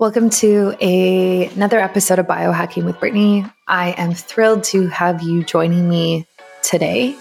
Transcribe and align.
Welcome 0.00 0.30
to 0.30 0.76
a, 0.80 1.46
another 1.46 1.80
episode 1.80 2.20
of 2.20 2.26
Biohacking 2.28 2.84
with 2.84 3.00
Brittany. 3.00 3.44
I 3.66 3.94
am 3.96 4.14
thrilled 4.14 4.62
to 4.64 4.86
have 4.86 5.22
you 5.22 5.42
joining 5.42 5.88
me 5.88 6.24
today. 6.62 7.16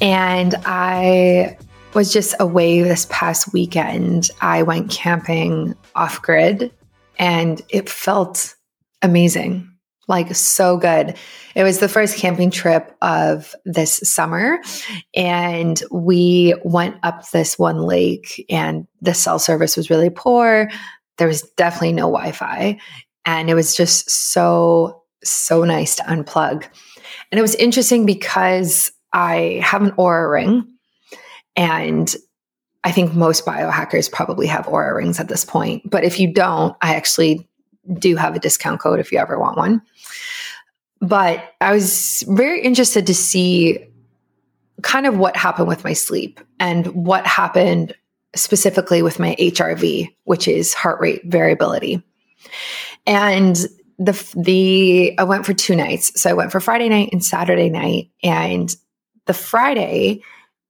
And 0.00 0.56
I 0.64 1.56
was 1.94 2.12
just 2.12 2.34
away 2.40 2.82
this 2.82 3.06
past 3.10 3.52
weekend. 3.52 4.28
I 4.40 4.64
went 4.64 4.90
camping 4.90 5.76
off 5.94 6.20
grid 6.20 6.72
and 7.16 7.62
it 7.68 7.88
felt 7.88 8.56
amazing, 9.00 9.70
like 10.08 10.34
so 10.34 10.76
good. 10.76 11.16
It 11.54 11.62
was 11.62 11.78
the 11.78 11.88
first 11.88 12.16
camping 12.16 12.50
trip 12.50 12.92
of 13.02 13.54
this 13.64 14.00
summer. 14.02 14.58
And 15.14 15.80
we 15.92 16.56
went 16.64 16.96
up 17.04 17.30
this 17.30 17.56
one 17.56 17.82
lake, 17.82 18.44
and 18.50 18.88
the 19.00 19.14
cell 19.14 19.38
service 19.38 19.76
was 19.76 19.90
really 19.90 20.10
poor 20.10 20.68
there 21.18 21.28
was 21.28 21.42
definitely 21.56 21.92
no 21.92 22.10
Wi 22.10 22.32
Fi. 22.32 22.78
And 23.24 23.48
it 23.48 23.54
was 23.54 23.74
just 23.74 24.10
so, 24.10 25.02
so 25.22 25.64
nice 25.64 25.96
to 25.96 26.02
unplug. 26.02 26.66
And 27.30 27.38
it 27.38 27.42
was 27.42 27.54
interesting 27.54 28.04
because 28.06 28.90
I 29.12 29.60
have 29.62 29.82
an 29.82 29.92
Oura 29.92 30.30
ring. 30.30 30.68
And 31.56 32.14
I 32.82 32.92
think 32.92 33.14
most 33.14 33.46
biohackers 33.46 34.12
probably 34.12 34.46
have 34.46 34.66
Oura 34.66 34.94
rings 34.94 35.18
at 35.18 35.28
this 35.28 35.44
point. 35.44 35.88
But 35.88 36.04
if 36.04 36.20
you 36.20 36.32
don't, 36.32 36.76
I 36.82 36.94
actually 36.94 37.48
do 37.98 38.16
have 38.16 38.36
a 38.36 38.40
discount 38.40 38.80
code 38.80 39.00
if 39.00 39.10
you 39.10 39.18
ever 39.18 39.38
want 39.38 39.56
one. 39.56 39.82
But 41.00 41.54
I 41.60 41.72
was 41.72 42.24
very 42.28 42.60
interested 42.62 43.06
to 43.06 43.14
see 43.14 43.78
kind 44.82 45.06
of 45.06 45.16
what 45.16 45.36
happened 45.36 45.68
with 45.68 45.84
my 45.84 45.92
sleep 45.92 46.40
and 46.60 46.86
what 46.88 47.26
happened 47.26 47.94
specifically 48.34 49.02
with 49.02 49.18
my 49.18 49.36
HRV, 49.38 50.14
which 50.24 50.48
is 50.48 50.74
heart 50.74 51.00
rate 51.00 51.22
variability. 51.24 52.02
And 53.06 53.56
the 53.98 54.32
the 54.36 55.14
I 55.18 55.24
went 55.24 55.46
for 55.46 55.54
two 55.54 55.76
nights. 55.76 56.20
So 56.20 56.30
I 56.30 56.34
went 56.34 56.52
for 56.52 56.60
Friday 56.60 56.88
night 56.88 57.10
and 57.12 57.24
Saturday 57.24 57.70
night 57.70 58.10
and 58.22 58.74
the 59.26 59.34
Friday 59.34 60.22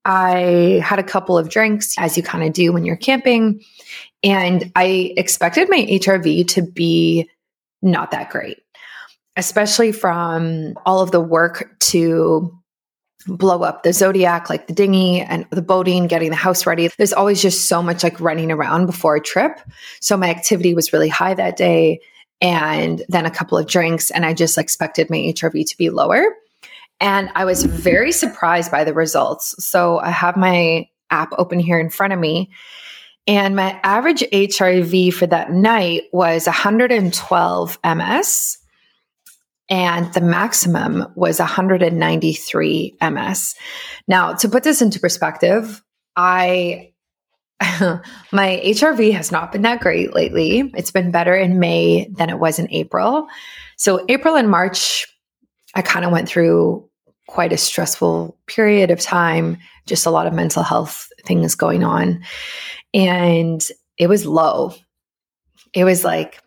I 0.05 0.83
had 0.85 0.99
a 0.99 1.05
couple 1.05 1.39
of 1.39 1.49
drinks 1.49 1.95
as 1.99 2.17
you 2.17 2.23
kind 2.23 2.45
of 2.45 2.53
do 2.53 2.73
when 2.73 2.85
you're 2.85 2.97
camping 2.97 3.63
and 4.23 4.71
I 4.77 5.15
expected 5.17 5.69
my 5.71 5.79
HRV 5.79 6.49
to 6.49 6.63
be 6.63 7.31
not 7.83 8.11
that 8.11 8.31
great. 8.31 8.59
Especially 9.37 9.93
from 9.93 10.75
all 10.87 11.01
of 11.01 11.11
the 11.11 11.21
work 11.21 11.75
to 11.81 12.57
blow 13.27 13.63
up 13.63 13.83
the 13.83 13.93
zodiac 13.93 14.51
like 14.51 14.67
the 14.67 14.73
dinghy 14.73 15.21
and 15.21 15.47
the 15.51 15.63
boating 15.63 16.07
getting 16.07 16.31
the 16.31 16.37
house 16.37 16.67
ready. 16.67 16.89
There's 16.97 17.13
always 17.13 17.41
just 17.41 17.69
so 17.69 17.83
much 17.83 18.03
like 18.03 18.21
running 18.21 18.51
around 18.51 18.87
before 18.87 19.17
a 19.17 19.21
trip. 19.21 19.59
So 20.01 20.17
my 20.17 20.29
activity 20.29 20.75
was 20.75 20.93
really 20.93 21.09
high 21.09 21.35
that 21.35 21.57
day 21.57 22.01
and 22.41 23.03
then 23.09 23.27
a 23.27 23.31
couple 23.31 23.57
of 23.57 23.67
drinks 23.67 24.11
and 24.11 24.27
i 24.27 24.35
just 24.35 24.59
expected 24.59 25.09
my 25.09 25.17
hrv 25.17 25.69
to 25.69 25.79
be 25.79 25.91
lower. 25.91 26.25
And 27.01 27.31
i 27.35 27.45
was 27.45 27.65
very 27.65 28.13
surprised 28.13 28.71
by 28.71 28.85
the 28.85 28.95
results. 28.95 29.55
So 29.65 29.99
i 29.99 30.11
have 30.11 30.37
my 30.37 30.89
app 31.11 31.33
open 31.39 31.59
here 31.59 31.79
in 31.79 31.91
front 31.91 32.13
of 32.13 32.19
me 32.19 32.51
and 33.27 33.57
my 33.57 33.79
average 33.83 34.23
hrv 34.33 35.15
for 35.15 35.27
that 35.27 35.51
night 35.53 36.05
was 36.13 36.47
112 36.47 37.79
ms 37.85 38.59
and 39.71 40.13
the 40.13 40.21
maximum 40.21 41.07
was 41.15 41.39
193 41.39 42.97
ms. 43.01 43.55
Now, 44.07 44.35
to 44.35 44.49
put 44.49 44.63
this 44.63 44.83
into 44.83 45.01
perspective, 45.01 45.83
I 46.17 46.93
my 48.33 48.61
HRV 48.65 49.13
has 49.13 49.31
not 49.33 49.53
been 49.53 49.63
that 49.63 49.81
great 49.81 50.15
lately. 50.15 50.73
It's 50.75 50.91
been 50.91 51.11
better 51.11 51.35
in 51.35 51.61
May 51.61 52.09
than 52.17 52.29
it 52.29 52.39
was 52.39 52.59
in 52.59 52.71
April. 52.71 53.27
So, 53.77 54.05
April 54.09 54.37
and 54.37 54.51
March, 54.51 55.07
I 55.75 55.83
kind 55.83 56.05
of 56.05 56.13
went 56.13 56.29
through 56.29 56.89
quite 57.29 57.53
a 57.53 57.57
stressful 57.57 58.39
period 58.47 58.91
of 58.91 59.01
time, 59.01 59.57
just 59.87 60.07
a 60.07 60.11
lot 60.11 60.27
of 60.27 60.35
mental 60.35 60.63
health 60.63 61.09
things 61.25 61.55
going 61.55 61.85
on. 61.85 62.23
And 62.93 63.67
it 63.99 64.09
was 64.09 64.27
low. 64.27 64.75
It 65.73 65.85
was 65.85 66.05
like 66.05 66.41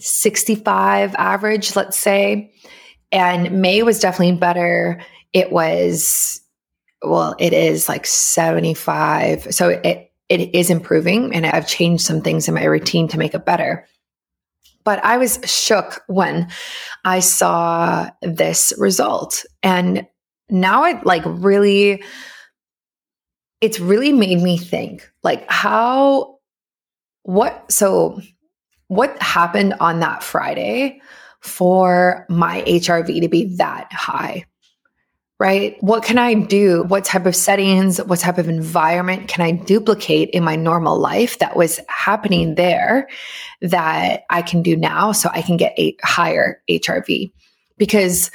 65 0.00 1.14
average, 1.16 1.76
let's 1.76 1.98
say. 1.98 2.52
And 3.10 3.60
May 3.60 3.82
was 3.82 4.00
definitely 4.00 4.36
better. 4.36 5.00
It 5.32 5.50
was, 5.50 6.40
well, 7.02 7.34
it 7.38 7.52
is 7.52 7.88
like 7.88 8.06
75. 8.06 9.52
So 9.54 9.68
it, 9.68 10.12
it 10.28 10.54
is 10.54 10.70
improving 10.70 11.34
and 11.34 11.46
I've 11.46 11.66
changed 11.66 12.04
some 12.04 12.20
things 12.20 12.48
in 12.48 12.54
my 12.54 12.64
routine 12.64 13.08
to 13.08 13.18
make 13.18 13.34
it 13.34 13.46
better. 13.46 13.86
But 14.84 15.04
I 15.04 15.18
was 15.18 15.38
shook 15.44 16.02
when 16.06 16.48
I 17.04 17.20
saw 17.20 18.10
this 18.22 18.72
result. 18.78 19.44
And 19.62 20.06
now 20.48 20.84
it 20.84 21.04
like 21.04 21.22
really, 21.26 22.02
it's 23.60 23.80
really 23.80 24.12
made 24.12 24.40
me 24.40 24.56
think 24.56 25.10
like 25.22 25.50
how, 25.50 26.38
what, 27.22 27.70
so 27.70 28.20
what 28.88 29.20
happened 29.22 29.74
on 29.80 30.00
that 30.00 30.22
Friday 30.22 31.00
for 31.40 32.26
my 32.28 32.62
HRV 32.62 33.20
to 33.20 33.28
be 33.28 33.56
that 33.56 33.92
high? 33.92 34.44
Right? 35.38 35.76
What 35.80 36.02
can 36.02 36.18
I 36.18 36.34
do? 36.34 36.82
What 36.88 37.04
type 37.04 37.24
of 37.24 37.36
settings, 37.36 38.02
what 38.02 38.18
type 38.18 38.38
of 38.38 38.48
environment 38.48 39.28
can 39.28 39.44
I 39.44 39.52
duplicate 39.52 40.30
in 40.30 40.42
my 40.42 40.56
normal 40.56 40.98
life 40.98 41.38
that 41.38 41.54
was 41.54 41.78
happening 41.88 42.56
there 42.56 43.08
that 43.62 44.24
I 44.30 44.42
can 44.42 44.62
do 44.62 44.76
now 44.76 45.12
so 45.12 45.30
I 45.32 45.42
can 45.42 45.56
get 45.56 45.78
a 45.78 45.96
higher 46.02 46.60
HRV? 46.68 47.30
Because 47.76 48.32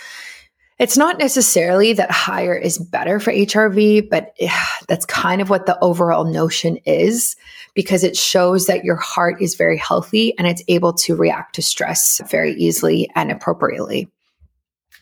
it's 0.83 0.97
not 0.97 1.17
necessarily 1.17 1.93
that 1.93 2.11
higher 2.11 2.53
is 2.53 2.77
better 2.77 3.17
for 3.17 3.31
HRV, 3.31 4.09
but 4.09 4.33
eh, 4.41 4.49
that's 4.89 5.05
kind 5.05 5.41
of 5.41 5.49
what 5.49 5.65
the 5.65 5.79
overall 5.79 6.25
notion 6.25 6.75
is 6.85 7.37
because 7.73 8.03
it 8.03 8.17
shows 8.17 8.65
that 8.65 8.83
your 8.83 8.97
heart 8.97 9.41
is 9.41 9.55
very 9.55 9.77
healthy 9.77 10.37
and 10.37 10.45
it's 10.45 10.61
able 10.67 10.91
to 10.91 11.15
react 11.15 11.55
to 11.55 11.61
stress 11.61 12.19
very 12.29 12.53
easily 12.55 13.09
and 13.15 13.31
appropriately. 13.31 14.11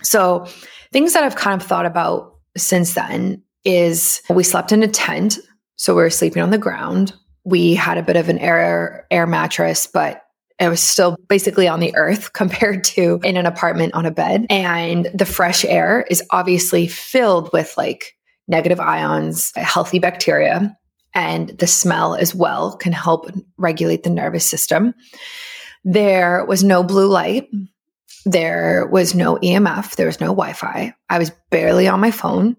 So, 0.04 0.46
things 0.92 1.14
that 1.14 1.24
I've 1.24 1.36
kind 1.36 1.60
of 1.60 1.68
thought 1.68 1.88
about 1.88 2.36
since 2.56 2.94
then 2.94 3.42
is 3.66 4.22
we 4.30 4.44
slept 4.44 4.72
in 4.72 4.84
a 4.84 4.88
tent. 4.88 5.40
So, 5.78 5.96
we 5.96 6.04
were 6.04 6.12
sleeping 6.12 6.44
on 6.44 6.52
the 6.52 6.60
ground. 6.60 7.12
We 7.44 7.74
had 7.74 7.98
a 7.98 8.04
bit 8.04 8.18
of 8.18 8.30
an 8.30 8.38
air 8.38 9.08
air 9.10 9.26
mattress, 9.26 9.88
but 9.88 10.28
it 10.62 10.70
was 10.70 10.80
still 10.80 11.18
basically 11.28 11.68
on 11.68 11.80
the 11.80 11.94
earth 11.96 12.34
compared 12.34 12.84
to 12.84 13.20
in 13.24 13.36
an 13.36 13.46
apartment 13.46 13.94
on 13.94 14.06
a 14.06 14.12
bed. 14.12 14.46
And 14.50 15.10
the 15.14 15.26
fresh 15.26 15.66
air 15.66 16.06
is 16.10 16.24
obviously 16.30 16.88
filled 16.88 17.52
with 17.52 17.74
like 17.78 18.16
negative 18.48 18.80
ions, 18.80 19.52
healthy 19.56 20.00
bacteria, 20.00 20.78
and 21.14 21.50
the 21.50 21.68
smell 21.68 22.16
as 22.16 22.36
well 22.36 22.78
can 22.78 22.94
help 22.94 23.30
regulate 23.58 24.04
the 24.04 24.10
nervous 24.10 24.46
system. 24.46 24.94
There 25.84 26.46
was 26.46 26.64
no 26.64 26.84
blue 26.84 27.08
light. 27.08 27.50
There 28.26 28.88
was 28.92 29.16
no 29.16 29.38
EMF. 29.38 29.96
There 29.96 30.06
was 30.06 30.22
no 30.22 30.28
Wi 30.28 30.54
Fi. 30.54 30.94
I 31.10 31.18
was 31.18 31.32
barely 31.50 31.88
on 31.88 32.00
my 32.00 32.12
phone. 32.12 32.56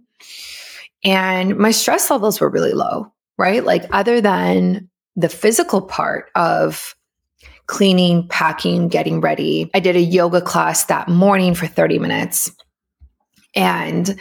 And 1.04 1.56
my 1.56 1.70
stress 1.70 2.10
levels 2.10 2.40
were 2.40 2.50
really 2.50 2.72
low, 2.72 3.12
right? 3.38 3.64
Like, 3.64 3.84
other 3.92 4.20
than 4.20 4.90
the 5.16 5.28
physical 5.28 5.82
part 5.82 6.30
of 6.34 6.94
cleaning, 7.72 8.28
packing, 8.28 8.86
getting 8.86 9.18
ready. 9.22 9.70
I 9.72 9.80
did 9.80 9.96
a 9.96 10.00
yoga 10.00 10.42
class 10.42 10.84
that 10.84 11.08
morning 11.08 11.54
for 11.54 11.66
30 11.66 11.98
minutes. 11.98 12.52
And 13.56 14.20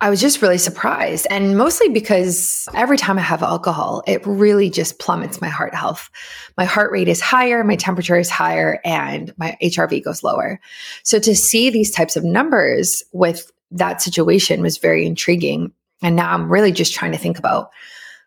I 0.00 0.10
was 0.10 0.20
just 0.20 0.42
really 0.42 0.58
surprised. 0.58 1.28
And 1.30 1.56
mostly 1.56 1.88
because 1.88 2.68
every 2.74 2.98
time 2.98 3.16
I 3.16 3.22
have 3.22 3.44
alcohol, 3.44 4.02
it 4.08 4.26
really 4.26 4.70
just 4.70 4.98
plummets 4.98 5.40
my 5.40 5.46
heart 5.48 5.72
health. 5.72 6.10
My 6.58 6.64
heart 6.64 6.90
rate 6.90 7.06
is 7.06 7.20
higher, 7.20 7.62
my 7.62 7.76
temperature 7.76 8.18
is 8.18 8.28
higher, 8.28 8.80
and 8.84 9.32
my 9.36 9.56
HRV 9.62 10.02
goes 10.02 10.24
lower. 10.24 10.58
So 11.04 11.20
to 11.20 11.36
see 11.36 11.70
these 11.70 11.92
types 11.92 12.16
of 12.16 12.24
numbers 12.24 13.04
with 13.12 13.52
that 13.70 14.02
situation 14.02 14.62
was 14.62 14.78
very 14.78 15.06
intriguing. 15.06 15.70
And 16.02 16.16
now 16.16 16.34
I'm 16.34 16.50
really 16.50 16.72
just 16.72 16.92
trying 16.92 17.12
to 17.12 17.18
think 17.18 17.38
about 17.38 17.70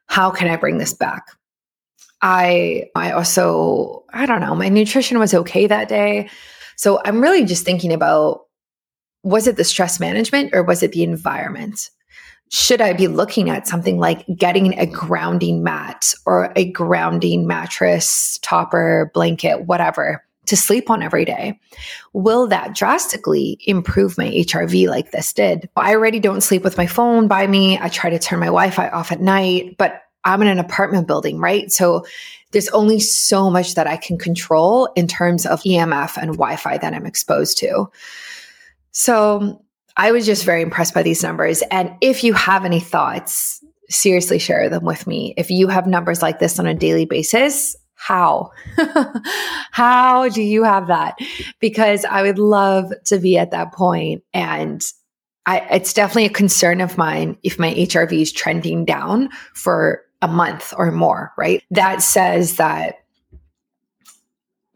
how 0.06 0.31
can 0.31 0.48
I 0.48 0.56
bring 0.56 0.78
this 0.78 0.94
back? 0.94 1.25
I 2.24 2.86
I 2.96 3.12
also 3.12 4.06
I 4.14 4.25
don't 4.25 4.40
know, 4.40 4.56
my 4.56 4.70
nutrition 4.70 5.20
was 5.20 5.34
okay 5.34 5.68
that 5.68 5.90
day. 5.90 6.30
So 6.78 7.02
I'm 7.06 7.22
really 7.22 7.44
just 7.44 7.66
thinking 7.66 7.94
about 7.94 8.46
was 9.24 9.46
it 9.46 9.58
the 9.58 9.64
stress 9.64 10.00
management 10.00 10.52
or 10.54 10.64
was 10.64 10.81
it 10.81 10.94
the 10.94 11.04
environment? 11.04 11.90
Should 12.50 12.81
I 12.81 12.94
be 12.94 13.08
looking 13.08 13.50
at 13.50 13.68
something 13.68 14.00
like 14.00 14.25
getting 14.36 14.78
a 14.80 14.86
grounding 14.86 15.64
mat 15.64 16.14
or 16.25 16.54
a 16.56 16.72
grounding 16.72 17.46
mattress, 17.48 18.40
topper, 18.42 19.12
blanket, 19.14 19.66
whatever 19.66 20.24
to 20.46 20.56
sleep 20.56 20.90
on 20.90 21.02
every 21.02 21.26
day? 21.26 21.60
Will 22.14 22.48
that 22.48 22.76
drastically 22.76 23.58
improve 23.66 24.18
my 24.18 24.28
HRV 24.28 24.88
like 24.88 25.12
this 25.12 25.34
did? 25.34 25.68
I 25.76 25.96
already 25.96 26.19
don't 26.19 26.42
sleep 26.42 26.64
with 26.64 26.78
my 26.78 26.86
phone 26.86 27.28
by 27.28 27.48
me. 27.48 27.80
I 27.80 27.90
try 27.90 28.10
to 28.10 28.19
turn 28.19 28.40
my 28.40 28.48
Wi 28.48 28.69
Fi 28.69 28.90
off 28.90 29.12
at 29.12 29.22
night, 29.22 29.76
but 29.78 30.03
I'm 30.25 30.42
in 30.42 30.48
an 30.48 30.60
apartment 30.60 31.08
building, 31.08 31.40
right? 31.40 31.72
So 31.72 32.06
there's 32.52 32.70
only 32.70 33.00
so 33.00 33.50
much 33.50 33.75
that 33.75 33.88
I 33.88 33.98
can 33.98 34.18
control 34.18 34.86
in 34.96 35.08
terms 35.08 35.46
of 35.46 35.62
EMF 35.64 36.18
and 36.18 36.31
Wi 36.31 36.56
Fi 36.56 36.78
that 36.78 36.94
I'm 36.94 37.06
exposed 37.06 37.58
to. 37.60 37.90
So 38.92 39.64
I 39.98 40.12
was 40.12 40.25
just 40.25 40.46
very 40.46 40.62
impressed 40.62 40.94
by 40.94 41.04
these 41.04 41.24
numbers. 41.24 41.62
And 41.72 41.96
if 42.02 42.24
you 42.24 42.34
have 42.34 42.66
any 42.66 42.80
thoughts, 42.80 43.64
seriously 43.90 44.40
share 44.40 44.70
them 44.70 44.86
with 44.86 45.06
me. 45.08 45.34
If 45.38 45.50
you 45.50 45.68
have 45.68 45.88
numbers 45.88 46.22
like 46.22 46.40
this 46.40 46.60
on 46.60 46.68
a 46.68 46.74
daily 46.74 47.06
basis, 47.06 47.76
how? 47.96 48.52
how 49.72 50.30
do 50.30 50.42
you 50.42 50.64
have 50.64 50.88
that? 50.88 51.18
Because 51.60 52.06
I 52.06 52.22
would 52.22 52.40
love 52.40 52.92
to 53.06 53.18
be 53.18 53.38
at 53.38 53.52
that 53.52 53.74
point 53.74 54.24
and 54.34 54.84
I, 55.46 55.60
it's 55.72 55.94
definitely 55.94 56.26
a 56.26 56.30
concern 56.30 56.80
of 56.81 56.98
mine 56.98 57.38
if 57.44 57.60
my 57.60 57.74
HRV 57.74 58.22
is 58.22 58.31
trending 58.31 58.86
down 58.86 59.30
for 59.54 60.02
a 60.24 60.28
month 60.28 60.74
or 60.78 60.90
more, 60.90 61.34
right? 61.38 61.62
That 61.70 62.02
says 62.02 62.56
that 62.56 63.04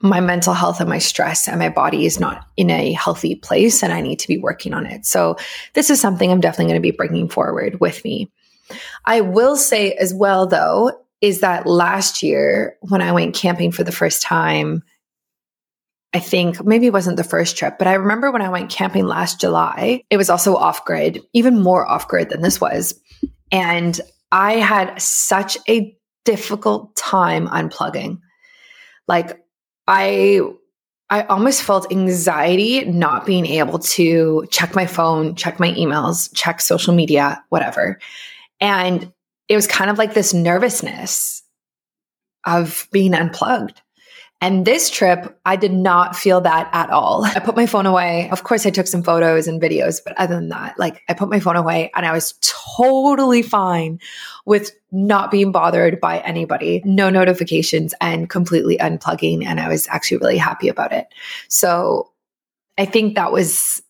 my 0.01 0.19
mental 0.19 0.53
health 0.53 0.79
and 0.79 0.89
my 0.89 0.99
stress 0.99 1.47
and 1.47 1.57
my 1.57 1.69
body 1.69 2.05
is 2.05 2.19
not 2.19 2.45
in 2.57 2.69
a 2.69 2.91
healthy 2.91 3.33
place 3.33 3.81
and 3.81 3.91
I 3.91 4.01
need 4.01 4.19
to 4.19 4.27
be 4.27 4.37
working 4.37 4.73
on 4.73 4.85
it. 4.85 5.05
So, 5.05 5.37
this 5.73 5.89
is 5.89 5.99
something 5.99 6.29
I'm 6.29 6.41
definitely 6.41 6.65
going 6.65 6.81
to 6.81 6.91
be 6.91 6.95
bringing 6.95 7.29
forward 7.29 7.79
with 7.79 8.03
me. 8.03 8.29
I 9.05 9.21
will 9.21 9.55
say 9.55 9.93
as 9.93 10.13
well, 10.13 10.45
though, 10.45 10.91
is 11.21 11.39
that 11.39 11.65
last 11.65 12.21
year 12.21 12.77
when 12.81 13.01
I 13.01 13.13
went 13.13 13.33
camping 13.33 13.71
for 13.71 13.83
the 13.83 13.91
first 13.91 14.21
time, 14.21 14.83
I 16.13 16.19
think 16.19 16.63
maybe 16.63 16.87
it 16.87 16.93
wasn't 16.93 17.17
the 17.17 17.23
first 17.23 17.57
trip, 17.57 17.77
but 17.77 17.87
I 17.87 17.93
remember 17.93 18.31
when 18.31 18.41
I 18.41 18.49
went 18.49 18.69
camping 18.69 19.07
last 19.07 19.39
July, 19.39 20.03
it 20.09 20.17
was 20.17 20.29
also 20.29 20.55
off 20.55 20.83
grid, 20.85 21.21
even 21.33 21.61
more 21.61 21.87
off 21.87 22.07
grid 22.07 22.29
than 22.29 22.41
this 22.41 22.59
was. 22.61 22.99
And 23.51 23.99
I 24.31 24.53
had 24.53 25.01
such 25.01 25.57
a 25.69 25.97
difficult 26.25 26.95
time 26.95 27.47
unplugging. 27.47 28.19
Like 29.07 29.41
I 29.87 30.41
I 31.09 31.23
almost 31.23 31.63
felt 31.63 31.91
anxiety 31.91 32.83
not 32.83 33.25
being 33.25 33.45
able 33.45 33.79
to 33.79 34.45
check 34.51 34.75
my 34.75 34.85
phone, 34.85 35.35
check 35.35 35.57
my 35.59 35.71
emails, 35.71 36.29
check 36.35 36.59
social 36.59 36.93
media, 36.93 37.41
whatever. 37.47 37.99
And 38.59 39.13
it 39.47 39.55
was 39.55 39.67
kind 39.67 39.89
of 39.89 39.97
like 39.97 40.13
this 40.13 40.33
nervousness 40.33 41.43
of 42.45 42.89
being 42.91 43.13
unplugged. 43.13 43.81
And 44.39 44.65
this 44.65 44.91
trip, 44.91 45.39
I 45.45 45.55
did 45.55 45.73
not 45.73 46.15
feel 46.15 46.41
that 46.41 46.69
at 46.71 46.91
all. 46.91 47.25
I 47.25 47.39
put 47.39 47.55
my 47.55 47.65
phone 47.65 47.87
away. 47.87 48.29
Of 48.29 48.43
course, 48.43 48.67
I 48.67 48.69
took 48.69 48.85
some 48.85 49.01
photos 49.01 49.47
and 49.47 49.59
videos, 49.59 49.99
but 50.03 50.15
other 50.17 50.35
than 50.35 50.49
that, 50.49 50.77
like 50.77 51.01
I 51.09 51.15
put 51.15 51.29
my 51.29 51.39
phone 51.39 51.55
away 51.55 51.89
and 51.95 52.05
I 52.05 52.11
was 52.11 52.35
totally 52.77 53.41
fine 53.41 53.99
with 54.45 54.71
not 54.91 55.31
being 55.31 55.51
bothered 55.51 55.99
by 55.99 56.19
anybody, 56.19 56.83
no 56.85 57.09
notifications, 57.09 57.95
and 57.99 58.29
completely 58.29 58.77
unplugging. 58.77 59.43
And 59.43 59.59
I 59.59 59.69
was 59.69 59.87
actually 59.89 60.17
really 60.17 60.37
happy 60.37 60.67
about 60.67 60.93
it. 60.93 61.07
So 61.47 62.11
I 62.77 62.85
think 62.85 63.15
that 63.15 63.31
was 63.31 63.81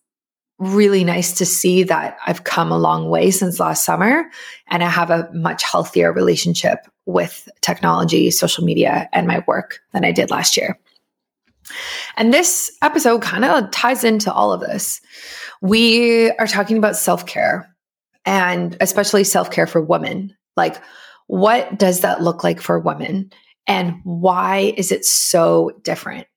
really 0.60 1.04
nice 1.04 1.34
to 1.34 1.46
see 1.46 1.84
that 1.84 2.18
I've 2.26 2.44
come 2.44 2.72
a 2.72 2.78
long 2.78 3.10
way 3.10 3.30
since 3.32 3.60
last 3.60 3.86
summer 3.86 4.26
and 4.68 4.84
I 4.84 4.90
have 4.90 5.12
a 5.12 5.30
much 5.34 5.64
healthier 5.64 6.12
relationship 6.12 6.80
with 7.06 7.48
technology, 7.62 8.32
social 8.32 8.64
media, 8.64 9.08
and 9.14 9.28
my 9.28 9.44
work 9.48 9.80
than 9.94 10.04
I 10.04 10.12
did 10.12 10.32
last 10.32 10.58
year. 10.58 10.80
And 12.16 12.34
this 12.34 12.76
episode 12.82 13.22
kind 13.22 13.46
of 13.46 13.70
ties 13.72 14.04
into 14.04 14.34
all 14.34 14.52
of 14.52 14.62
this. 14.62 15.02
We 15.62 16.32
are 16.32 16.48
talking 16.48 16.78
about 16.78 16.96
self 16.96 17.26
care 17.26 17.74
and 18.26 18.78
especially 18.82 19.24
self 19.24 19.52
care 19.52 19.68
for 19.68 19.82
women. 19.82 20.36
Like, 20.56 20.82
what 21.28 21.78
does 21.78 22.02
that 22.02 22.22
look 22.22 22.44
like 22.44 22.62
for 22.62 22.80
women? 22.80 23.32
And 23.68 23.96
why 24.04 24.74
is 24.78 24.92
it 24.92 25.06
so 25.06 25.72
different? 25.84 26.28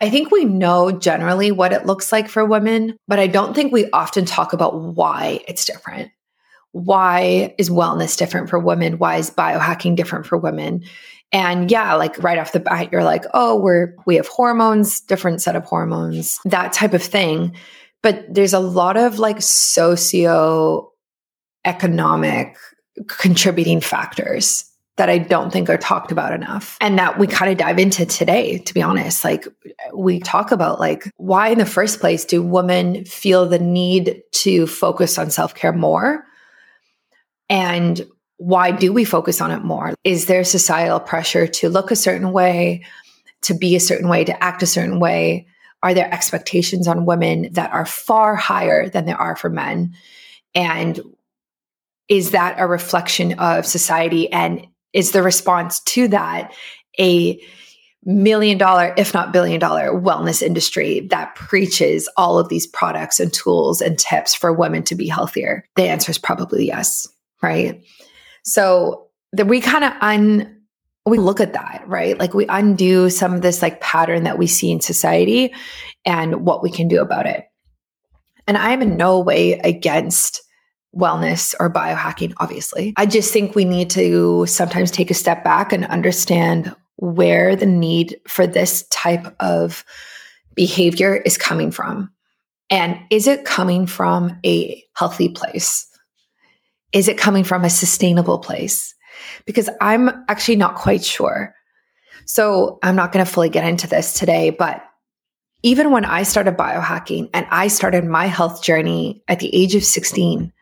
I 0.00 0.10
think 0.10 0.30
we 0.30 0.44
know 0.44 0.92
generally 0.92 1.52
what 1.52 1.72
it 1.72 1.86
looks 1.86 2.12
like 2.12 2.28
for 2.28 2.44
women, 2.44 2.96
but 3.08 3.18
I 3.18 3.26
don't 3.26 3.54
think 3.54 3.72
we 3.72 3.90
often 3.90 4.24
talk 4.24 4.52
about 4.52 4.80
why 4.80 5.40
it's 5.48 5.64
different. 5.64 6.10
Why 6.72 7.54
is 7.58 7.70
wellness 7.70 8.16
different 8.16 8.50
for 8.50 8.58
women? 8.58 8.98
Why 8.98 9.16
is 9.16 9.30
biohacking 9.30 9.96
different 9.96 10.26
for 10.26 10.36
women? 10.36 10.84
And 11.32 11.70
yeah, 11.70 11.94
like 11.94 12.22
right 12.22 12.38
off 12.38 12.52
the 12.52 12.60
bat, 12.60 12.92
you're 12.92 13.02
like, 13.02 13.24
oh, 13.34 13.58
we're, 13.58 13.94
we 14.06 14.16
have 14.16 14.28
hormones, 14.28 15.00
different 15.00 15.40
set 15.42 15.56
of 15.56 15.64
hormones, 15.64 16.38
that 16.44 16.72
type 16.72 16.92
of 16.92 17.02
thing. 17.02 17.56
But 18.02 18.26
there's 18.32 18.52
a 18.52 18.60
lot 18.60 18.96
of 18.96 19.18
like 19.18 19.42
socio 19.42 20.92
economic 21.64 22.56
contributing 23.08 23.80
factors 23.80 24.65
that 24.96 25.10
I 25.10 25.18
don't 25.18 25.52
think 25.52 25.68
are 25.68 25.76
talked 25.76 26.10
about 26.10 26.32
enough 26.32 26.78
and 26.80 26.98
that 26.98 27.18
we 27.18 27.26
kind 27.26 27.50
of 27.50 27.58
dive 27.58 27.78
into 27.78 28.06
today, 28.06 28.58
to 28.58 28.72
be 28.72 28.80
honest. 28.80 29.24
Like 29.24 29.46
we 29.94 30.20
talk 30.20 30.52
about 30.52 30.80
like 30.80 31.04
why 31.16 31.48
in 31.48 31.58
the 31.58 31.66
first 31.66 32.00
place 32.00 32.24
do 32.24 32.42
women 32.42 33.04
feel 33.04 33.46
the 33.46 33.58
need 33.58 34.22
to 34.32 34.66
focus 34.66 35.18
on 35.18 35.30
self-care 35.30 35.74
more? 35.74 36.24
And 37.50 38.06
why 38.38 38.70
do 38.70 38.92
we 38.92 39.04
focus 39.04 39.40
on 39.40 39.50
it 39.50 39.64
more? 39.64 39.94
Is 40.02 40.26
there 40.26 40.44
societal 40.44 41.00
pressure 41.00 41.46
to 41.46 41.68
look 41.68 41.90
a 41.90 41.96
certain 41.96 42.32
way, 42.32 42.84
to 43.42 43.54
be 43.54 43.76
a 43.76 43.80
certain 43.80 44.08
way, 44.08 44.24
to 44.24 44.44
act 44.44 44.62
a 44.62 44.66
certain 44.66 44.98
way? 44.98 45.46
Are 45.82 45.94
there 45.94 46.12
expectations 46.12 46.88
on 46.88 47.06
women 47.06 47.52
that 47.52 47.72
are 47.72 47.86
far 47.86 48.34
higher 48.34 48.88
than 48.88 49.04
there 49.04 49.20
are 49.20 49.36
for 49.36 49.50
men? 49.50 49.94
And 50.54 51.00
is 52.08 52.30
that 52.30 52.58
a 52.58 52.66
reflection 52.66 53.38
of 53.38 53.66
society 53.66 54.32
and 54.32 54.66
is 54.96 55.12
the 55.12 55.22
response 55.22 55.78
to 55.80 56.08
that 56.08 56.52
a 56.98 57.38
million 58.04 58.56
dollar, 58.56 58.94
if 58.96 59.12
not 59.12 59.32
billion 59.32 59.60
dollar 59.60 59.90
wellness 59.90 60.40
industry 60.40 61.00
that 61.10 61.34
preaches 61.34 62.08
all 62.16 62.38
of 62.38 62.48
these 62.48 62.66
products 62.66 63.20
and 63.20 63.32
tools 63.32 63.82
and 63.82 63.98
tips 63.98 64.34
for 64.34 64.52
women 64.52 64.82
to 64.84 64.94
be 64.94 65.06
healthier? 65.06 65.68
The 65.76 65.86
answer 65.86 66.10
is 66.10 66.18
probably 66.18 66.66
yes, 66.66 67.06
right? 67.42 67.84
So 68.42 69.08
that 69.32 69.46
we 69.46 69.60
kind 69.60 69.84
of 69.84 69.92
un 70.00 70.52
we 71.04 71.18
look 71.18 71.40
at 71.40 71.52
that, 71.52 71.84
right? 71.86 72.18
Like 72.18 72.34
we 72.34 72.46
undo 72.48 73.10
some 73.10 73.34
of 73.34 73.42
this 73.42 73.62
like 73.62 73.80
pattern 73.80 74.24
that 74.24 74.38
we 74.38 74.48
see 74.48 74.72
in 74.72 74.80
society 74.80 75.54
and 76.04 76.44
what 76.44 76.64
we 76.64 76.70
can 76.70 76.88
do 76.88 77.00
about 77.00 77.26
it. 77.26 77.46
And 78.48 78.56
I'm 78.56 78.82
in 78.82 78.96
no 78.96 79.20
way 79.20 79.52
against 79.60 80.42
wellness 80.96 81.54
or 81.60 81.70
biohacking, 81.70 82.32
obviously. 82.38 82.94
I 82.96 83.06
just 83.06 83.32
think 83.32 83.54
we 83.54 83.64
need 83.64 83.90
to 83.90 84.46
sometimes 84.46 84.90
take 84.90 85.10
a 85.10 85.14
step 85.14 85.44
back 85.44 85.72
and 85.72 85.84
understand 85.86 86.74
where 86.96 87.54
the 87.54 87.66
need 87.66 88.16
for 88.26 88.46
this 88.46 88.86
type 88.88 89.34
of 89.40 89.84
behavior 90.54 91.16
is 91.16 91.36
coming 91.36 91.70
from. 91.70 92.10
And 92.70 92.98
is 93.10 93.26
it 93.26 93.44
coming 93.44 93.86
from 93.86 94.38
a 94.44 94.82
healthy 94.94 95.28
place? 95.28 95.86
Is 96.92 97.08
it 97.08 97.18
coming 97.18 97.44
from 97.44 97.64
a 97.64 97.70
sustainable 97.70 98.38
place? 98.38 98.94
Because 99.44 99.68
I'm 99.80 100.08
actually 100.28 100.56
not 100.56 100.76
quite 100.76 101.04
sure. 101.04 101.54
So 102.24 102.78
I'm 102.82 102.96
not 102.96 103.12
going 103.12 103.24
to 103.24 103.30
fully 103.30 103.50
get 103.50 103.68
into 103.68 103.86
this 103.86 104.14
today, 104.14 104.50
but 104.50 104.82
even 105.62 105.90
when 105.90 106.04
I 106.04 106.22
started 106.22 106.56
biohacking 106.56 107.30
and 107.32 107.46
I 107.50 107.68
started 107.68 108.04
my 108.04 108.26
health 108.26 108.62
journey 108.62 109.22
at 109.28 109.40
the 109.40 109.54
age 109.54 109.74
of 109.74 109.84
16, 109.84 110.52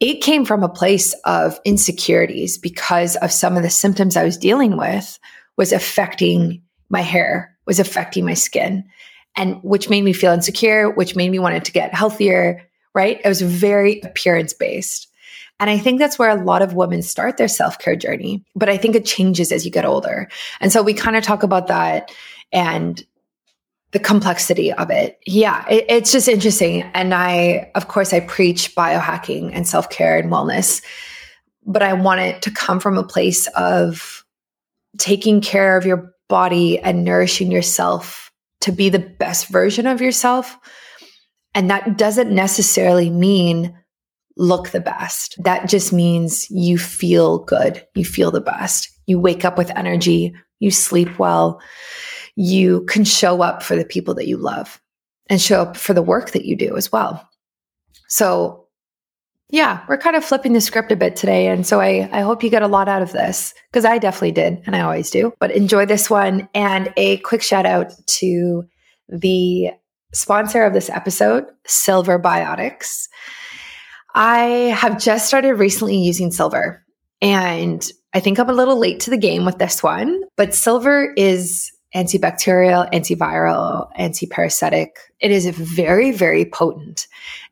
it 0.00 0.22
came 0.22 0.44
from 0.44 0.62
a 0.62 0.68
place 0.68 1.14
of 1.24 1.58
insecurities 1.64 2.58
because 2.58 3.16
of 3.16 3.32
some 3.32 3.56
of 3.56 3.62
the 3.62 3.70
symptoms 3.70 4.16
I 4.16 4.24
was 4.24 4.36
dealing 4.36 4.76
with 4.76 5.18
was 5.56 5.72
affecting 5.72 6.62
my 6.90 7.00
hair, 7.00 7.56
was 7.66 7.78
affecting 7.78 8.24
my 8.24 8.34
skin, 8.34 8.84
and 9.36 9.62
which 9.62 9.88
made 9.88 10.02
me 10.02 10.12
feel 10.12 10.32
insecure, 10.32 10.90
which 10.90 11.16
made 11.16 11.30
me 11.30 11.38
wanted 11.38 11.64
to 11.64 11.72
get 11.72 11.94
healthier, 11.94 12.62
right? 12.94 13.20
It 13.24 13.28
was 13.28 13.40
very 13.40 14.00
appearance 14.00 14.52
based. 14.52 15.08
And 15.60 15.70
I 15.70 15.78
think 15.78 15.98
that's 15.98 16.18
where 16.18 16.30
a 16.30 16.44
lot 16.44 16.62
of 16.62 16.74
women 16.74 17.02
start 17.02 17.36
their 17.36 17.48
self 17.48 17.78
care 17.78 17.96
journey. 17.96 18.44
But 18.56 18.68
I 18.68 18.76
think 18.76 18.96
it 18.96 19.04
changes 19.04 19.52
as 19.52 19.64
you 19.64 19.70
get 19.70 19.84
older. 19.84 20.28
And 20.60 20.72
so 20.72 20.82
we 20.82 20.94
kind 20.94 21.16
of 21.16 21.22
talk 21.22 21.42
about 21.42 21.68
that 21.68 22.12
and 22.52 23.04
the 23.94 24.00
complexity 24.00 24.72
of 24.72 24.90
it. 24.90 25.20
Yeah, 25.24 25.64
it, 25.70 25.86
it's 25.88 26.10
just 26.10 26.26
interesting. 26.26 26.82
And 26.94 27.14
I, 27.14 27.70
of 27.76 27.86
course, 27.86 28.12
I 28.12 28.20
preach 28.20 28.74
biohacking 28.74 29.52
and 29.54 29.66
self 29.66 29.88
care 29.88 30.18
and 30.18 30.30
wellness, 30.30 30.82
but 31.64 31.80
I 31.80 31.92
want 31.92 32.20
it 32.20 32.42
to 32.42 32.50
come 32.50 32.80
from 32.80 32.98
a 32.98 33.06
place 33.06 33.46
of 33.56 34.24
taking 34.98 35.40
care 35.40 35.76
of 35.76 35.86
your 35.86 36.12
body 36.28 36.80
and 36.80 37.04
nourishing 37.04 37.52
yourself 37.52 38.32
to 38.62 38.72
be 38.72 38.88
the 38.88 38.98
best 38.98 39.46
version 39.48 39.86
of 39.86 40.00
yourself. 40.00 40.58
And 41.54 41.70
that 41.70 41.96
doesn't 41.96 42.34
necessarily 42.34 43.10
mean 43.10 43.78
look 44.36 44.70
the 44.70 44.80
best. 44.80 45.40
That 45.44 45.68
just 45.68 45.92
means 45.92 46.50
you 46.50 46.78
feel 46.78 47.38
good. 47.44 47.86
You 47.94 48.04
feel 48.04 48.32
the 48.32 48.40
best. 48.40 48.90
You 49.06 49.20
wake 49.20 49.44
up 49.44 49.56
with 49.56 49.70
energy. 49.76 50.34
You 50.58 50.72
sleep 50.72 51.16
well 51.16 51.60
you 52.36 52.84
can 52.84 53.04
show 53.04 53.42
up 53.42 53.62
for 53.62 53.76
the 53.76 53.84
people 53.84 54.14
that 54.14 54.26
you 54.26 54.36
love 54.36 54.80
and 55.28 55.40
show 55.40 55.62
up 55.62 55.76
for 55.76 55.94
the 55.94 56.02
work 56.02 56.32
that 56.32 56.44
you 56.44 56.56
do 56.56 56.76
as 56.76 56.90
well. 56.92 57.28
So, 58.08 58.66
yeah, 59.50 59.84
we're 59.88 59.98
kind 59.98 60.16
of 60.16 60.24
flipping 60.24 60.52
the 60.52 60.60
script 60.60 60.90
a 60.92 60.96
bit 60.96 61.16
today. 61.16 61.48
And 61.48 61.66
so 61.66 61.80
I, 61.80 62.08
I 62.12 62.20
hope 62.20 62.42
you 62.42 62.50
get 62.50 62.62
a 62.62 62.68
lot 62.68 62.88
out 62.88 63.02
of 63.02 63.12
this 63.12 63.54
because 63.70 63.84
I 63.84 63.98
definitely 63.98 64.32
did. 64.32 64.62
And 64.66 64.74
I 64.74 64.80
always 64.80 65.10
do. 65.10 65.32
But 65.38 65.52
enjoy 65.52 65.86
this 65.86 66.10
one. 66.10 66.48
And 66.54 66.92
a 66.96 67.18
quick 67.18 67.42
shout 67.42 67.66
out 67.66 67.92
to 68.06 68.64
the 69.08 69.70
sponsor 70.12 70.64
of 70.64 70.72
this 70.72 70.90
episode, 70.90 71.44
Silver 71.66 72.18
Biotics. 72.18 73.08
I 74.14 74.42
have 74.76 75.00
just 75.00 75.26
started 75.26 75.54
recently 75.54 75.96
using 75.96 76.30
Silver. 76.30 76.84
And 77.20 77.88
I 78.12 78.20
think 78.20 78.38
I'm 78.38 78.50
a 78.50 78.54
little 78.54 78.78
late 78.78 79.00
to 79.00 79.10
the 79.10 79.16
game 79.16 79.44
with 79.44 79.58
this 79.58 79.82
one, 79.82 80.22
but 80.36 80.54
Silver 80.54 81.12
is 81.16 81.72
antibacterial, 81.94 82.90
antiviral, 82.92 83.88
antiparasitic. 83.98 84.88
It 85.20 85.30
is 85.30 85.46
very, 85.48 86.10
very 86.10 86.44
potent. 86.44 87.06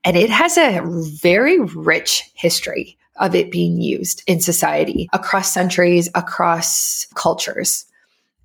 And 0.04 0.16
it 0.16 0.30
has 0.30 0.58
a 0.58 0.82
very 0.84 1.60
rich 1.60 2.24
history 2.34 2.98
of 3.16 3.34
it 3.34 3.52
being 3.52 3.80
used 3.80 4.22
in 4.26 4.40
society 4.40 5.08
across 5.12 5.52
centuries, 5.52 6.08
across 6.14 7.06
cultures. 7.14 7.84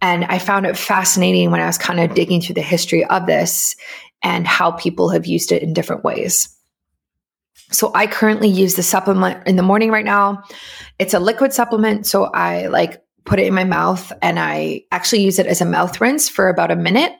And 0.02 0.26
I 0.26 0.38
found 0.38 0.66
it 0.68 0.78
fascinating 0.78 1.50
when 1.50 1.62
I 1.62 1.66
was 1.66 1.78
kind 1.78 2.00
of 2.00 2.14
digging 2.14 2.42
through 2.42 2.56
the 2.56 2.62
history 2.62 3.04
of 3.06 3.26
this 3.26 3.76
and 4.22 4.46
how 4.46 4.72
people 4.72 5.10
have 5.10 5.26
used 5.26 5.52
it 5.52 5.64
in 5.64 5.74
different 5.74 6.04
ways. 6.04 6.54
So 7.72 7.92
I 7.96 8.08
currently 8.08 8.48
use 8.48 8.76
the 8.76 8.84
supplement 8.84 9.46
in 9.48 9.56
the 9.56 9.64
morning 9.64 9.92
right 9.92 10.06
now. 10.06 10.44
It's 11.00 11.14
a 11.14 11.20
liquid 11.20 11.54
supplement. 11.54 12.06
So 12.06 12.26
I 12.26 12.68
like 12.68 13.02
put 13.28 13.40
it 13.40 13.46
in 13.46 13.54
my 13.54 13.66
mouth 13.66 14.12
and 14.22 14.40
I 14.40 14.86
actually 14.92 15.22
use 15.22 15.38
it 15.38 15.48
as 15.48 15.60
a 15.60 15.66
mouth 15.66 16.00
rinse 16.00 16.30
for 16.30 16.48
about 16.48 16.72
a 16.72 16.78
minute. 16.78 17.12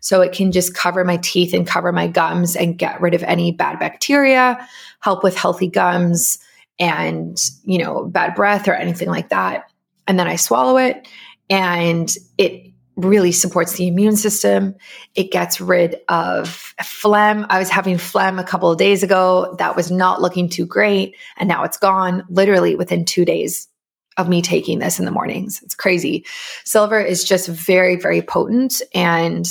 So 0.00 0.22
it 0.22 0.32
can 0.32 0.52
just 0.52 0.74
cover 0.74 1.04
my 1.04 1.16
teeth 1.18 1.52
and 1.52 1.66
cover 1.66 1.92
my 1.92 2.06
gums 2.06 2.54
and 2.54 2.78
get 2.78 3.00
rid 3.00 3.14
of 3.14 3.24
any 3.24 3.50
bad 3.50 3.80
bacteria, 3.80 4.64
help 5.00 5.24
with 5.24 5.36
healthy 5.36 5.66
gums 5.66 6.38
and, 6.78 7.36
you 7.64 7.78
know, 7.78 8.04
bad 8.04 8.36
breath 8.36 8.68
or 8.68 8.74
anything 8.74 9.08
like 9.08 9.30
that. 9.30 9.68
And 10.06 10.20
then 10.20 10.28
I 10.28 10.36
swallow 10.36 10.76
it 10.76 11.08
and 11.50 12.14
it 12.38 12.72
really 12.94 13.32
supports 13.32 13.72
the 13.72 13.88
immune 13.88 14.16
system. 14.16 14.76
It 15.16 15.32
gets 15.32 15.60
rid 15.60 15.96
of 16.08 16.74
phlegm. 16.82 17.44
I 17.50 17.58
was 17.58 17.70
having 17.70 17.98
phlegm 17.98 18.38
a 18.38 18.44
couple 18.44 18.70
of 18.70 18.78
days 18.78 19.02
ago. 19.02 19.56
That 19.58 19.74
was 19.74 19.90
not 19.90 20.22
looking 20.22 20.48
too 20.48 20.64
great. 20.64 21.16
And 21.36 21.48
now 21.48 21.64
it's 21.64 21.76
gone 21.76 22.22
literally 22.30 22.76
within 22.76 23.04
two 23.04 23.24
days 23.24 23.66
of 24.16 24.28
me 24.28 24.42
taking 24.42 24.78
this 24.78 24.98
in 24.98 25.04
the 25.04 25.10
mornings. 25.10 25.60
It's 25.62 25.74
crazy. 25.74 26.24
Silver 26.64 27.00
is 27.00 27.24
just 27.24 27.48
very, 27.48 27.96
very 27.96 28.22
potent. 28.22 28.80
And 28.94 29.46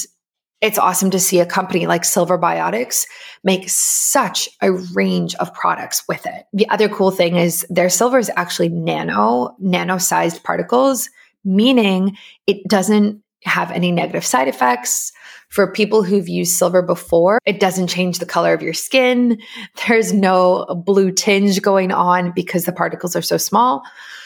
it's 0.62 0.78
awesome 0.78 1.12
to 1.12 1.20
see 1.20 1.40
a 1.40 1.46
company 1.46 1.86
like 1.86 2.06
Silver 2.06 2.40
Biotics 2.40 3.06
make 3.44 3.70
such 3.70 4.50
a 4.62 4.72
range 4.72 5.36
of 5.36 5.54
products 5.54 6.04
with 6.08 6.26
it. 6.26 6.46
The 6.54 6.68
other 6.70 6.90
cool 6.90 7.12
thing 7.12 7.36
is 7.36 7.66
their 7.70 7.90
silver 7.90 8.18
is 8.18 8.32
actually 8.36 8.70
nano, 8.70 9.56
nano 9.60 9.98
sized 9.98 10.44
particles, 10.44 11.10
meaning 11.44 12.18
it 12.48 12.68
doesn't 12.68 13.22
have 13.44 13.70
any 13.72 13.92
negative 13.92 14.26
side 14.26 14.48
effects. 14.48 15.12
For 15.50 15.72
people 15.72 16.02
who've 16.02 16.28
used 16.28 16.58
silver 16.58 16.82
before, 16.82 17.40
it 17.46 17.60
doesn't 17.60 17.88
change 17.88 18.18
the 18.18 18.26
color 18.26 18.54
of 18.54 18.64
your 18.64 18.74
skin. 18.74 19.40
There's 19.88 20.12
no 20.12 20.66
blue 20.86 21.12
tinge 21.12 21.62
going 21.62 21.92
on 21.92 22.32
because 22.32 22.66
the 22.66 22.74
particles 22.74 23.16
are 23.16 23.22
so 23.22 23.38
small. 23.38 23.84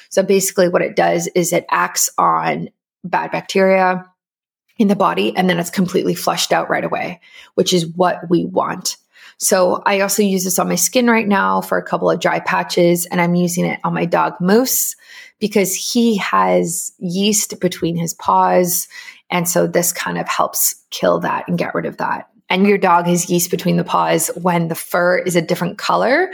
So 0.10 0.24
basically, 0.24 0.70
what 0.70 0.82
it 0.82 0.96
does 0.96 1.28
is 1.36 1.54
it 1.54 1.66
acts 1.70 2.10
on 2.18 2.70
bad 3.04 3.32
bacteria 3.32 4.06
in 4.78 4.88
the 4.88 4.96
body 4.96 5.36
and 5.36 5.50
then 5.50 5.60
it's 5.60 5.70
completely 5.70 6.16
flushed 6.16 6.52
out 6.52 6.70
right 6.70 6.84
away, 6.84 7.22
which 7.56 7.74
is 7.74 7.88
what 7.88 8.30
we 8.30 8.46
want. 8.46 8.98
So 9.38 9.82
I 9.86 10.02
also 10.02 10.22
use 10.22 10.44
this 10.44 10.60
on 10.60 10.68
my 10.68 10.76
skin 10.76 11.08
right 11.08 11.28
now 11.28 11.62
for 11.62 11.78
a 11.78 11.84
couple 11.84 12.10
of 12.10 12.20
dry 12.20 12.42
patches, 12.42 13.06
and 13.06 13.22
I'm 13.22 13.36
using 13.36 13.66
it 13.66 13.80
on 13.86 13.94
my 13.94 14.04
dog 14.04 14.34
Moose 14.42 14.96
because 15.40 15.74
he 15.74 16.18
has 16.18 16.92
yeast 17.00 17.60
between 17.62 17.96
his 17.96 18.14
paws. 18.14 18.90
And 19.30 19.48
so 19.48 19.66
this 19.66 19.94
kind 19.94 20.18
of 20.18 20.28
helps 20.28 20.76
kill 20.90 21.20
that 21.22 21.48
and 21.48 21.58
get 21.58 21.74
rid 21.74 21.86
of 21.86 21.98
that 21.98 22.30
and 22.50 22.68
your 22.68 22.78
dog 22.78 23.06
has 23.06 23.30
yeast 23.30 23.52
between 23.52 23.78
the 23.78 23.84
paws 23.84 24.30
when 24.42 24.68
the 24.68 24.76
fur 24.76 25.18
is 25.20 25.36
a 25.36 25.42
different 25.42 25.78
color 25.78 26.32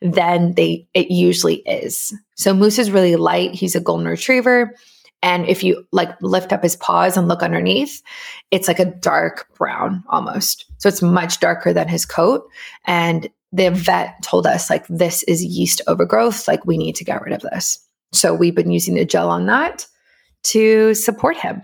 than 0.00 0.54
they 0.54 0.86
it 0.94 1.10
usually 1.10 1.56
is. 1.66 2.14
So 2.36 2.54
Moose 2.54 2.78
is 2.78 2.90
really 2.90 3.16
light. 3.16 3.54
He's 3.54 3.74
a 3.74 3.80
golden 3.80 4.06
retriever. 4.06 4.74
And 5.22 5.46
if 5.46 5.64
you 5.64 5.86
like 5.90 6.10
lift 6.22 6.52
up 6.52 6.62
his 6.62 6.76
paws 6.76 7.16
and 7.16 7.28
look 7.28 7.42
underneath, 7.42 8.02
it's 8.50 8.68
like 8.68 8.78
a 8.78 8.84
dark 8.84 9.48
brown 9.56 10.04
almost. 10.08 10.66
So 10.78 10.88
it's 10.88 11.02
much 11.02 11.40
darker 11.40 11.72
than 11.72 11.88
his 11.88 12.06
coat. 12.06 12.48
And 12.86 13.28
the 13.52 13.70
vet 13.70 14.22
told 14.22 14.46
us 14.46 14.70
like 14.70 14.86
this 14.88 15.22
is 15.24 15.44
yeast 15.44 15.80
overgrowth. 15.86 16.46
Like 16.46 16.64
we 16.66 16.78
need 16.78 16.94
to 16.96 17.04
get 17.04 17.22
rid 17.22 17.34
of 17.34 17.42
this. 17.42 17.78
So 18.12 18.32
we've 18.32 18.54
been 18.54 18.70
using 18.70 18.94
the 18.94 19.04
gel 19.04 19.28
on 19.28 19.46
that 19.46 19.86
to 20.44 20.94
support 20.94 21.36
him. 21.36 21.62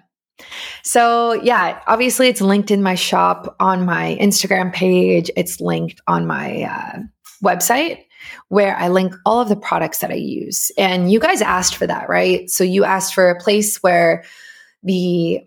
So, 0.82 1.32
yeah, 1.34 1.80
obviously 1.86 2.28
it's 2.28 2.40
linked 2.40 2.70
in 2.70 2.82
my 2.82 2.94
shop 2.94 3.56
on 3.60 3.84
my 3.84 4.16
Instagram 4.20 4.72
page. 4.72 5.30
It's 5.36 5.60
linked 5.60 6.00
on 6.06 6.26
my 6.26 6.62
uh, 6.62 6.98
website 7.42 8.04
where 8.48 8.76
I 8.76 8.88
link 8.88 9.14
all 9.26 9.40
of 9.40 9.48
the 9.48 9.56
products 9.56 9.98
that 9.98 10.10
I 10.10 10.14
use. 10.14 10.70
And 10.78 11.10
you 11.12 11.20
guys 11.20 11.42
asked 11.42 11.76
for 11.76 11.86
that, 11.86 12.08
right? 12.08 12.48
So, 12.50 12.64
you 12.64 12.84
asked 12.84 13.14
for 13.14 13.30
a 13.30 13.40
place 13.40 13.82
where 13.82 14.24
the 14.82 15.40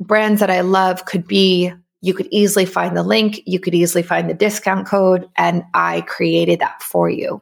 brands 0.00 0.40
that 0.40 0.50
I 0.50 0.60
love 0.60 1.04
could 1.04 1.26
be. 1.26 1.72
You 2.00 2.12
could 2.12 2.28
easily 2.30 2.66
find 2.66 2.96
the 2.96 3.02
link, 3.02 3.40
you 3.46 3.58
could 3.58 3.74
easily 3.74 4.02
find 4.02 4.28
the 4.28 4.34
discount 4.34 4.86
code, 4.86 5.28
and 5.36 5.62
I 5.72 6.02
created 6.02 6.60
that 6.60 6.82
for 6.82 7.08
you. 7.08 7.40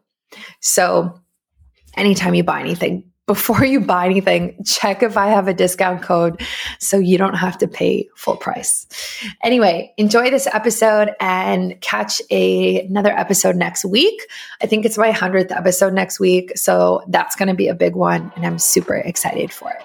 So, 0.61 1.21
anytime 1.97 2.35
you 2.35 2.45
buy 2.45 2.61
anything, 2.61 3.12
before 3.27 3.65
you 3.65 3.81
buy 3.81 4.05
anything, 4.05 4.57
check 4.65 5.03
if 5.03 5.17
I 5.17 5.29
have 5.29 5.47
a 5.47 5.55
discount 5.55 6.03
code 6.03 6.43
so 6.81 6.99
you 6.99 7.17
don't 7.17 7.35
have 7.35 7.57
to 7.59 7.69
pay 7.69 8.09
full 8.17 8.37
price. 8.37 8.87
Anyway, 9.45 9.95
enjoy 9.97 10.31
this 10.31 10.49
episode 10.49 11.13
and 11.21 11.81
catch 11.81 12.21
a, 12.31 12.81
another 12.81 13.13
episode 13.13 13.55
next 13.55 13.85
week. 13.85 14.21
I 14.61 14.67
think 14.67 14.85
it's 14.85 14.99
my 14.99 15.13
100th 15.13 15.57
episode 15.57 15.95
next 15.95 16.19
week. 16.19 16.59
So 16.59 17.05
that's 17.07 17.37
going 17.37 17.49
to 17.49 17.55
be 17.55 17.69
a 17.69 17.75
big 17.75 17.95
one, 17.95 18.33
and 18.35 18.45
I'm 18.45 18.59
super 18.59 18.97
excited 18.97 19.53
for 19.53 19.71
it. 19.71 19.83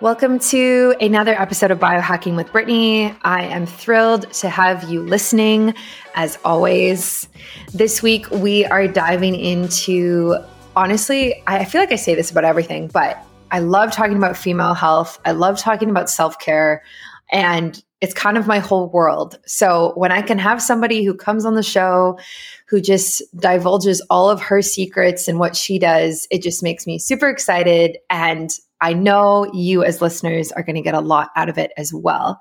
Welcome 0.00 0.38
to 0.38 0.94
another 1.00 1.34
episode 1.34 1.72
of 1.72 1.78
Biohacking 1.78 2.36
with 2.36 2.50
Brittany. 2.52 3.14
I 3.22 3.42
am 3.42 3.66
thrilled 3.66 4.32
to 4.34 4.48
have 4.48 4.88
you 4.88 5.02
listening 5.02 5.74
as 6.14 6.38
always. 6.42 7.28
This 7.74 8.02
week, 8.02 8.30
we 8.30 8.64
are 8.64 8.88
diving 8.88 9.34
into 9.34 10.36
honestly, 10.80 11.42
I 11.46 11.66
feel 11.66 11.82
like 11.82 11.92
I 11.92 11.96
say 11.96 12.14
this 12.14 12.30
about 12.30 12.44
everything, 12.44 12.88
but 12.88 13.22
I 13.50 13.58
love 13.58 13.92
talking 13.92 14.16
about 14.16 14.34
female 14.34 14.72
health. 14.72 15.20
I 15.26 15.32
love 15.32 15.58
talking 15.58 15.90
about 15.90 16.08
self 16.08 16.38
care. 16.38 16.82
And 17.30 17.82
it's 18.00 18.14
kind 18.14 18.38
of 18.38 18.46
my 18.46 18.60
whole 18.60 18.88
world. 18.88 19.38
So 19.44 19.92
when 19.94 20.10
I 20.10 20.22
can 20.22 20.38
have 20.38 20.62
somebody 20.62 21.04
who 21.04 21.14
comes 21.14 21.44
on 21.44 21.54
the 21.54 21.62
show 21.62 22.18
who 22.66 22.80
just 22.80 23.22
divulges 23.36 24.00
all 24.08 24.30
of 24.30 24.40
her 24.40 24.62
secrets 24.62 25.28
and 25.28 25.38
what 25.38 25.54
she 25.54 25.78
does, 25.78 26.26
it 26.30 26.42
just 26.42 26.62
makes 26.62 26.86
me 26.86 26.98
super 26.98 27.28
excited. 27.28 27.98
And 28.08 28.50
I 28.80 28.94
know 28.94 29.52
you 29.52 29.84
as 29.84 30.00
listeners 30.00 30.50
are 30.52 30.62
going 30.62 30.76
to 30.76 30.82
get 30.82 30.94
a 30.94 31.00
lot 31.00 31.28
out 31.36 31.50
of 31.50 31.58
it 31.58 31.72
as 31.76 31.92
well. 31.92 32.40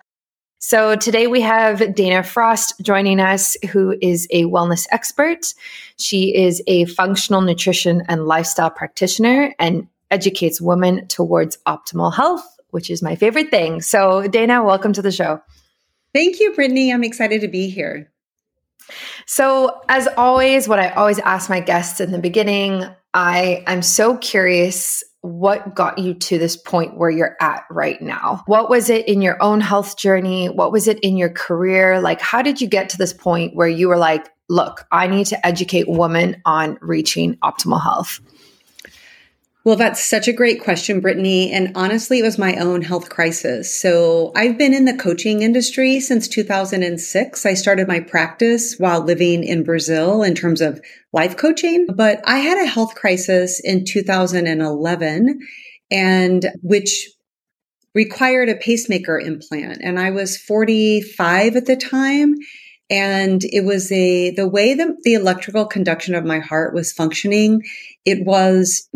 So 0.62 0.98
today 0.98 1.28
we 1.28 1.40
have 1.40 1.96
Dana 1.96 2.22
Frost 2.22 2.74
joining 2.82 3.22
us, 3.22 3.56
who 3.72 3.96
is 4.02 4.28
a 4.30 4.44
wellness 4.44 4.86
expert. 4.92 5.54
She 5.98 6.36
is 6.36 6.62
a 6.68 6.84
functional 6.84 7.40
nutrition 7.40 8.04
and 8.10 8.26
lifestyle 8.26 8.70
practitioner 8.70 9.56
and 9.58 9.88
educates 10.12 10.60
women 10.60 11.08
towards 11.08 11.58
optimal 11.66 12.14
health, 12.14 12.46
which 12.72 12.90
is 12.90 13.02
my 13.02 13.16
favorite 13.16 13.52
thing. 13.52 13.80
So, 13.80 14.28
Dana, 14.28 14.62
welcome 14.62 14.92
to 14.92 15.02
the 15.02 15.14
show. 15.14 15.42
Thank 16.14 16.42
you, 16.42 16.52
Brittany. 16.52 16.92
I'm 16.92 17.06
excited 17.06 17.40
to 17.40 17.48
be 17.48 17.70
here. 17.70 18.12
So, 19.26 19.80
as 19.88 20.10
always, 20.18 20.68
what 20.68 20.80
I 20.80 20.90
always 20.90 21.20
ask 21.20 21.50
my 21.50 21.62
guests 21.62 22.02
in 22.02 22.12
the 22.12 22.20
beginning, 22.20 22.84
I 23.14 23.64
am 23.66 23.82
so 23.82 24.18
curious 24.18 25.06
what 25.22 25.76
got 25.76 25.98
you 25.98 26.14
to 26.14 26.38
this 26.38 26.56
point 26.56 26.98
where 26.98 27.10
you're 27.10 27.36
at 27.42 27.66
right 27.70 28.02
now? 28.02 28.44
What 28.46 28.70
was 28.70 28.90
it 28.90 29.08
in 29.08 29.22
your 29.22 29.42
own 29.42 29.60
health 29.60 29.98
journey? 29.98 30.48
What 30.48 30.72
was 30.72 30.88
it 30.88 31.00
in 31.00 31.18
your 31.18 31.30
career? 31.30 32.00
Like, 32.00 32.22
how 32.22 32.42
did 32.42 32.62
you 32.62 32.68
get 32.68 32.90
to 32.90 32.98
this 32.98 33.14
point 33.14 33.56
where 33.56 33.68
you 33.68 33.90
were 33.90 33.98
like, 33.98 34.30
look, 34.48 34.86
I 34.92 35.08
need 35.08 35.28
to 35.28 35.46
educate 35.46 35.88
women 35.88 36.42
on 36.46 36.78
reaching 36.82 37.36
optimal 37.38 37.82
health? 37.82 38.22
Well, 39.66 39.76
that's 39.76 40.04
such 40.04 40.30
a 40.30 40.34
great 40.34 40.62
question, 40.64 41.02
Brittany. 41.02 41.52
And 41.52 41.74
honestly, 41.76 42.20
it 42.20 42.24
was 42.24 42.38
my 42.38 42.56
own 42.56 42.82
health 42.82 43.10
crisis. 43.10 43.74
So 43.74 44.32
I've 44.34 44.58
been 44.58 44.74
in 44.74 44.86
the 44.86 44.96
coaching 44.96 45.42
industry 45.42 46.00
since 46.00 46.30
2006. 46.30 47.46
I 47.46 47.54
started 47.56 47.88
my 47.88 48.00
practice 48.00 48.76
while 48.78 49.02
living 49.02 49.44
in 49.44 49.64
Brazil 49.64 50.24
in 50.24 50.34
terms 50.34 50.62
of 50.62 50.82
life 51.12 51.36
coaching, 51.36 51.88
but 51.94 52.22
I 52.26 52.38
had 52.38 52.58
a 52.58 52.70
health 52.70 52.96
crisis 52.96 53.60
in 53.60 53.84
2011 53.84 55.40
and 55.92 56.52
which 56.62 57.10
required 57.94 58.48
a 58.48 58.56
pacemaker 58.56 59.20
implant. 59.20 59.80
And 59.84 60.00
I 60.00 60.12
was 60.12 60.38
45 60.38 61.58
at 61.58 61.66
the 61.66 61.76
time. 61.76 62.36
And 62.90 63.44
it 63.44 63.66
was 63.66 63.92
a, 63.92 64.32
the 64.32 64.48
way 64.48 64.74
that 64.74 64.88
the 65.04 65.16
electrical 65.16 65.66
conduction 65.66 66.16
of 66.16 66.26
my 66.26 66.40
heart 66.40 66.74
was 66.74 66.94
functioning, 66.94 67.62
it 68.06 68.26
was 68.26 68.88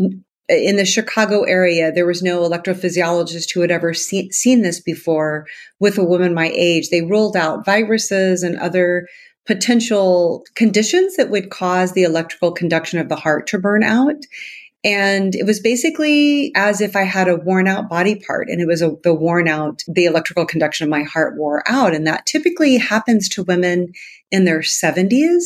in 0.50 0.75
the 0.75 0.85
Chicago 0.85 1.43
area, 1.43 1.91
there 1.91 2.05
was 2.05 2.21
no 2.21 2.41
electrophysiologist 2.41 3.53
who 3.53 3.62
had 3.62 3.71
ever 3.71 3.93
see, 3.93 4.29
seen 4.31 4.62
this 4.62 4.79
before 4.79 5.47
with 5.79 5.97
a 5.97 6.03
woman 6.03 6.33
my 6.33 6.51
age. 6.53 6.89
They 6.89 7.01
ruled 7.01 7.38
out 7.38 7.65
viruses 7.65 8.43
and 8.43 8.57
other 8.59 9.07
potential 9.45 10.43
conditions 10.55 11.15
that 11.15 11.29
would 11.29 11.50
cause 11.50 11.93
the 11.93 12.03
electrical 12.03 12.51
conduction 12.51 13.00
of 13.00 13.09
the 13.09 13.15
heart 13.15 13.47
to 13.47 13.59
burn 13.59 13.83
out. 13.83 14.15
And 14.85 15.33
it 15.33 15.45
was 15.45 15.62
basically 15.62 16.51
as 16.55 16.81
if 16.81 16.95
I 16.95 17.03
had 17.03 17.29
a 17.29 17.38
worn 17.38 17.67
out 17.67 17.89
body 17.89 18.15
part 18.15 18.50
and 18.50 18.59
it 18.59 18.67
was 18.67 18.81
a, 18.81 18.91
the 19.03 19.13
worn 19.13 19.47
out, 19.47 19.81
the 19.88 20.05
electrical 20.05 20.45
conduction 20.45 20.83
of 20.83 20.89
my 20.89 21.03
heart 21.03 21.38
wore 21.38 21.63
out. 21.67 21.93
And 21.93 22.05
that 22.05 22.25
typically 22.25 22.77
happens 22.77 23.29
to 23.29 23.43
women 23.43 23.93
in 24.29 24.43
their 24.43 24.59
70s. 24.59 25.43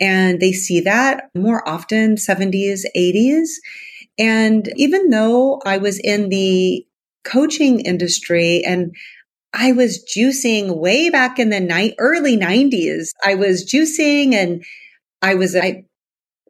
And 0.00 0.40
they 0.40 0.50
see 0.50 0.80
that 0.80 1.30
more 1.36 1.66
often, 1.68 2.16
70s, 2.16 2.80
80s. 2.96 3.46
And 4.18 4.68
even 4.76 5.10
though 5.10 5.60
I 5.64 5.78
was 5.78 5.98
in 5.98 6.28
the 6.28 6.86
coaching 7.24 7.80
industry 7.80 8.62
and 8.64 8.94
I 9.52 9.72
was 9.72 10.04
juicing 10.04 10.76
way 10.76 11.10
back 11.10 11.38
in 11.38 11.50
the 11.50 11.60
night, 11.60 11.94
early 11.98 12.36
90s, 12.36 13.10
I 13.24 13.34
was 13.34 13.64
juicing 13.64 14.34
and 14.34 14.64
I 15.22 15.34
was, 15.34 15.56
I 15.56 15.84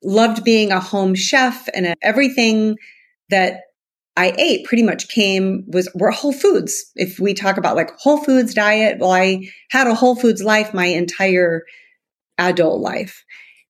loved 0.03 0.45
being 0.45 0.73
a 0.73 0.81
home 0.81 1.15
chef 1.15 1.69
and 1.75 1.95
everything 2.03 2.77
that 3.31 3.61
I 4.17 4.33
ate 4.39 4.65
pretty 4.65 4.83
much 4.83 5.09
came 5.09 5.65
was 5.67 5.89
were 5.95 6.11
whole 6.11 6.33
foods. 6.33 6.93
If 6.95 7.19
we 7.19 7.35
talk 7.35 7.57
about 7.57 7.77
like 7.77 7.91
whole 7.99 8.19
foods 8.19 8.55
diet, 8.55 8.99
well, 9.01 9.11
I 9.11 9.49
had 9.71 9.87
a 9.87 9.95
whole 9.95 10.15
foods 10.15 10.43
life 10.43 10.73
my 10.73 10.87
entire 10.87 11.63
adult 12.39 12.81
life. 12.81 13.25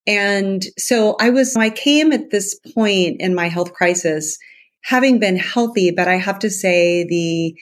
And 0.06 0.62
so 0.78 1.16
I 1.18 1.30
was, 1.30 1.56
I 1.56 1.70
came 1.70 2.12
at 2.12 2.30
this 2.30 2.58
point 2.74 3.20
in 3.20 3.34
my 3.34 3.48
health 3.48 3.72
crisis 3.72 4.38
having 4.82 5.18
been 5.18 5.36
healthy, 5.36 5.90
but 5.90 6.08
I 6.08 6.16
have 6.16 6.38
to 6.40 6.50
say 6.50 7.06
the, 7.06 7.58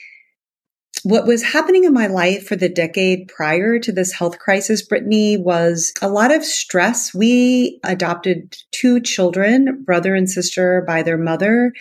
what 1.03 1.25
was 1.25 1.43
happening 1.43 1.83
in 1.85 1.93
my 1.93 2.07
life 2.07 2.47
for 2.47 2.55
the 2.55 2.69
decade 2.69 3.27
prior 3.27 3.79
to 3.79 3.91
this 3.91 4.11
health 4.13 4.39
crisis, 4.39 4.81
Brittany, 4.81 5.37
was 5.37 5.93
a 6.01 6.09
lot 6.09 6.33
of 6.33 6.43
stress. 6.43 7.13
We 7.13 7.79
adopted 7.83 8.55
two 8.71 8.99
children, 9.01 9.83
brother 9.85 10.15
and 10.15 10.29
sister 10.29 10.83
by 10.85 11.03
their 11.03 11.17
mother 11.17 11.73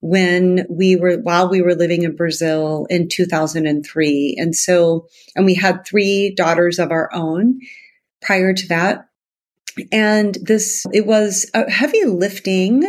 when 0.00 0.66
we 0.68 0.96
were, 0.96 1.18
while 1.18 1.48
we 1.48 1.62
were 1.62 1.74
living 1.74 2.02
in 2.02 2.16
Brazil 2.16 2.86
in 2.90 3.08
2003. 3.08 4.36
And 4.38 4.54
so, 4.54 5.06
and 5.36 5.46
we 5.46 5.54
had 5.54 5.86
three 5.86 6.34
daughters 6.34 6.78
of 6.78 6.90
our 6.90 7.08
own 7.14 7.60
prior 8.20 8.52
to 8.52 8.68
that. 8.68 9.06
And 9.90 10.36
this, 10.42 10.84
it 10.92 11.06
was 11.06 11.50
a 11.54 11.70
heavy 11.70 12.04
lifting 12.04 12.82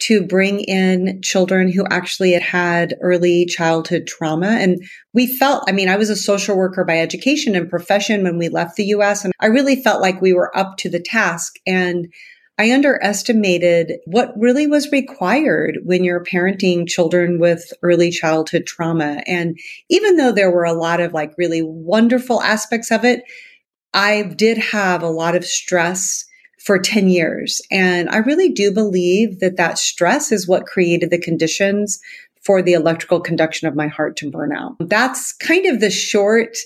to 0.00 0.26
bring 0.26 0.60
in 0.60 1.20
children 1.22 1.70
who 1.70 1.84
actually 1.90 2.32
had 2.32 2.42
had 2.42 2.96
early 3.02 3.44
childhood 3.44 4.06
trauma. 4.06 4.48
And 4.48 4.82
we 5.12 5.26
felt, 5.26 5.62
I 5.68 5.72
mean, 5.72 5.90
I 5.90 5.96
was 5.96 6.08
a 6.08 6.16
social 6.16 6.56
worker 6.56 6.84
by 6.84 6.98
education 6.98 7.54
and 7.54 7.68
profession 7.68 8.24
when 8.24 8.38
we 8.38 8.48
left 8.48 8.76
the 8.76 8.86
US, 8.86 9.24
and 9.24 9.34
I 9.40 9.46
really 9.46 9.82
felt 9.82 10.00
like 10.00 10.22
we 10.22 10.32
were 10.32 10.56
up 10.56 10.78
to 10.78 10.88
the 10.88 11.00
task. 11.00 11.56
And 11.66 12.08
I 12.58 12.72
underestimated 12.72 14.00
what 14.04 14.34
really 14.36 14.66
was 14.66 14.92
required 14.92 15.78
when 15.84 16.04
you're 16.04 16.24
parenting 16.24 16.86
children 16.86 17.38
with 17.38 17.72
early 17.82 18.10
childhood 18.10 18.66
trauma. 18.66 19.22
And 19.26 19.58
even 19.88 20.16
though 20.16 20.32
there 20.32 20.50
were 20.50 20.64
a 20.64 20.74
lot 20.74 21.00
of 21.00 21.14
like 21.14 21.32
really 21.38 21.62
wonderful 21.62 22.42
aspects 22.42 22.90
of 22.90 23.04
it, 23.04 23.22
I 23.92 24.22
did 24.22 24.58
have 24.58 25.02
a 25.02 25.08
lot 25.08 25.34
of 25.34 25.44
stress 25.44 26.24
for 26.60 26.78
10 26.78 27.08
years. 27.08 27.60
And 27.70 28.08
I 28.10 28.18
really 28.18 28.50
do 28.50 28.72
believe 28.72 29.40
that 29.40 29.56
that 29.56 29.78
stress 29.78 30.30
is 30.30 30.46
what 30.46 30.66
created 30.66 31.10
the 31.10 31.18
conditions 31.18 31.98
for 32.42 32.62
the 32.62 32.74
electrical 32.74 33.20
conduction 33.20 33.66
of 33.66 33.74
my 33.74 33.88
heart 33.88 34.16
to 34.16 34.30
burn 34.30 34.52
out. 34.52 34.76
That's 34.80 35.32
kind 35.32 35.66
of 35.66 35.80
the 35.80 35.90
short, 35.90 36.56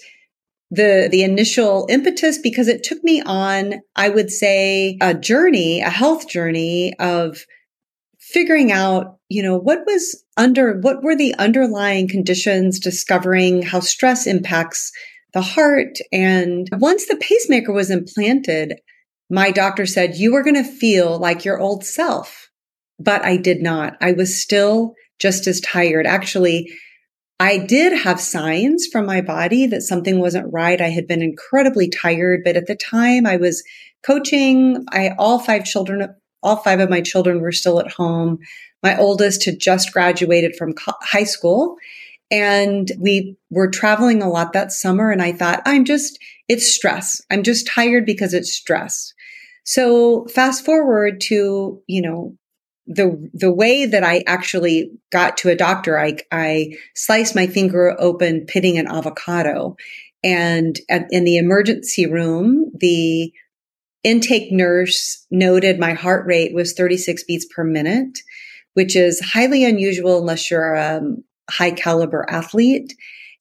the, 0.70 1.08
the 1.10 1.22
initial 1.22 1.86
impetus 1.88 2.38
because 2.38 2.68
it 2.68 2.82
took 2.82 3.02
me 3.04 3.22
on, 3.22 3.80
I 3.96 4.08
would 4.08 4.30
say, 4.30 4.98
a 5.00 5.14
journey, 5.14 5.80
a 5.80 5.90
health 5.90 6.28
journey 6.28 6.94
of 6.98 7.44
figuring 8.18 8.72
out, 8.72 9.18
you 9.28 9.42
know, 9.42 9.56
what 9.56 9.80
was 9.86 10.24
under, 10.36 10.78
what 10.80 11.02
were 11.02 11.16
the 11.16 11.34
underlying 11.36 12.08
conditions, 12.08 12.80
discovering 12.80 13.62
how 13.62 13.80
stress 13.80 14.26
impacts 14.26 14.92
the 15.34 15.42
heart. 15.42 15.98
And 16.12 16.68
once 16.72 17.06
the 17.06 17.16
pacemaker 17.16 17.72
was 17.72 17.90
implanted, 17.90 18.80
my 19.28 19.50
doctor 19.50 19.84
said, 19.84 20.16
you 20.16 20.32
were 20.32 20.42
going 20.42 20.54
to 20.54 20.64
feel 20.64 21.18
like 21.18 21.44
your 21.44 21.58
old 21.58 21.84
self. 21.84 22.50
But 22.98 23.24
I 23.24 23.36
did 23.36 23.60
not. 23.60 23.96
I 24.00 24.12
was 24.12 24.40
still 24.40 24.94
just 25.18 25.46
as 25.46 25.60
tired. 25.60 26.06
Actually, 26.06 26.70
I 27.40 27.58
did 27.58 27.92
have 27.92 28.20
signs 28.20 28.86
from 28.86 29.06
my 29.06 29.20
body 29.20 29.66
that 29.66 29.82
something 29.82 30.20
wasn't 30.20 30.52
right. 30.52 30.80
I 30.80 30.90
had 30.90 31.08
been 31.08 31.22
incredibly 31.22 31.88
tired, 31.88 32.42
but 32.44 32.56
at 32.56 32.66
the 32.66 32.76
time 32.76 33.26
I 33.26 33.36
was 33.36 33.64
coaching. 34.06 34.84
I, 34.92 35.10
all 35.18 35.40
five 35.40 35.64
children, 35.64 36.14
all 36.42 36.56
five 36.58 36.78
of 36.78 36.90
my 36.90 37.00
children 37.00 37.40
were 37.40 37.52
still 37.52 37.80
at 37.80 37.90
home. 37.90 38.38
My 38.84 38.96
oldest 38.96 39.44
had 39.46 39.58
just 39.58 39.92
graduated 39.92 40.54
from 40.54 40.74
co- 40.74 40.92
high 41.02 41.24
school 41.24 41.76
and 42.34 42.90
we 42.98 43.36
were 43.48 43.70
traveling 43.70 44.20
a 44.20 44.28
lot 44.28 44.54
that 44.54 44.72
summer. 44.72 45.12
And 45.12 45.22
I 45.22 45.30
thought, 45.30 45.62
I'm 45.64 45.84
just, 45.84 46.18
it's 46.48 46.66
stress. 46.74 47.22
I'm 47.30 47.44
just 47.44 47.68
tired 47.68 48.04
because 48.04 48.34
it's 48.34 48.52
stress. 48.52 49.12
So 49.62 50.26
fast 50.26 50.64
forward 50.64 51.20
to, 51.28 51.80
you 51.86 52.02
know, 52.02 52.36
the 52.86 53.30
the 53.32 53.52
way 53.52 53.86
that 53.86 54.02
I 54.04 54.24
actually 54.26 54.90
got 55.10 55.38
to 55.38 55.48
a 55.48 55.56
doctor, 55.56 55.98
I 55.98 56.18
I 56.30 56.76
sliced 56.94 57.34
my 57.34 57.46
finger 57.46 57.96
open 57.98 58.44
pitting 58.46 58.76
an 58.76 58.88
avocado, 58.88 59.76
and 60.22 60.78
at, 60.90 61.06
in 61.10 61.24
the 61.24 61.38
emergency 61.38 62.06
room, 62.06 62.72
the 62.78 63.32
intake 64.02 64.52
nurse 64.52 65.24
noted 65.30 65.78
my 65.78 65.94
heart 65.94 66.26
rate 66.26 66.52
was 66.52 66.74
36 66.74 67.24
beats 67.24 67.46
per 67.46 67.64
minute, 67.64 68.18
which 68.74 68.96
is 68.96 69.18
highly 69.20 69.64
unusual 69.64 70.18
unless 70.18 70.50
you're 70.50 70.74
a 70.74 71.00
high 71.50 71.70
caliber 71.70 72.26
athlete. 72.28 72.94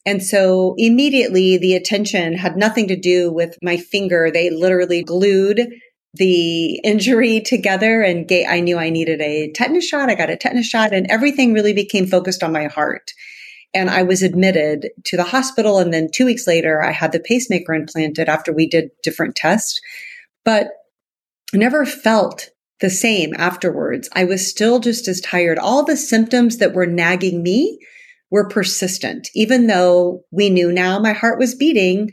And 0.05 0.21
so 0.21 0.75
immediately 0.77 1.57
the 1.57 1.75
attention 1.75 2.33
had 2.33 2.57
nothing 2.57 2.87
to 2.89 2.95
do 2.95 3.31
with 3.31 3.57
my 3.61 3.77
finger. 3.77 4.29
They 4.31 4.49
literally 4.49 5.03
glued 5.03 5.69
the 6.13 6.75
injury 6.83 7.41
together 7.41 8.01
and 8.01 8.29
I 8.47 8.59
knew 8.59 8.77
I 8.77 8.89
needed 8.89 9.21
a 9.21 9.51
tetanus 9.51 9.87
shot. 9.87 10.09
I 10.09 10.15
got 10.15 10.29
a 10.29 10.35
tetanus 10.35 10.67
shot 10.67 10.93
and 10.93 11.07
everything 11.09 11.53
really 11.53 11.73
became 11.73 12.05
focused 12.05 12.43
on 12.43 12.51
my 12.51 12.67
heart. 12.67 13.11
And 13.73 13.89
I 13.89 14.03
was 14.03 14.21
admitted 14.21 14.89
to 15.05 15.17
the 15.17 15.23
hospital. 15.23 15.79
And 15.79 15.91
then 15.91 16.09
two 16.13 16.25
weeks 16.25 16.45
later, 16.45 16.83
I 16.83 16.91
had 16.91 17.11
the 17.11 17.19
pacemaker 17.19 17.73
implanted 17.73 18.29
after 18.29 18.53
we 18.53 18.67
did 18.67 18.91
different 19.01 19.35
tests, 19.35 19.81
but 20.45 20.67
I 21.53 21.57
never 21.57 21.83
felt 21.85 22.51
the 22.81 22.91
same 22.91 23.33
afterwards. 23.35 24.09
I 24.13 24.25
was 24.25 24.47
still 24.47 24.79
just 24.79 25.07
as 25.07 25.21
tired. 25.21 25.57
All 25.57 25.83
the 25.83 25.97
symptoms 25.97 26.57
that 26.57 26.73
were 26.73 26.85
nagging 26.85 27.41
me 27.41 27.79
were 28.33 28.47
persistent, 28.47 29.29
even 29.35 29.67
though 29.67 30.23
we 30.31 30.49
knew 30.49 30.71
now 30.71 30.97
my 30.97 31.13
heart 31.13 31.37
was 31.37 31.53
beating 31.53 32.09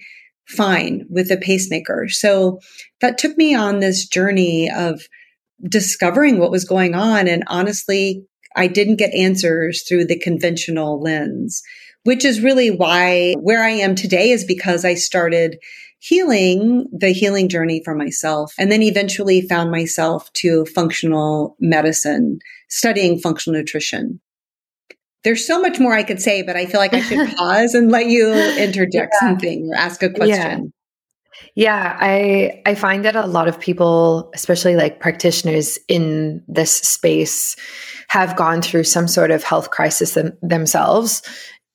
fine 0.46 1.06
with 1.08 1.30
a 1.30 1.36
pacemaker. 1.38 2.08
So 2.10 2.60
that 3.00 3.16
took 3.16 3.38
me 3.38 3.54
on 3.54 3.80
this 3.80 4.06
journey 4.06 4.70
of 4.70 5.00
discovering 5.66 6.38
what 6.38 6.50
was 6.50 6.66
going 6.66 6.94
on. 6.94 7.26
And 7.26 7.42
honestly, 7.46 8.22
I 8.54 8.66
didn't 8.66 8.96
get 8.96 9.14
answers 9.14 9.82
through 9.88 10.04
the 10.04 10.18
conventional 10.18 11.00
lens, 11.00 11.62
which 12.04 12.26
is 12.26 12.42
really 12.42 12.70
why 12.70 13.32
where 13.40 13.64
I 13.64 13.70
am 13.70 13.94
today 13.94 14.28
is 14.28 14.44
because 14.44 14.84
I 14.84 14.96
started 14.96 15.56
healing 16.00 16.86
the 16.92 17.14
healing 17.14 17.48
journey 17.48 17.80
for 17.82 17.94
myself 17.94 18.52
and 18.58 18.70
then 18.70 18.82
eventually 18.82 19.40
found 19.40 19.70
myself 19.70 20.30
to 20.34 20.66
functional 20.66 21.56
medicine, 21.60 22.40
studying 22.68 23.18
functional 23.18 23.58
nutrition 23.58 24.20
there's 25.24 25.46
so 25.46 25.60
much 25.60 25.78
more 25.78 25.92
I 25.92 26.02
could 26.02 26.20
say, 26.20 26.42
but 26.42 26.56
I 26.56 26.66
feel 26.66 26.80
like 26.80 26.94
I 26.94 27.00
should 27.00 27.28
pause 27.36 27.74
and 27.74 27.90
let 27.90 28.06
you 28.06 28.32
interject 28.32 29.14
yeah. 29.20 29.28
something 29.28 29.70
or 29.70 29.76
ask 29.76 30.02
a 30.02 30.10
question. 30.10 30.72
Yeah. 31.54 31.92
yeah, 31.92 31.96
I 32.00 32.62
I 32.66 32.74
find 32.74 33.04
that 33.04 33.16
a 33.16 33.26
lot 33.26 33.48
of 33.48 33.58
people, 33.58 34.30
especially 34.34 34.76
like 34.76 35.00
practitioners 35.00 35.78
in 35.88 36.42
this 36.48 36.74
space, 36.74 37.56
have 38.08 38.36
gone 38.36 38.62
through 38.62 38.84
some 38.84 39.06
sort 39.08 39.30
of 39.30 39.44
health 39.44 39.70
crisis 39.70 40.14
them, 40.14 40.36
themselves 40.42 41.22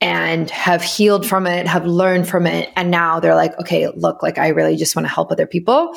and 0.01 0.49
have 0.49 0.83
healed 0.83 1.25
from 1.25 1.47
it, 1.47 1.67
have 1.67 1.85
learned 1.85 2.27
from 2.27 2.45
it, 2.45 2.69
and 2.75 2.91
now 2.91 3.19
they're 3.19 3.35
like, 3.35 3.57
okay, 3.59 3.87
look, 3.95 4.21
like 4.21 4.37
I 4.37 4.49
really 4.49 4.75
just 4.75 4.95
want 4.95 5.07
to 5.07 5.13
help 5.13 5.31
other 5.31 5.47
people, 5.47 5.95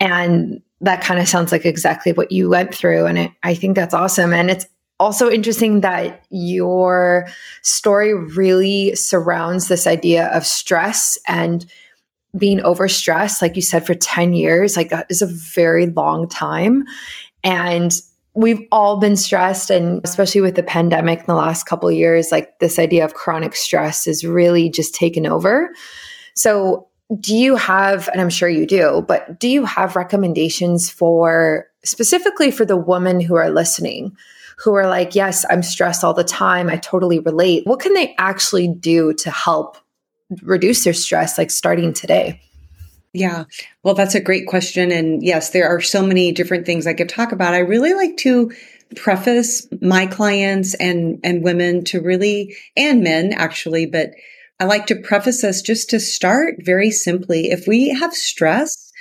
and 0.00 0.62
that 0.80 1.02
kind 1.02 1.20
of 1.20 1.28
sounds 1.28 1.52
like 1.52 1.66
exactly 1.66 2.12
what 2.12 2.32
you 2.32 2.48
went 2.48 2.74
through, 2.74 3.06
and 3.06 3.18
it, 3.18 3.30
I 3.42 3.54
think 3.54 3.76
that's 3.76 3.94
awesome, 3.94 4.32
and 4.32 4.50
it's 4.50 4.66
also 5.00 5.30
interesting 5.30 5.80
that 5.80 6.24
your 6.30 7.26
story 7.62 8.14
really 8.14 8.94
surrounds 8.94 9.68
this 9.68 9.86
idea 9.86 10.28
of 10.28 10.46
stress 10.46 11.18
and 11.26 11.66
being 12.36 12.58
overstressed, 12.60 13.42
like 13.42 13.56
you 13.56 13.62
said, 13.62 13.86
for 13.86 13.94
10 13.94 14.32
years, 14.32 14.76
like 14.76 14.90
that 14.90 15.06
is 15.08 15.22
a 15.22 15.26
very 15.26 15.86
long 15.86 16.28
time. 16.28 16.84
And 17.42 17.92
we've 18.34 18.66
all 18.72 18.98
been 18.98 19.16
stressed 19.16 19.70
and 19.70 20.00
especially 20.04 20.40
with 20.40 20.56
the 20.56 20.62
pandemic 20.62 21.20
in 21.20 21.26
the 21.26 21.34
last 21.34 21.64
couple 21.64 21.90
years 21.90 22.32
like 22.32 22.58
this 22.58 22.78
idea 22.78 23.04
of 23.04 23.14
chronic 23.14 23.54
stress 23.54 24.06
is 24.06 24.24
really 24.24 24.68
just 24.68 24.94
taken 24.94 25.24
over 25.24 25.72
so 26.34 26.88
do 27.20 27.36
you 27.36 27.54
have 27.54 28.08
and 28.08 28.20
i'm 28.20 28.28
sure 28.28 28.48
you 28.48 28.66
do 28.66 29.04
but 29.06 29.38
do 29.38 29.48
you 29.48 29.64
have 29.64 29.94
recommendations 29.94 30.90
for 30.90 31.66
specifically 31.84 32.50
for 32.50 32.64
the 32.64 32.76
women 32.76 33.20
who 33.20 33.36
are 33.36 33.50
listening 33.50 34.14
who 34.58 34.74
are 34.74 34.88
like 34.88 35.14
yes 35.14 35.44
i'm 35.50 35.62
stressed 35.62 36.04
all 36.04 36.14
the 36.14 36.24
time 36.24 36.68
i 36.68 36.76
totally 36.76 37.18
relate 37.18 37.66
what 37.66 37.80
can 37.80 37.94
they 37.94 38.14
actually 38.18 38.68
do 38.68 39.12
to 39.14 39.30
help 39.30 39.76
reduce 40.42 40.84
their 40.84 40.94
stress 40.94 41.38
like 41.38 41.50
starting 41.50 41.92
today 41.92 42.40
yeah. 43.14 43.44
Well, 43.84 43.94
that's 43.94 44.16
a 44.16 44.20
great 44.20 44.48
question. 44.48 44.90
And 44.90 45.22
yes, 45.22 45.50
there 45.50 45.68
are 45.68 45.80
so 45.80 46.04
many 46.04 46.32
different 46.32 46.66
things 46.66 46.84
I 46.84 46.94
could 46.94 47.08
talk 47.08 47.30
about. 47.30 47.54
I 47.54 47.60
really 47.60 47.94
like 47.94 48.16
to 48.18 48.50
preface 48.96 49.66
my 49.80 50.06
clients 50.06 50.74
and, 50.74 51.20
and 51.22 51.44
women 51.44 51.84
to 51.84 52.00
really, 52.00 52.56
and 52.76 53.04
men 53.04 53.32
actually, 53.32 53.86
but 53.86 54.10
I 54.58 54.64
like 54.64 54.86
to 54.86 54.96
preface 54.96 55.44
us 55.44 55.62
just 55.62 55.90
to 55.90 56.00
start 56.00 56.56
very 56.58 56.90
simply. 56.90 57.50
If 57.50 57.68
we 57.68 57.88
have 57.90 58.12
stress, 58.14 58.92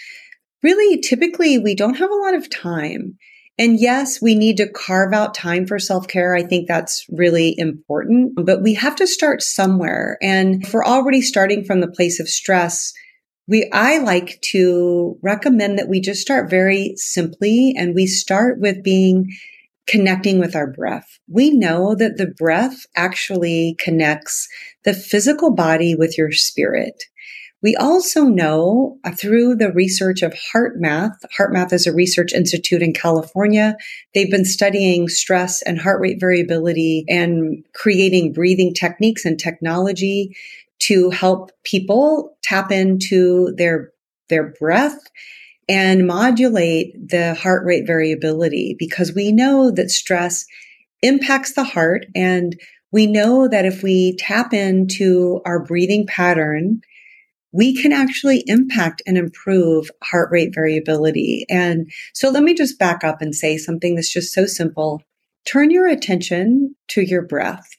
really 0.61 1.01
typically 1.01 1.57
we 1.57 1.73
don't 1.75 1.97
have 1.97 2.11
a 2.11 2.15
lot 2.15 2.35
of 2.35 2.49
time. 2.51 3.17
And 3.59 3.79
yes, 3.79 4.19
we 4.21 4.33
need 4.33 4.57
to 4.57 4.67
carve 4.67 5.13
out 5.13 5.35
time 5.35 5.67
for 5.67 5.77
self 5.77 6.07
care. 6.07 6.35
I 6.35 6.43
think 6.43 6.67
that's 6.67 7.05
really 7.09 7.53
important, 7.57 8.33
but 8.45 8.63
we 8.63 8.73
have 8.73 8.95
to 8.95 9.07
start 9.07 9.43
somewhere. 9.43 10.17
And 10.21 10.63
if 10.63 10.73
we're 10.73 10.85
already 10.85 11.21
starting 11.21 11.63
from 11.63 11.79
the 11.79 11.91
place 11.91 12.19
of 12.19 12.27
stress, 12.27 12.93
we 13.47 13.69
i 13.73 13.97
like 13.97 14.39
to 14.41 15.17
recommend 15.21 15.77
that 15.77 15.89
we 15.89 15.99
just 15.99 16.21
start 16.21 16.49
very 16.49 16.93
simply 16.95 17.73
and 17.77 17.95
we 17.95 18.07
start 18.07 18.59
with 18.59 18.83
being 18.83 19.27
connecting 19.85 20.39
with 20.39 20.55
our 20.55 20.67
breath 20.67 21.19
we 21.27 21.51
know 21.51 21.93
that 21.95 22.17
the 22.17 22.27
breath 22.27 22.85
actually 22.95 23.75
connects 23.79 24.47
the 24.85 24.93
physical 24.93 25.53
body 25.53 25.93
with 25.95 26.17
your 26.17 26.31
spirit 26.31 27.03
we 27.63 27.77
also 27.77 28.25
know 28.25 28.99
uh, 29.05 29.11
through 29.11 29.55
the 29.55 29.71
research 29.71 30.21
of 30.21 30.33
HeartMath, 30.33 31.15
HeartMath 31.39 31.71
is 31.71 31.87
a 31.87 31.93
research 31.93 32.33
institute 32.33 32.81
in 32.81 32.93
California. 32.93 33.77
They've 34.13 34.29
been 34.29 34.43
studying 34.43 35.07
stress 35.07 35.61
and 35.61 35.79
heart 35.79 36.01
rate 36.01 36.19
variability 36.19 37.05
and 37.07 37.63
creating 37.73 38.33
breathing 38.33 38.73
techniques 38.73 39.23
and 39.23 39.39
technology 39.39 40.35
to 40.79 41.09
help 41.09 41.51
people 41.63 42.35
tap 42.43 42.69
into 42.69 43.53
their, 43.55 43.93
their 44.27 44.53
breath 44.59 44.99
and 45.69 46.05
modulate 46.05 47.09
the 47.09 47.33
heart 47.33 47.65
rate 47.65 47.87
variability 47.87 48.75
because 48.77 49.15
we 49.15 49.31
know 49.31 49.71
that 49.71 49.89
stress 49.89 50.45
impacts 51.01 51.53
the 51.53 51.63
heart 51.63 52.07
and 52.13 52.59
we 52.91 53.07
know 53.07 53.47
that 53.47 53.65
if 53.65 53.81
we 53.81 54.17
tap 54.17 54.53
into 54.53 55.41
our 55.45 55.63
breathing 55.63 56.05
pattern, 56.05 56.81
we 57.53 57.79
can 57.79 57.93
actually 57.93 58.43
impact 58.47 59.01
and 59.05 59.17
improve 59.17 59.89
heart 60.03 60.29
rate 60.31 60.53
variability. 60.53 61.45
And 61.49 61.89
so 62.13 62.29
let 62.29 62.43
me 62.43 62.53
just 62.53 62.79
back 62.79 63.03
up 63.03 63.21
and 63.21 63.33
say 63.33 63.57
something 63.57 63.95
that's 63.95 64.11
just 64.11 64.33
so 64.33 64.45
simple. 64.45 65.01
Turn 65.45 65.71
your 65.71 65.87
attention 65.87 66.75
to 66.89 67.01
your 67.01 67.21
breath. 67.21 67.69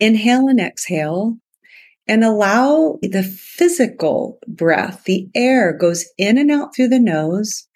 Inhale 0.00 0.48
and 0.48 0.60
exhale 0.60 1.38
and 2.06 2.24
allow 2.24 2.98
the 3.02 3.22
physical 3.22 4.38
breath. 4.46 5.04
The 5.04 5.28
air 5.34 5.72
goes 5.72 6.04
in 6.18 6.36
and 6.36 6.50
out 6.50 6.74
through 6.74 6.88
the 6.88 6.98
nose. 6.98 7.66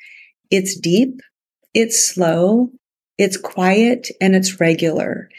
It's 0.50 0.78
deep, 0.78 1.20
it's 1.74 2.06
slow, 2.06 2.70
it's 3.16 3.36
quiet, 3.36 4.08
and 4.20 4.34
it's 4.34 4.60
regular. 4.60 5.30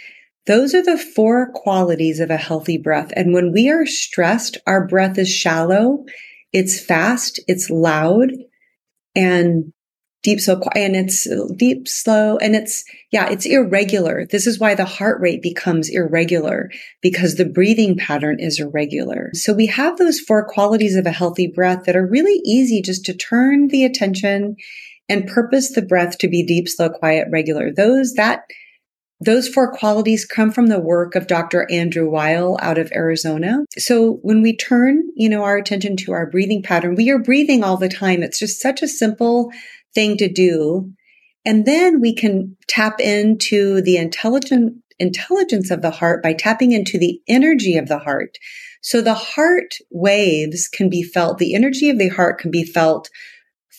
Those 0.50 0.74
are 0.74 0.84
the 0.84 0.98
four 0.98 1.52
qualities 1.52 2.20
of 2.20 2.32
a 2.32 2.36
healthy 2.36 2.80
breath. 2.80 3.14
And 3.16 3.36
when 3.36 3.52
we 3.52 3.70
are 3.70 3.86
stressed, 3.86 4.58
our 4.66 4.88
breath 4.88 5.20
is 5.20 5.30
shallow, 5.30 6.06
it's 6.52 6.84
fast, 6.84 7.40
it's 7.48 7.70
loud, 7.70 8.32
and 9.16 9.72
deep, 10.24 10.40
so 10.40 10.56
quiet, 10.56 10.76
and 10.76 10.96
it's 10.96 11.28
deep, 11.56 11.88
slow, 11.88 12.38
and 12.38 12.56
it's, 12.56 12.84
yeah, 13.12 13.30
it's 13.30 13.46
irregular. 13.46 14.26
This 14.26 14.48
is 14.48 14.60
why 14.60 14.74
the 14.74 14.86
heart 14.86 15.22
rate 15.22 15.44
becomes 15.44 15.88
irregular 15.88 16.72
because 17.04 17.36
the 17.36 17.46
breathing 17.46 17.96
pattern 17.96 18.40
is 18.40 18.60
irregular. 18.60 19.30
So 19.34 19.54
we 19.54 19.68
have 19.68 20.00
those 20.00 20.20
four 20.20 20.44
qualities 20.48 20.96
of 20.96 21.06
a 21.06 21.12
healthy 21.12 21.46
breath 21.46 21.86
that 21.86 21.96
are 21.96 22.08
really 22.08 22.42
easy 22.44 22.82
just 22.82 23.06
to 23.06 23.14
turn 23.14 23.68
the 23.68 23.86
attention 23.86 24.56
and 25.08 25.28
purpose 25.28 25.74
the 25.74 25.84
breath 25.84 26.18
to 26.18 26.28
be 26.28 26.44
deep, 26.44 26.68
slow, 26.68 26.90
quiet, 26.90 27.28
regular. 27.30 27.72
Those, 27.72 28.14
that, 28.14 28.46
those 29.22 29.50
four 29.50 29.72
qualities 29.72 30.26
come 30.26 30.52
from 30.52 30.68
the 30.68 30.80
work 30.80 31.16
of 31.16 31.28
Dr. 31.28 31.70
Andrew 31.70 32.10
Weil 32.10 32.58
out 32.62 32.78
of 32.78 32.92
Arizona. 32.94 33.66
So 33.78 34.20
when 34.22 34.42
we 34.42 34.56
turn, 34.56 35.04
you 35.16 35.30
know, 35.30 35.44
our 35.44 35.58
attention 35.58 35.98
to 35.98 36.14
our 36.14 36.30
breathing 36.30 36.64
pattern, 36.64 36.96
we 36.96 37.10
are 37.10 37.20
breathing 37.20 37.64
all 37.64 37.78
the 37.78 37.90
time. 37.90 38.24
It's 38.24 38.40
just 38.40 38.62
such 38.62 38.82
a 38.82 38.88
simple 38.88 39.52
thing 39.94 40.18
to 40.18 40.32
do. 40.32 40.92
And 41.46 41.66
then 41.66 42.00
we 42.00 42.14
can 42.14 42.56
tap 42.68 43.00
into 43.00 43.82
the 43.82 43.98
intelligent 43.98 44.76
intelligence 45.00 45.72
of 45.72 45.82
the 45.82 45.92
heart 45.92 46.22
by 46.22 46.34
tapping 46.34 46.74
into 46.74 46.98
the 46.98 47.22
energy 47.28 47.78
of 47.78 47.88
the 47.88 48.00
heart. 48.00 48.38
So 48.82 49.02
the 49.02 49.14
heart 49.14 49.76
waves 49.90 50.68
can 50.68 50.90
be 50.90 51.04
felt. 51.04 51.38
The 51.38 51.56
energy 51.56 51.90
of 51.90 51.98
the 51.98 52.10
heart 52.10 52.40
can 52.40 52.52
be 52.52 52.64
felt 52.64 53.10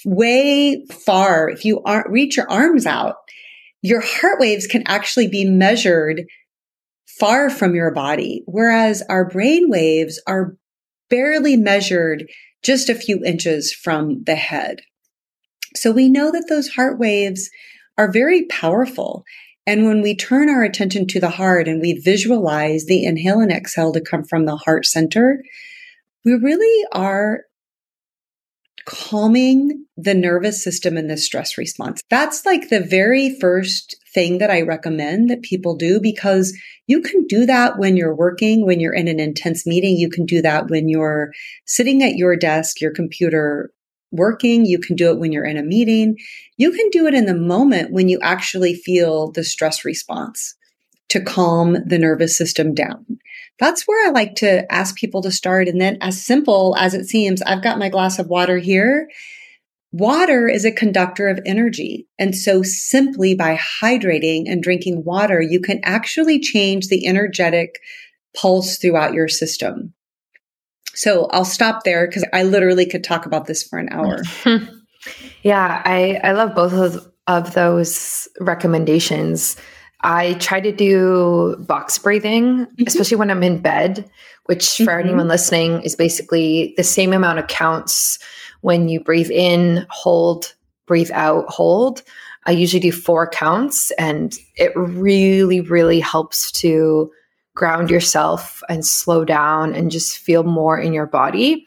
way 0.04 0.84
far. 0.86 1.48
If 1.48 1.64
you 1.64 1.82
are, 1.82 2.06
reach 2.08 2.36
your 2.36 2.50
arms 2.50 2.86
out, 2.86 3.16
your 3.82 4.00
heart 4.00 4.38
waves 4.38 4.66
can 4.66 4.82
actually 4.86 5.28
be 5.28 5.44
measured 5.44 6.22
far 7.18 7.50
from 7.50 7.74
your 7.74 7.90
body. 7.92 8.42
Whereas 8.46 9.02
our 9.08 9.28
brain 9.28 9.68
waves 9.68 10.20
are 10.26 10.56
barely 11.08 11.56
measured 11.56 12.28
just 12.62 12.88
a 12.88 12.94
few 12.94 13.24
inches 13.24 13.72
from 13.72 14.22
the 14.24 14.36
head. 14.36 14.80
So 15.76 15.92
we 15.92 16.08
know 16.08 16.30
that 16.30 16.46
those 16.48 16.68
heart 16.68 16.98
waves 16.98 17.50
are 17.96 18.10
very 18.10 18.46
powerful. 18.46 19.24
And 19.66 19.86
when 19.86 20.02
we 20.02 20.16
turn 20.16 20.48
our 20.48 20.62
attention 20.62 21.06
to 21.08 21.20
the 21.20 21.30
heart 21.30 21.68
and 21.68 21.80
we 21.80 22.00
visualize 22.00 22.86
the 22.86 23.04
inhale 23.04 23.40
and 23.40 23.52
exhale 23.52 23.92
to 23.92 24.00
come 24.00 24.24
from 24.24 24.46
the 24.46 24.56
heart 24.56 24.86
center, 24.86 25.42
we 26.24 26.32
really 26.32 26.86
are 26.92 27.42
calming 28.84 29.84
the 29.96 30.14
nervous 30.14 30.62
system 30.62 30.96
and 30.96 31.10
the 31.10 31.16
stress 31.16 31.58
response. 31.58 32.02
That's 32.10 32.46
like 32.46 32.68
the 32.68 32.80
very 32.80 33.38
first 33.38 33.96
thing 34.12 34.38
that 34.38 34.50
I 34.50 34.62
recommend 34.62 35.30
that 35.30 35.42
people 35.42 35.76
do 35.76 36.00
because 36.00 36.56
you 36.86 37.00
can 37.00 37.26
do 37.26 37.46
that 37.46 37.78
when 37.78 37.96
you're 37.96 38.14
working, 38.14 38.66
when 38.66 38.80
you're 38.80 38.94
in 38.94 39.08
an 39.08 39.20
intense 39.20 39.66
meeting. 39.66 39.96
You 39.96 40.10
can 40.10 40.26
do 40.26 40.42
that 40.42 40.68
when 40.68 40.88
you're 40.88 41.32
sitting 41.66 42.02
at 42.02 42.16
your 42.16 42.36
desk, 42.36 42.80
your 42.80 42.92
computer, 42.92 43.70
working. 44.12 44.66
You 44.66 44.78
can 44.78 44.96
do 44.96 45.10
it 45.10 45.18
when 45.18 45.32
you're 45.32 45.44
in 45.44 45.56
a 45.56 45.62
meeting. 45.62 46.16
You 46.56 46.72
can 46.72 46.88
do 46.90 47.06
it 47.06 47.14
in 47.14 47.26
the 47.26 47.34
moment 47.34 47.92
when 47.92 48.08
you 48.08 48.18
actually 48.22 48.74
feel 48.74 49.30
the 49.30 49.44
stress 49.44 49.84
response 49.84 50.56
to 51.10 51.20
calm 51.20 51.76
the 51.86 51.98
nervous 51.98 52.36
system 52.36 52.74
down. 52.74 53.04
That's 53.58 53.86
where 53.86 54.08
I 54.08 54.10
like 54.10 54.36
to 54.36 54.70
ask 54.72 54.96
people 54.96 55.22
to 55.22 55.30
start. 55.30 55.68
And 55.68 55.80
then, 55.80 55.98
as 56.00 56.24
simple 56.24 56.74
as 56.78 56.94
it 56.94 57.04
seems, 57.04 57.42
I've 57.42 57.62
got 57.62 57.78
my 57.78 57.88
glass 57.88 58.18
of 58.18 58.28
water 58.28 58.58
here. 58.58 59.08
Water 59.92 60.48
is 60.48 60.64
a 60.64 60.72
conductor 60.72 61.28
of 61.28 61.40
energy. 61.44 62.06
And 62.18 62.34
so, 62.34 62.62
simply 62.62 63.34
by 63.34 63.56
hydrating 63.56 64.44
and 64.46 64.62
drinking 64.62 65.04
water, 65.04 65.42
you 65.42 65.60
can 65.60 65.80
actually 65.84 66.40
change 66.40 66.88
the 66.88 67.06
energetic 67.06 67.80
pulse 68.34 68.78
throughout 68.78 69.12
your 69.12 69.28
system. 69.28 69.92
So 70.94 71.26
I'll 71.26 71.44
stop 71.44 71.84
there 71.84 72.06
because 72.06 72.24
I 72.32 72.42
literally 72.42 72.86
could 72.86 73.04
talk 73.04 73.26
about 73.26 73.46
this 73.46 73.62
for 73.62 73.78
an 73.78 73.88
hour. 73.90 74.22
yeah, 75.42 75.82
I, 75.84 76.20
I 76.22 76.32
love 76.32 76.54
both 76.54 76.72
of, 76.72 77.12
of 77.26 77.54
those 77.54 78.28
recommendations. 78.40 79.56
I 80.02 80.34
try 80.34 80.60
to 80.60 80.72
do 80.72 81.56
box 81.60 81.98
breathing, 81.98 82.66
mm-hmm. 82.66 82.84
especially 82.86 83.16
when 83.16 83.30
I'm 83.30 83.42
in 83.42 83.58
bed, 83.58 84.08
which 84.46 84.76
for 84.76 84.84
mm-hmm. 84.84 85.08
anyone 85.08 85.28
listening 85.28 85.82
is 85.82 85.94
basically 85.94 86.74
the 86.76 86.84
same 86.84 87.12
amount 87.12 87.38
of 87.38 87.48
counts 87.48 88.18
when 88.62 88.88
you 88.88 89.00
breathe 89.00 89.30
in, 89.30 89.86
hold, 89.90 90.54
breathe 90.86 91.10
out, 91.12 91.48
hold. 91.48 92.02
I 92.46 92.52
usually 92.52 92.80
do 92.80 92.92
four 92.92 93.28
counts, 93.28 93.90
and 93.92 94.34
it 94.56 94.72
really, 94.74 95.60
really 95.60 96.00
helps 96.00 96.50
to 96.52 97.10
ground 97.54 97.90
yourself 97.90 98.62
and 98.68 98.86
slow 98.86 99.24
down 99.24 99.74
and 99.74 99.90
just 99.90 100.18
feel 100.18 100.42
more 100.42 100.78
in 100.78 100.92
your 100.92 101.06
body. 101.06 101.66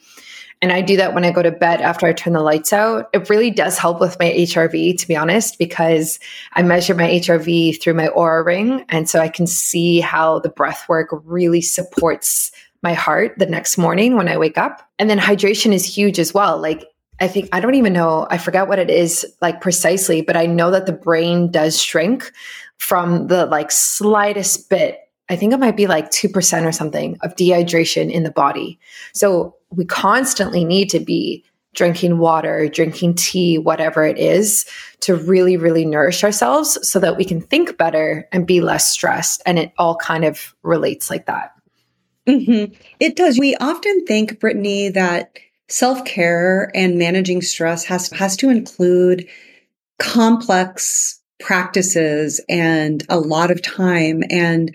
And 0.63 0.71
I 0.71 0.79
do 0.81 0.95
that 0.95 1.13
when 1.13 1.25
I 1.25 1.31
go 1.31 1.41
to 1.41 1.51
bed 1.51 1.81
after 1.81 2.05
I 2.05 2.13
turn 2.13 2.31
the 2.31 2.39
lights 2.39 2.71
out. 2.71 3.09
It 3.11 3.29
really 3.29 3.51
does 3.51 3.77
help 3.77 3.99
with 3.99 4.17
my 4.17 4.31
HRV, 4.31 4.97
to 4.97 5.07
be 5.09 5.13
honest, 5.13 5.59
because 5.59 6.21
I 6.53 6.61
measure 6.61 6.95
my 6.95 7.09
HRV 7.09 7.81
through 7.81 7.95
my 7.95 8.07
Oura 8.07 8.45
ring. 8.45 8.85
And 8.87 9.09
so 9.09 9.19
I 9.19 9.27
can 9.27 9.45
see 9.45 9.99
how 9.99 10.39
the 10.39 10.47
breath 10.47 10.87
work 10.87 11.09
really 11.25 11.59
supports 11.59 12.49
my 12.81 12.93
heart 12.93 13.33
the 13.37 13.45
next 13.45 13.77
morning 13.77 14.15
when 14.15 14.29
I 14.29 14.37
wake 14.37 14.57
up. 14.57 14.89
And 14.99 15.09
then 15.09 15.19
hydration 15.19 15.73
is 15.73 15.83
huge 15.83 16.17
as 16.17 16.33
well. 16.33 16.57
Like 16.57 16.85
I 17.19 17.27
think 17.27 17.49
I 17.51 17.59
don't 17.59 17.75
even 17.75 17.91
know, 17.91 18.25
I 18.29 18.37
forget 18.37 18.69
what 18.69 18.79
it 18.79 18.89
is 18.89 19.25
like 19.41 19.59
precisely, 19.59 20.21
but 20.21 20.37
I 20.37 20.45
know 20.45 20.71
that 20.71 20.85
the 20.85 20.93
brain 20.93 21.51
does 21.51 21.81
shrink 21.81 22.31
from 22.77 23.27
the 23.27 23.47
like 23.47 23.69
slightest 23.69 24.69
bit. 24.69 25.02
I 25.29 25.35
think 25.35 25.53
it 25.53 25.59
might 25.59 25.77
be 25.77 25.87
like 25.87 26.11
2% 26.11 26.65
or 26.65 26.71
something 26.71 27.17
of 27.21 27.35
dehydration 27.35 28.11
in 28.11 28.23
the 28.23 28.31
body. 28.31 28.79
So 29.13 29.55
we 29.69 29.85
constantly 29.85 30.65
need 30.65 30.89
to 30.89 30.99
be 30.99 31.45
drinking 31.73 32.19
water, 32.19 32.67
drinking 32.67 33.15
tea, 33.15 33.57
whatever 33.57 34.05
it 34.05 34.17
is, 34.17 34.65
to 35.01 35.15
really, 35.15 35.57
really 35.57 35.85
nourish 35.85 36.23
ourselves 36.23 36.77
so 36.87 36.99
that 36.99 37.17
we 37.17 37.25
can 37.25 37.41
think 37.41 37.77
better 37.77 38.27
and 38.31 38.45
be 38.45 38.61
less 38.61 38.91
stressed. 38.91 39.41
And 39.45 39.57
it 39.57 39.73
all 39.77 39.95
kind 39.95 40.23
of 40.23 40.53
relates 40.61 41.09
like 41.09 41.25
that. 41.25 41.53
Mm-hmm. 42.27 42.73
It 42.99 43.15
does. 43.15 43.39
We 43.39 43.55
often 43.55 44.05
think, 44.05 44.39
Brittany, 44.39 44.89
that 44.89 45.37
self 45.67 46.05
care 46.05 46.71
and 46.75 46.97
managing 46.97 47.41
stress 47.41 47.83
has, 47.85 48.09
has 48.11 48.37
to 48.37 48.49
include 48.49 49.27
complex 49.99 51.19
practices 51.39 52.39
and 52.47 53.03
a 53.09 53.19
lot 53.19 53.51
of 53.51 53.61
time. 53.61 54.23
And 54.29 54.73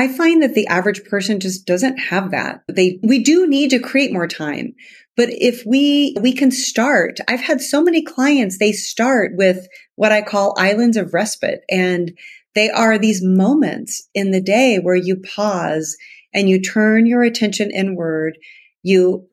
I 0.00 0.08
find 0.08 0.42
that 0.42 0.54
the 0.54 0.66
average 0.66 1.04
person 1.04 1.40
just 1.40 1.66
doesn't 1.66 1.98
have 1.98 2.30
that. 2.30 2.62
They, 2.68 2.98
we 3.02 3.22
do 3.22 3.46
need 3.46 3.68
to 3.68 3.78
create 3.78 4.14
more 4.14 4.26
time. 4.26 4.72
But 5.14 5.28
if 5.30 5.62
we, 5.66 6.16
we 6.22 6.32
can 6.32 6.50
start, 6.50 7.18
I've 7.28 7.42
had 7.42 7.60
so 7.60 7.82
many 7.82 8.02
clients, 8.02 8.56
they 8.56 8.72
start 8.72 9.32
with 9.34 9.68
what 9.96 10.10
I 10.10 10.22
call 10.22 10.54
islands 10.56 10.96
of 10.96 11.12
respite. 11.12 11.60
And 11.68 12.16
they 12.54 12.70
are 12.70 12.96
these 12.96 13.22
moments 13.22 14.08
in 14.14 14.30
the 14.30 14.40
day 14.40 14.78
where 14.78 14.96
you 14.96 15.16
pause 15.16 15.98
and 16.32 16.48
you 16.48 16.62
turn 16.62 17.04
your 17.04 17.22
attention 17.22 17.70
inward. 17.70 18.38
You 18.82 19.28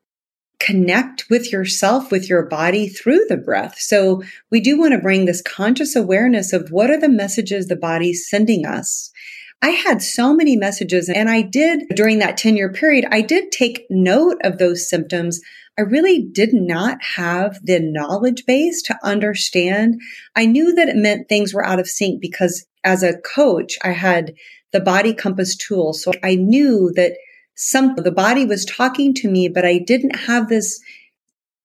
connect 0.60 1.30
with 1.30 1.50
yourself, 1.50 2.10
with 2.10 2.28
your 2.28 2.44
body 2.44 2.88
through 2.88 3.24
the 3.30 3.38
breath. 3.38 3.78
So 3.78 4.22
we 4.50 4.60
do 4.60 4.78
want 4.78 4.92
to 4.92 4.98
bring 4.98 5.24
this 5.24 5.40
conscious 5.40 5.96
awareness 5.96 6.52
of 6.52 6.68
what 6.70 6.90
are 6.90 7.00
the 7.00 7.08
messages 7.08 7.68
the 7.68 7.76
body's 7.76 8.28
sending 8.28 8.66
us. 8.66 9.10
I 9.60 9.70
had 9.70 10.02
so 10.02 10.34
many 10.34 10.56
messages 10.56 11.08
and 11.08 11.28
I 11.28 11.42
did 11.42 11.82
during 11.94 12.20
that 12.20 12.36
10 12.36 12.56
year 12.56 12.72
period, 12.72 13.06
I 13.10 13.22
did 13.22 13.50
take 13.50 13.86
note 13.90 14.36
of 14.44 14.58
those 14.58 14.88
symptoms. 14.88 15.40
I 15.78 15.82
really 15.82 16.22
did 16.22 16.52
not 16.52 16.98
have 17.16 17.58
the 17.64 17.80
knowledge 17.80 18.44
base 18.46 18.82
to 18.82 18.98
understand. 19.02 20.00
I 20.36 20.46
knew 20.46 20.74
that 20.74 20.88
it 20.88 20.96
meant 20.96 21.28
things 21.28 21.52
were 21.52 21.64
out 21.64 21.80
of 21.80 21.88
sync 21.88 22.20
because 22.20 22.66
as 22.84 23.02
a 23.02 23.18
coach, 23.18 23.76
I 23.82 23.90
had 23.90 24.34
the 24.72 24.80
body 24.80 25.12
compass 25.12 25.56
tool. 25.56 25.92
So 25.92 26.12
I 26.22 26.36
knew 26.36 26.92
that 26.94 27.16
some, 27.54 27.96
the 27.96 28.12
body 28.12 28.44
was 28.44 28.64
talking 28.64 29.12
to 29.14 29.28
me, 29.28 29.48
but 29.48 29.64
I 29.64 29.78
didn't 29.78 30.14
have 30.14 30.48
this 30.48 30.80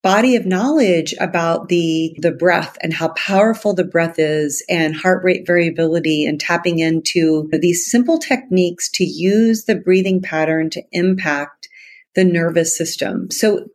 body 0.03 0.35
of 0.35 0.45
knowledge 0.45 1.15
about 1.19 1.69
the 1.69 2.13
the 2.19 2.31
breath 2.31 2.77
and 2.81 2.93
how 2.93 3.07
powerful 3.09 3.73
the 3.73 3.85
breath 3.85 4.19
is 4.19 4.63
and 4.69 4.95
heart 4.95 5.23
rate 5.23 5.47
variability 5.47 6.25
and 6.25 6.39
tapping 6.39 6.79
into 6.79 7.49
these 7.53 7.89
simple 7.89 8.19
techniques 8.19 8.91
to 8.91 9.05
use 9.05 9.63
the 9.63 9.75
breathing 9.75 10.21
pattern 10.21 10.69
to 10.69 10.83
impact 10.91 11.69
the 12.15 12.25
nervous 12.25 12.77
system. 12.77 13.31
So 13.31 13.67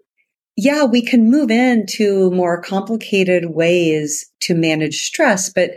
yeah, 0.55 0.85
we 0.85 1.03
can 1.03 1.31
move 1.31 1.51
into 1.51 2.31
more 2.33 2.61
complicated 2.61 3.47
ways 3.51 4.31
to 4.41 4.55
manage 4.55 5.01
stress, 5.03 5.51
but 5.51 5.71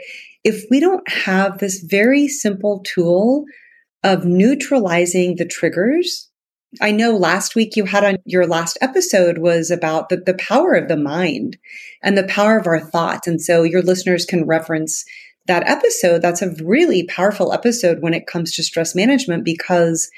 if 0.43 0.65
we 0.69 0.79
don't 0.79 1.07
have 1.07 1.59
this 1.59 1.81
very 1.81 2.27
simple 2.27 2.83
tool 2.83 3.45
of 4.03 4.25
neutralizing 4.25 5.35
the 5.35 5.45
triggers 5.45 6.30
I 6.79 6.91
know 6.91 7.17
last 7.17 7.55
week 7.55 7.75
you 7.75 7.85
had 7.85 8.03
on 8.03 8.17
your 8.25 8.47
last 8.47 8.77
episode 8.79 9.39
was 9.39 9.71
about 9.71 10.09
the, 10.09 10.17
the 10.17 10.35
power 10.35 10.73
of 10.73 10.87
the 10.87 10.95
mind 10.97 11.57
and 12.01 12.17
the 12.17 12.23
power 12.23 12.57
of 12.57 12.67
our 12.67 12.79
thoughts. 12.79 13.27
And 13.27 13.41
so 13.41 13.63
your 13.63 13.81
listeners 13.81 14.25
can 14.25 14.45
reference 14.45 15.03
that 15.47 15.67
episode. 15.67 16.21
That's 16.21 16.41
a 16.41 16.55
really 16.63 17.03
powerful 17.03 17.51
episode 17.51 18.01
when 18.01 18.13
it 18.13 18.27
comes 18.27 18.53
to 18.55 18.63
stress 18.63 18.95
management 18.95 19.43
because 19.43 20.09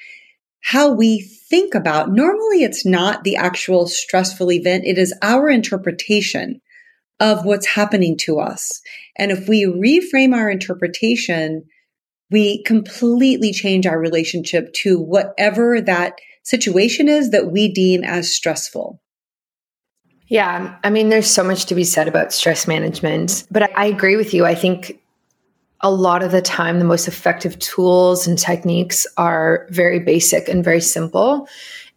how 0.62 0.92
we 0.92 1.22
think 1.22 1.74
about 1.74 2.12
normally 2.12 2.64
it's 2.64 2.86
not 2.86 3.24
the 3.24 3.36
actual 3.36 3.88
stressful 3.88 4.52
event. 4.52 4.86
It 4.86 4.98
is 4.98 5.14
our 5.22 5.50
interpretation 5.50 6.62
of 7.20 7.46
what's 7.46 7.66
happening 7.66 8.18
to 8.18 8.40
us. 8.40 8.82
And 9.18 9.32
if 9.32 9.48
we 9.48 9.66
reframe 9.66 10.36
our 10.36 10.50
interpretation, 10.50 11.64
we 12.30 12.64
completely 12.64 13.52
change 13.52 13.86
our 13.86 14.00
relationship 14.00 14.74
to 14.74 15.00
whatever 15.00 15.82
that 15.82 16.14
situation 16.44 17.08
is 17.08 17.32
that 17.32 17.52
we 17.52 17.68
deem 17.68 18.04
as 18.04 18.34
stressful. 18.34 19.02
Yeah, 20.28 20.78
I 20.84 20.90
mean, 20.90 21.10
there's 21.10 21.30
so 21.30 21.44
much 21.44 21.66
to 21.66 21.76
be 21.76 21.84
said 21.84 22.08
about 22.08 22.34
stress 22.34 22.68
management, 22.68 23.46
but 23.52 23.76
I 23.78 23.86
agree 23.86 24.16
with 24.16 24.34
you. 24.34 24.46
I 24.46 24.56
think 24.56 25.00
a 25.82 25.92
lot 25.92 26.24
of 26.24 26.32
the 26.32 26.42
time, 26.42 26.80
the 26.80 26.86
most 26.86 27.08
effective 27.08 27.60
tools 27.60 28.26
and 28.26 28.38
techniques 28.38 29.06
are 29.18 29.68
very 29.70 30.00
basic 30.00 30.48
and 30.48 30.64
very 30.64 30.80
simple. 30.80 31.48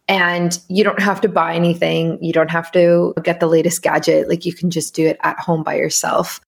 And 0.09 0.59
you 0.67 0.83
don't 0.83 1.01
have 1.01 1.19
to 1.21 1.29
buy 1.29 1.53
anything. 1.53 2.21
You 2.21 2.33
don't 2.33 2.51
have 2.51 2.71
to 2.73 3.13
get 3.23 3.39
the 3.39 3.47
latest 3.47 3.81
gadget. 3.81 4.29
Like 4.29 4.45
you 4.45 4.53
can 4.53 4.69
just 4.69 4.93
do 4.93 5.05
it 5.05 5.17
at 5.23 5.39
home 5.39 5.63
by 5.63 5.75
yourself 5.75 6.39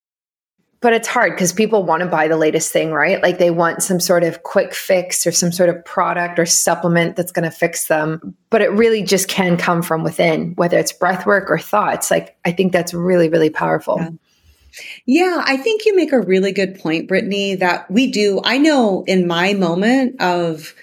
but 0.82 0.94
it's 0.94 1.08
hard 1.08 1.34
because 1.34 1.52
people 1.52 1.84
want 1.84 2.02
to 2.02 2.08
buy 2.08 2.28
the 2.28 2.38
latest 2.38 2.72
thing, 2.72 2.92
right? 2.92 3.22
Like 3.22 3.38
they 3.38 3.52
want 3.52 3.84
some 3.84 4.00
sort 4.00 4.24
of 4.24 4.44
quick 4.44 4.74
fix 4.74 5.28
or 5.28 5.32
some 5.32 5.52
sort 5.52 5.70
of 5.70 5.84
product 5.84 6.40
or 6.40 6.46
supplement 6.46 7.16
that's 7.16 7.34
going 7.34 7.44
to 7.44 7.52
fix 7.52 7.88
them. 7.88 8.36
But 8.50 8.62
it 8.62 8.72
really 8.72 9.04
just 9.04 9.28
can 9.28 9.58
come 9.58 9.82
from 9.82 10.04
within, 10.04 10.54
whether 10.56 10.78
it's 10.78 10.94
breath 10.94 11.26
work 11.26 11.52
or 11.52 11.60
thoughts. 11.60 12.10
Like 12.10 12.38
I 12.46 12.52
think 12.52 12.72
that's 12.72 12.94
really, 12.94 13.30
really 13.30 13.50
powerful. 13.50 13.98
Yeah. 14.00 14.10
Yeah, 15.06 15.44
I 15.44 15.58
think 15.58 15.86
you 15.86 15.96
make 15.96 16.12
a 16.12 16.22
really 16.22 16.52
good 16.52 16.80
point, 16.80 17.08
Brittany, 17.08 17.56
that 17.56 17.90
we 17.90 18.12
do. 18.12 18.40
I 18.44 18.60
know 18.60 19.04
in 19.08 19.28
my 19.28 19.54
moment 19.54 20.22
of 20.22 20.76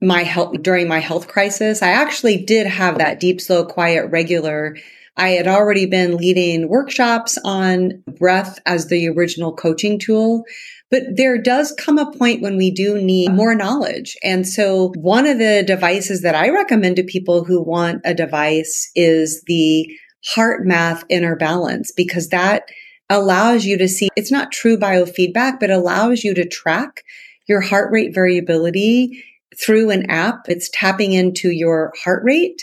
my 0.00 0.22
health 0.22 0.62
during 0.62 0.88
my 0.88 1.00
health 1.00 1.28
crisis, 1.28 1.82
I 1.82 1.88
actually 1.90 2.44
did 2.44 2.66
have 2.66 2.98
that 2.98 3.20
deep, 3.20 3.40
slow, 3.40 3.64
quiet, 3.64 4.10
regular 4.10 4.76
I 5.16 5.30
had 5.30 5.46
already 5.46 5.86
been 5.86 6.16
leading 6.16 6.68
workshops 6.68 7.38
on 7.44 8.02
breath 8.18 8.58
as 8.66 8.88
the 8.88 9.08
original 9.08 9.54
coaching 9.54 9.98
tool. 9.98 10.44
But 10.90 11.16
there 11.16 11.38
does 11.38 11.72
come 11.72 11.98
a 11.98 12.12
point 12.12 12.42
when 12.42 12.56
we 12.56 12.70
do 12.70 13.00
need 13.00 13.32
more 13.32 13.54
knowledge. 13.54 14.16
And 14.22 14.46
so 14.46 14.92
one 14.96 15.26
of 15.26 15.38
the 15.38 15.64
devices 15.66 16.22
that 16.22 16.34
I 16.34 16.50
recommend 16.50 16.96
to 16.96 17.02
people 17.02 17.44
who 17.44 17.60
want 17.62 18.02
a 18.04 18.14
device 18.14 18.90
is 18.94 19.42
the 19.46 19.90
HeartMath 20.34 21.02
inner 21.08 21.34
balance 21.34 21.90
because 21.90 22.28
that 22.28 22.68
allows 23.08 23.64
you 23.64 23.78
to 23.78 23.88
see 23.88 24.08
it's 24.16 24.32
not 24.32 24.52
true 24.52 24.76
biofeedback, 24.76 25.58
but 25.58 25.70
allows 25.70 26.24
you 26.24 26.34
to 26.34 26.46
track 26.46 27.02
your 27.48 27.60
heart 27.60 27.90
rate 27.92 28.14
variability 28.14 29.24
through 29.58 29.90
an 29.90 30.10
app. 30.10 30.48
It's 30.48 30.70
tapping 30.72 31.12
into 31.12 31.50
your 31.50 31.92
heart 32.04 32.22
rate 32.24 32.62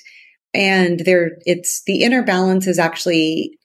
and 0.53 0.99
there 1.01 1.37
it's 1.45 1.83
the 1.85 2.03
inner 2.03 2.23
balance 2.23 2.67
is 2.67 2.79
actually 2.79 3.57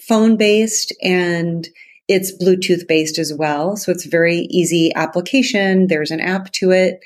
phone 0.00 0.36
based 0.36 0.94
and 1.02 1.68
it's 2.08 2.36
Bluetooth 2.36 2.86
based 2.88 3.18
as 3.18 3.32
well. 3.32 3.76
So 3.76 3.92
it's 3.92 4.04
very 4.04 4.40
easy 4.50 4.92
application. 4.94 5.86
There's 5.86 6.10
an 6.10 6.20
app 6.20 6.50
to 6.52 6.72
it 6.72 7.00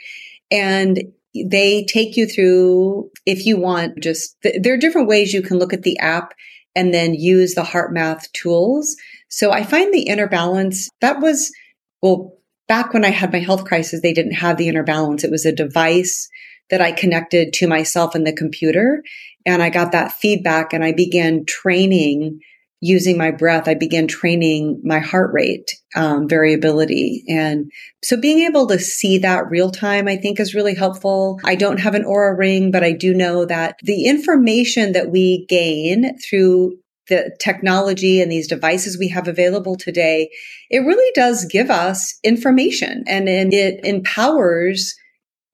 and 0.50 1.00
they 1.34 1.84
take 1.84 2.16
you 2.16 2.26
through 2.26 3.10
if 3.26 3.44
you 3.44 3.58
want 3.58 4.00
just 4.00 4.40
th- 4.42 4.56
there 4.62 4.72
are 4.72 4.78
different 4.78 5.08
ways 5.08 5.34
you 5.34 5.42
can 5.42 5.58
look 5.58 5.72
at 5.72 5.82
the 5.82 5.98
app 5.98 6.32
and 6.74 6.92
then 6.92 7.14
use 7.14 7.54
the 7.54 7.62
HeartMath 7.62 8.32
tools. 8.32 8.96
So 9.28 9.52
I 9.52 9.62
find 9.62 9.92
the 9.92 10.02
inner 10.02 10.28
balance 10.28 10.88
that 11.00 11.20
was 11.20 11.52
well 12.00 12.32
back 12.68 12.94
when 12.94 13.04
I 13.04 13.10
had 13.10 13.32
my 13.32 13.38
health 13.38 13.64
crisis 13.64 14.00
they 14.00 14.12
didn't 14.12 14.32
have 14.32 14.56
the 14.56 14.68
inner 14.68 14.82
balance. 14.82 15.24
It 15.24 15.30
was 15.30 15.44
a 15.44 15.52
device 15.52 16.28
that 16.70 16.80
I 16.80 16.92
connected 16.92 17.52
to 17.54 17.66
myself 17.66 18.14
and 18.14 18.26
the 18.26 18.32
computer. 18.32 19.02
And 19.44 19.62
I 19.62 19.70
got 19.70 19.92
that 19.92 20.12
feedback 20.12 20.72
and 20.72 20.84
I 20.84 20.92
began 20.92 21.44
training 21.44 22.40
using 22.80 23.16
my 23.16 23.30
breath. 23.30 23.68
I 23.68 23.74
began 23.74 24.06
training 24.06 24.80
my 24.84 24.98
heart 24.98 25.32
rate 25.32 25.74
um, 25.94 26.28
variability. 26.28 27.24
And 27.28 27.70
so 28.04 28.20
being 28.20 28.40
able 28.40 28.66
to 28.66 28.78
see 28.78 29.18
that 29.18 29.50
real 29.50 29.70
time, 29.70 30.08
I 30.08 30.16
think 30.16 30.38
is 30.38 30.54
really 30.54 30.74
helpful. 30.74 31.40
I 31.44 31.54
don't 31.54 31.80
have 31.80 31.94
an 31.94 32.04
Oura 32.04 32.36
ring, 32.36 32.70
but 32.70 32.84
I 32.84 32.92
do 32.92 33.14
know 33.14 33.46
that 33.46 33.78
the 33.82 34.04
information 34.04 34.92
that 34.92 35.10
we 35.10 35.46
gain 35.46 36.18
through 36.18 36.78
the 37.08 37.34
technology 37.40 38.20
and 38.20 38.30
these 38.30 38.48
devices 38.48 38.98
we 38.98 39.08
have 39.08 39.28
available 39.28 39.76
today, 39.76 40.28
it 40.70 40.80
really 40.80 41.10
does 41.14 41.44
give 41.46 41.70
us 41.70 42.18
information 42.24 43.04
and, 43.06 43.28
and 43.28 43.54
it 43.54 43.84
empowers 43.84 44.94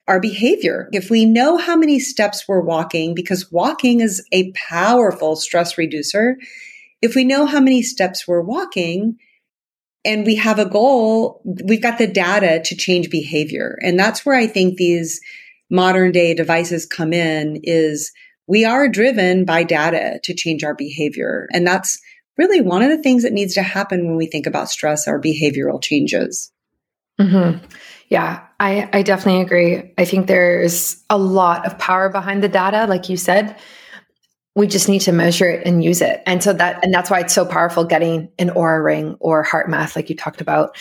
our 0.08 0.20
behavior. 0.20 0.88
If 0.92 1.10
we 1.10 1.24
know 1.24 1.56
how 1.56 1.76
many 1.76 1.98
steps 2.00 2.46
we're 2.48 2.60
walking, 2.60 3.14
because 3.14 3.50
walking 3.52 4.00
is 4.00 4.26
a 4.32 4.52
powerful 4.52 5.36
stress 5.36 5.78
reducer, 5.78 6.36
if 7.00 7.14
we 7.14 7.24
know 7.24 7.46
how 7.46 7.60
many 7.60 7.82
steps 7.82 8.26
we're 8.26 8.42
walking 8.42 9.16
and 10.04 10.26
we 10.26 10.34
have 10.36 10.58
a 10.58 10.68
goal, 10.68 11.40
we've 11.64 11.82
got 11.82 11.98
the 11.98 12.06
data 12.06 12.60
to 12.64 12.76
change 12.76 13.10
behavior. 13.10 13.78
And 13.82 13.98
that's 13.98 14.26
where 14.26 14.34
I 14.34 14.46
think 14.46 14.76
these 14.76 15.20
modern 15.70 16.12
day 16.12 16.34
devices 16.34 16.86
come 16.86 17.12
in 17.12 17.60
is 17.62 18.12
we 18.46 18.64
are 18.64 18.88
driven 18.88 19.44
by 19.44 19.62
data 19.62 20.20
to 20.24 20.34
change 20.34 20.64
our 20.64 20.74
behavior. 20.74 21.48
And 21.52 21.66
that's 21.66 22.00
really 22.36 22.60
one 22.60 22.82
of 22.82 22.90
the 22.90 23.02
things 23.02 23.22
that 23.22 23.32
needs 23.32 23.54
to 23.54 23.62
happen 23.62 24.06
when 24.06 24.16
we 24.16 24.26
think 24.26 24.46
about 24.46 24.70
stress 24.70 25.06
or 25.06 25.20
behavioral 25.20 25.82
changes. 25.82 26.50
Mm-hmm. 27.20 27.64
Yeah, 28.08 28.44
I, 28.62 28.88
I 28.92 29.02
definitely 29.02 29.40
agree. 29.40 29.92
I 29.98 30.04
think 30.04 30.28
there's 30.28 31.02
a 31.10 31.18
lot 31.18 31.66
of 31.66 31.76
power 31.80 32.08
behind 32.08 32.44
the 32.44 32.48
data, 32.48 32.86
like 32.86 33.08
you 33.08 33.16
said. 33.16 33.58
We 34.54 34.68
just 34.68 34.88
need 34.88 35.00
to 35.00 35.10
measure 35.10 35.50
it 35.50 35.66
and 35.66 35.82
use 35.82 36.00
it. 36.00 36.22
And 36.26 36.44
so 36.44 36.52
that 36.52 36.78
and 36.84 36.94
that's 36.94 37.10
why 37.10 37.18
it's 37.18 37.34
so 37.34 37.44
powerful 37.44 37.84
getting 37.84 38.30
an 38.38 38.50
Oura 38.50 38.84
ring 38.84 39.16
or 39.18 39.44
HeartMath, 39.44 39.96
like 39.96 40.08
you 40.08 40.14
talked 40.14 40.40
about, 40.40 40.76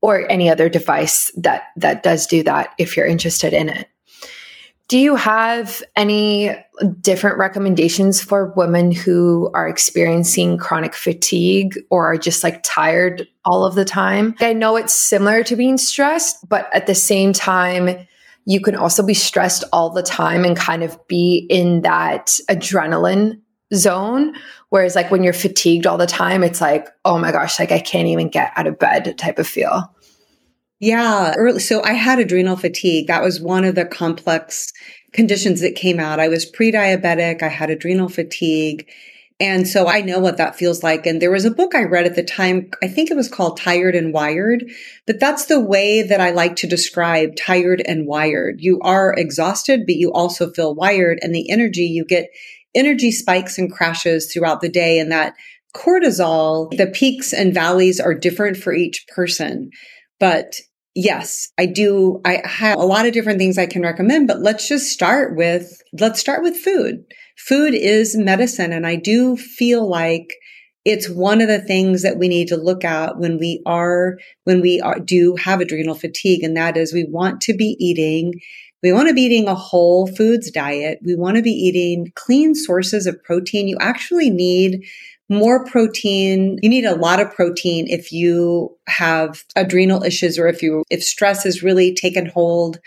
or 0.00 0.30
any 0.30 0.48
other 0.48 0.68
device 0.68 1.32
that 1.36 1.64
that 1.74 2.04
does 2.04 2.28
do 2.28 2.44
that 2.44 2.72
if 2.78 2.96
you're 2.96 3.04
interested 3.04 3.52
in 3.52 3.68
it. 3.68 3.88
Do 4.88 4.98
you 4.98 5.16
have 5.16 5.82
any 5.96 6.54
different 7.00 7.38
recommendations 7.38 8.20
for 8.20 8.52
women 8.54 8.92
who 8.92 9.50
are 9.54 9.66
experiencing 9.66 10.58
chronic 10.58 10.94
fatigue 10.94 11.78
or 11.90 12.12
are 12.12 12.18
just 12.18 12.44
like 12.44 12.62
tired 12.62 13.26
all 13.46 13.64
of 13.64 13.76
the 13.76 13.86
time? 13.86 14.34
I 14.40 14.52
know 14.52 14.76
it's 14.76 14.94
similar 14.94 15.42
to 15.44 15.56
being 15.56 15.78
stressed, 15.78 16.46
but 16.48 16.68
at 16.74 16.86
the 16.86 16.94
same 16.94 17.32
time, 17.32 18.06
you 18.44 18.60
can 18.60 18.76
also 18.76 19.02
be 19.02 19.14
stressed 19.14 19.64
all 19.72 19.88
the 19.88 20.02
time 20.02 20.44
and 20.44 20.54
kind 20.54 20.82
of 20.82 20.98
be 21.08 21.46
in 21.48 21.80
that 21.82 22.38
adrenaline 22.50 23.40
zone. 23.72 24.34
Whereas, 24.68 24.94
like 24.94 25.10
when 25.10 25.22
you're 25.22 25.32
fatigued 25.32 25.86
all 25.86 25.96
the 25.96 26.06
time, 26.06 26.42
it's 26.42 26.60
like, 26.60 26.88
oh 27.06 27.18
my 27.18 27.32
gosh, 27.32 27.58
like 27.58 27.72
I 27.72 27.78
can't 27.78 28.08
even 28.08 28.28
get 28.28 28.52
out 28.56 28.66
of 28.66 28.78
bed 28.78 29.16
type 29.16 29.38
of 29.38 29.46
feel. 29.46 29.94
Yeah. 30.84 31.32
Early, 31.38 31.60
so 31.60 31.82
I 31.82 31.94
had 31.94 32.18
adrenal 32.18 32.56
fatigue. 32.56 33.06
That 33.06 33.22
was 33.22 33.40
one 33.40 33.64
of 33.64 33.74
the 33.74 33.86
complex 33.86 34.70
conditions 35.14 35.62
that 35.62 35.76
came 35.76 35.98
out. 35.98 36.20
I 36.20 36.28
was 36.28 36.44
pre 36.44 36.70
diabetic, 36.70 37.42
I 37.42 37.48
had 37.48 37.70
adrenal 37.70 38.10
fatigue. 38.10 38.86
And 39.40 39.66
so 39.66 39.88
I 39.88 40.02
know 40.02 40.18
what 40.18 40.36
that 40.36 40.56
feels 40.56 40.82
like. 40.82 41.06
And 41.06 41.22
there 41.22 41.30
was 41.30 41.46
a 41.46 41.50
book 41.50 41.74
I 41.74 41.84
read 41.84 42.04
at 42.04 42.16
the 42.16 42.22
time. 42.22 42.70
I 42.82 42.88
think 42.88 43.10
it 43.10 43.16
was 43.16 43.30
called 43.30 43.56
Tired 43.56 43.94
and 43.96 44.12
Wired, 44.12 44.70
but 45.06 45.18
that's 45.18 45.46
the 45.46 45.58
way 45.58 46.02
that 46.02 46.20
I 46.20 46.32
like 46.32 46.54
to 46.56 46.66
describe 46.66 47.34
tired 47.34 47.82
and 47.88 48.06
wired. 48.06 48.60
You 48.60 48.78
are 48.82 49.14
exhausted, 49.14 49.86
but 49.86 49.96
you 49.96 50.12
also 50.12 50.52
feel 50.52 50.74
wired 50.74 51.18
and 51.22 51.34
the 51.34 51.50
energy 51.50 51.84
you 51.84 52.04
get 52.04 52.28
energy 52.74 53.10
spikes 53.10 53.56
and 53.56 53.72
crashes 53.72 54.30
throughout 54.30 54.60
the 54.60 54.68
day. 54.68 54.98
And 54.98 55.10
that 55.10 55.34
cortisol, 55.74 56.76
the 56.76 56.88
peaks 56.88 57.32
and 57.32 57.54
valleys 57.54 58.00
are 58.00 58.14
different 58.14 58.58
for 58.58 58.74
each 58.74 59.06
person. 59.08 59.70
But 60.20 60.56
yes, 60.94 61.50
I 61.58 61.66
do. 61.66 62.20
I 62.24 62.42
have 62.44 62.78
a 62.78 62.84
lot 62.84 63.06
of 63.06 63.12
different 63.12 63.38
things 63.38 63.58
I 63.58 63.66
can 63.66 63.82
recommend, 63.82 64.28
but 64.28 64.40
let's 64.40 64.68
just 64.68 64.90
start 64.90 65.36
with, 65.36 65.82
let's 65.98 66.20
start 66.20 66.42
with 66.42 66.56
food. 66.56 67.04
Food 67.36 67.74
is 67.74 68.16
medicine. 68.16 68.72
And 68.72 68.86
I 68.86 68.96
do 68.96 69.36
feel 69.36 69.88
like 69.88 70.28
it's 70.84 71.08
one 71.08 71.40
of 71.40 71.48
the 71.48 71.60
things 71.60 72.02
that 72.02 72.18
we 72.18 72.28
need 72.28 72.48
to 72.48 72.56
look 72.56 72.84
at 72.84 73.18
when 73.18 73.38
we 73.38 73.62
are, 73.66 74.18
when 74.44 74.60
we 74.60 74.80
are, 74.80 75.00
do 75.00 75.34
have 75.36 75.60
adrenal 75.60 75.94
fatigue. 75.94 76.42
And 76.42 76.56
that 76.56 76.76
is 76.76 76.92
we 76.92 77.04
want 77.04 77.40
to 77.42 77.54
be 77.54 77.76
eating 77.80 78.34
we 78.84 78.92
want 78.92 79.08
to 79.08 79.14
be 79.14 79.22
eating 79.22 79.48
a 79.48 79.54
whole 79.54 80.06
foods 80.06 80.50
diet. 80.50 80.98
We 81.02 81.14
want 81.14 81.38
to 81.38 81.42
be 81.42 81.52
eating 81.52 82.12
clean 82.16 82.54
sources 82.54 83.06
of 83.06 83.24
protein. 83.24 83.66
You 83.66 83.78
actually 83.80 84.28
need 84.28 84.84
more 85.28 85.64
protein. 85.64 86.58
You 86.62 86.68
need 86.68 86.84
a 86.84 86.96
lot 86.96 87.20
of 87.20 87.32
protein 87.32 87.86
if 87.88 88.12
you 88.12 88.76
have 88.86 89.42
adrenal 89.56 90.02
issues 90.02 90.38
or 90.38 90.46
if 90.48 90.62
you, 90.62 90.84
if 90.90 91.02
stress 91.02 91.44
has 91.44 91.62
really 91.62 91.94
taken 91.94 92.26
hold 92.26 92.78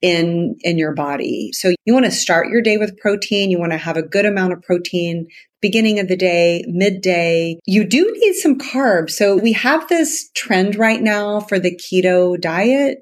in, 0.00 0.56
in 0.60 0.78
your 0.78 0.94
body. 0.94 1.50
So 1.52 1.74
you 1.84 1.92
want 1.92 2.04
to 2.04 2.12
start 2.12 2.50
your 2.50 2.62
day 2.62 2.76
with 2.76 2.98
protein. 2.98 3.50
You 3.50 3.58
want 3.58 3.72
to 3.72 3.78
have 3.78 3.96
a 3.96 4.02
good 4.02 4.26
amount 4.26 4.52
of 4.52 4.62
protein 4.62 5.26
beginning 5.60 5.98
of 5.98 6.08
the 6.08 6.16
day, 6.16 6.64
midday. 6.68 7.58
You 7.66 7.84
do 7.84 8.14
need 8.18 8.34
some 8.34 8.58
carbs. 8.58 9.10
So 9.10 9.36
we 9.36 9.52
have 9.54 9.88
this 9.88 10.30
trend 10.34 10.76
right 10.76 11.02
now 11.02 11.40
for 11.40 11.58
the 11.58 11.76
keto 11.76 12.40
diet, 12.40 12.98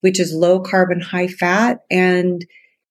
which 0.00 0.18
is 0.18 0.32
low 0.32 0.62
carb 0.62 0.90
and 0.90 1.02
high 1.02 1.28
fat. 1.28 1.80
And 1.90 2.44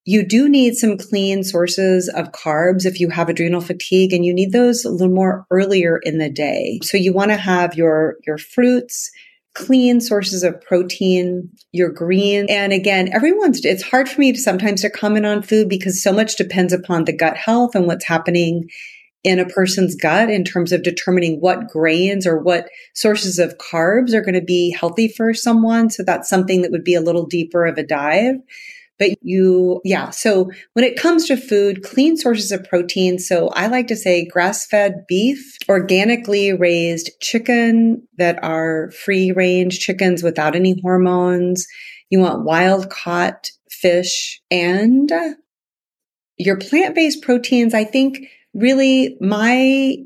you 0.08 0.26
do 0.26 0.48
need 0.48 0.76
some 0.76 0.98
clean 0.98 1.44
sources 1.44 2.08
of 2.08 2.32
carbs 2.32 2.86
if 2.86 2.98
you 2.98 3.10
have 3.10 3.28
adrenal 3.28 3.60
fatigue 3.60 4.14
and 4.14 4.24
you 4.24 4.34
need 4.34 4.54
those 4.54 4.86
a 4.86 4.90
little 4.90 5.14
more 5.14 5.46
earlier 5.52 6.00
in 6.02 6.18
the 6.18 6.30
day. 6.30 6.80
So 6.82 6.96
you 6.96 7.12
want 7.12 7.32
to 7.32 7.36
have 7.36 7.76
your, 7.76 8.16
your 8.26 8.38
fruits, 8.38 9.12
clean 9.54 10.00
sources 10.00 10.44
of 10.44 10.62
protein, 10.62 11.50
your 11.74 11.90
green. 11.90 12.46
And 12.50 12.72
again, 12.72 13.10
everyone's, 13.12 13.66
it's 13.66 13.84
hard 13.84 14.08
for 14.08 14.22
me 14.22 14.32
to 14.32 14.40
sometimes 14.40 14.82
to 14.84 14.90
comment 14.90 15.26
on 15.26 15.42
food 15.42 15.68
because 15.68 16.02
so 16.02 16.14
much 16.14 16.38
depends 16.38 16.72
upon 16.72 17.04
the 17.04 17.12
gut 17.12 17.36
health 17.36 17.76
and 17.76 17.86
what's 17.86 18.06
happening 18.06 18.70
in 19.26 19.40
a 19.40 19.50
person's 19.50 19.94
gut 19.94 20.30
in 20.30 20.46
terms 20.46 20.72
of 20.72 20.84
determining 20.84 21.42
what 21.42 21.68
grains 21.68 22.26
or 22.26 22.38
what 22.38 22.70
sources 22.94 23.40
of 23.40 23.58
carbs 23.58 24.14
are 24.14 24.22
going 24.22 24.36
to 24.36 24.42
be 24.42 24.72
healthy 24.72 25.10
for 25.10 25.34
someone. 25.34 25.90
So 25.90 26.02
that's 26.02 26.30
something 26.30 26.62
that 26.62 26.72
would 26.72 26.86
be 26.86 26.96
a 26.96 27.02
little 27.02 27.26
deeper 27.26 27.66
of 27.66 27.78
a 27.78 27.84
dive. 27.84 28.36
But 29.00 29.12
you, 29.22 29.82
yeah. 29.84 30.10
So 30.10 30.52
when 30.74 30.86
it 30.86 31.00
comes 31.00 31.26
to 31.28 31.38
food, 31.38 31.84
clean 31.84 32.18
sources 32.18 32.52
of 32.52 32.64
protein. 32.64 33.20
So 33.20 33.50
I 33.50 33.68
like 33.68 33.88
to 33.88 33.96
say 33.96 34.26
grass 34.26 34.66
fed 34.66 35.06
beef, 35.08 35.58
organically 35.70 36.54
raised 36.54 37.12
chicken 37.22 38.08
that 38.18 38.44
are 38.44 38.92
free 38.92 39.32
range 39.32 39.80
chickens 39.80 40.24
without 40.24 40.56
any 40.56 40.80
hormones. 40.82 41.68
You 42.10 42.20
want 42.20 42.44
wild 42.46 42.90
caught 42.90 43.52
fish 43.70 44.42
and 44.50 45.12
uh, 45.12 45.34
your 46.38 46.58
plant 46.58 46.96
based 46.96 47.22
proteins. 47.22 47.74
I 47.74 47.84
think 47.84 48.28
really 48.54 49.18
my 49.22 49.98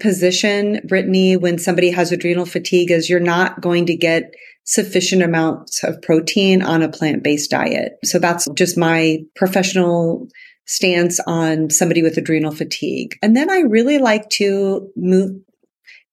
position, 0.00 0.80
Brittany, 0.86 1.36
when 1.36 1.58
somebody 1.58 1.90
has 1.90 2.12
adrenal 2.12 2.46
fatigue 2.46 2.90
is 2.90 3.10
you're 3.10 3.20
not 3.20 3.60
going 3.60 3.86
to 3.86 3.96
get 3.96 4.34
sufficient 4.68 5.22
amounts 5.22 5.82
of 5.82 6.00
protein 6.02 6.60
on 6.60 6.82
a 6.82 6.90
plant 6.90 7.24
based 7.24 7.50
diet. 7.50 7.94
So 8.04 8.18
that's 8.18 8.46
just 8.54 8.76
my 8.76 9.20
professional 9.34 10.28
stance 10.66 11.18
on 11.26 11.70
somebody 11.70 12.02
with 12.02 12.18
adrenal 12.18 12.52
fatigue. 12.52 13.16
And 13.22 13.34
then 13.34 13.50
I 13.50 13.60
really 13.60 13.96
like 13.96 14.28
to 14.30 14.90
move, 14.94 15.40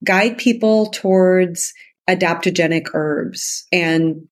guide 0.06 0.38
people 0.38 0.86
towards 0.92 1.74
adaptogenic 2.10 2.88
herbs 2.94 3.68
and 3.74 4.28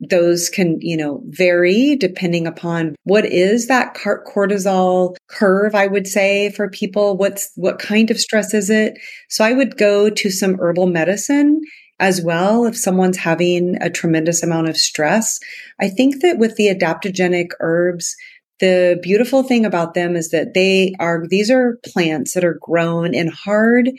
those 0.00 0.48
can, 0.48 0.78
you 0.80 0.96
know, 0.96 1.20
vary 1.26 1.96
depending 1.96 2.46
upon 2.46 2.94
what 3.02 3.26
is 3.26 3.66
that 3.66 3.94
cortisol 3.94 5.16
curve, 5.28 5.74
I 5.74 5.88
would 5.88 6.06
say 6.06 6.50
for 6.50 6.70
people. 6.70 7.16
What's, 7.16 7.50
what 7.56 7.80
kind 7.80 8.10
of 8.10 8.20
stress 8.20 8.54
is 8.54 8.70
it? 8.70 8.96
So 9.28 9.44
I 9.44 9.52
would 9.52 9.76
go 9.76 10.08
to 10.08 10.30
some 10.30 10.56
herbal 10.58 10.86
medicine 10.86 11.60
as 12.00 12.22
well 12.22 12.64
if 12.64 12.76
someone's 12.76 13.16
having 13.16 13.76
a 13.80 13.90
tremendous 13.90 14.42
amount 14.42 14.68
of 14.68 14.76
stress. 14.76 15.40
I 15.80 15.88
think 15.88 16.22
that 16.22 16.38
with 16.38 16.56
the 16.56 16.68
adaptogenic 16.68 17.48
herbs, 17.60 18.16
the 18.60 18.98
beautiful 19.02 19.42
thing 19.42 19.64
about 19.64 19.94
them 19.94 20.16
is 20.16 20.30
that 20.30 20.54
they 20.54 20.94
are, 20.98 21.24
these 21.28 21.50
are 21.50 21.78
plants 21.84 22.34
that 22.34 22.44
are 22.44 22.58
grown 22.60 23.14
in 23.14 23.28
hard 23.28 23.90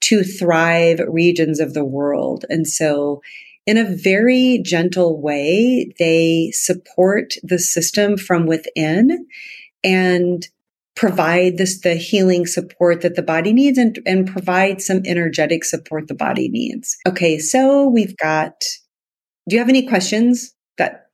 to 0.00 0.22
thrive 0.22 1.00
regions 1.08 1.60
of 1.60 1.74
the 1.74 1.84
world. 1.84 2.44
And 2.48 2.66
so 2.66 3.20
in 3.66 3.76
a 3.76 3.84
very 3.84 4.60
gentle 4.64 5.20
way, 5.20 5.92
they 5.98 6.50
support 6.52 7.34
the 7.42 7.58
system 7.58 8.16
from 8.16 8.46
within 8.46 9.26
and 9.84 10.46
provide 10.98 11.58
this 11.58 11.80
the 11.82 11.94
healing 11.94 12.44
support 12.44 13.02
that 13.02 13.14
the 13.14 13.22
body 13.22 13.52
needs 13.52 13.78
and, 13.78 14.00
and 14.04 14.26
provide 14.26 14.82
some 14.82 15.00
energetic 15.06 15.64
support 15.64 16.08
the 16.08 16.14
body 16.14 16.48
needs. 16.48 16.96
Okay, 17.06 17.38
so 17.38 17.88
we've 17.88 18.16
got 18.16 18.64
do 19.48 19.54
you 19.54 19.60
have 19.60 19.68
any 19.68 19.86
questions 19.86 20.54
that 20.76 21.06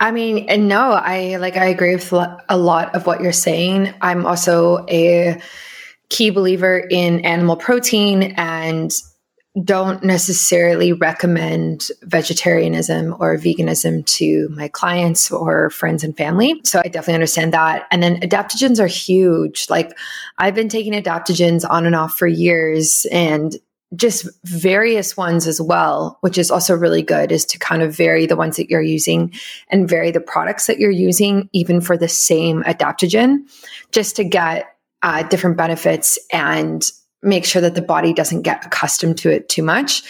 I 0.00 0.10
mean, 0.10 0.68
no, 0.68 0.90
I 0.90 1.36
like 1.36 1.56
I 1.56 1.66
agree 1.66 1.94
with 1.94 2.12
a 2.12 2.56
lot 2.58 2.94
of 2.96 3.06
what 3.06 3.20
you're 3.20 3.32
saying. 3.32 3.94
I'm 4.00 4.26
also 4.26 4.84
a 4.90 5.40
key 6.08 6.30
believer 6.30 6.76
in 6.78 7.20
animal 7.20 7.56
protein 7.56 8.34
and 8.36 8.90
don't 9.62 10.02
necessarily 10.04 10.92
recommend 10.92 11.88
vegetarianism 12.02 13.16
or 13.18 13.36
veganism 13.36 14.04
to 14.04 14.48
my 14.50 14.68
clients 14.68 15.30
or 15.30 15.70
friends 15.70 16.04
and 16.04 16.16
family. 16.16 16.60
So 16.64 16.80
I 16.84 16.88
definitely 16.88 17.14
understand 17.14 17.54
that. 17.54 17.86
And 17.90 18.02
then 18.02 18.20
adaptogens 18.20 18.78
are 18.78 18.86
huge. 18.86 19.70
Like 19.70 19.96
I've 20.36 20.54
been 20.54 20.68
taking 20.68 20.92
adaptogens 20.92 21.68
on 21.68 21.86
and 21.86 21.94
off 21.94 22.18
for 22.18 22.26
years 22.26 23.06
and 23.10 23.56
just 23.94 24.28
various 24.44 25.16
ones 25.16 25.46
as 25.46 25.60
well, 25.60 26.18
which 26.20 26.36
is 26.36 26.50
also 26.50 26.74
really 26.74 27.02
good, 27.02 27.32
is 27.32 27.44
to 27.46 27.58
kind 27.58 27.82
of 27.82 27.96
vary 27.96 28.26
the 28.26 28.36
ones 28.36 28.56
that 28.56 28.68
you're 28.68 28.82
using 28.82 29.32
and 29.70 29.88
vary 29.88 30.10
the 30.10 30.20
products 30.20 30.66
that 30.66 30.78
you're 30.78 30.90
using, 30.90 31.48
even 31.52 31.80
for 31.80 31.96
the 31.96 32.08
same 32.08 32.62
adaptogen, 32.64 33.38
just 33.92 34.16
to 34.16 34.24
get 34.24 34.66
uh, 35.02 35.22
different 35.22 35.56
benefits 35.56 36.18
and 36.32 36.82
make 37.26 37.44
sure 37.44 37.60
that 37.62 37.74
the 37.74 37.82
body 37.82 38.12
doesn't 38.12 38.42
get 38.42 38.64
accustomed 38.64 39.18
to 39.18 39.30
it 39.30 39.48
too 39.48 39.62
much. 39.62 40.02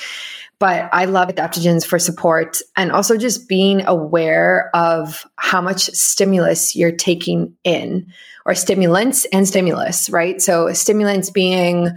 But 0.59 0.89
I 0.93 1.05
love 1.05 1.29
adaptogens 1.29 1.85
for 1.85 1.99
support 1.99 2.63
and 2.77 2.91
also 2.91 3.19
just 3.19 3.47
being 3.47 3.87
aware 3.87 4.71
of 4.75 5.27
how 5.37 5.61
much 5.61 5.85
stimulus 5.91 6.75
you're 6.75 6.93
taking 6.93 7.55
in 7.63 8.07
or 8.47 8.55
stimulants 8.55 9.27
and 9.27 9.47
stimulus, 9.47 10.09
right? 10.09 10.41
So 10.41 10.73
stimulants 10.73 11.29
being 11.29 11.91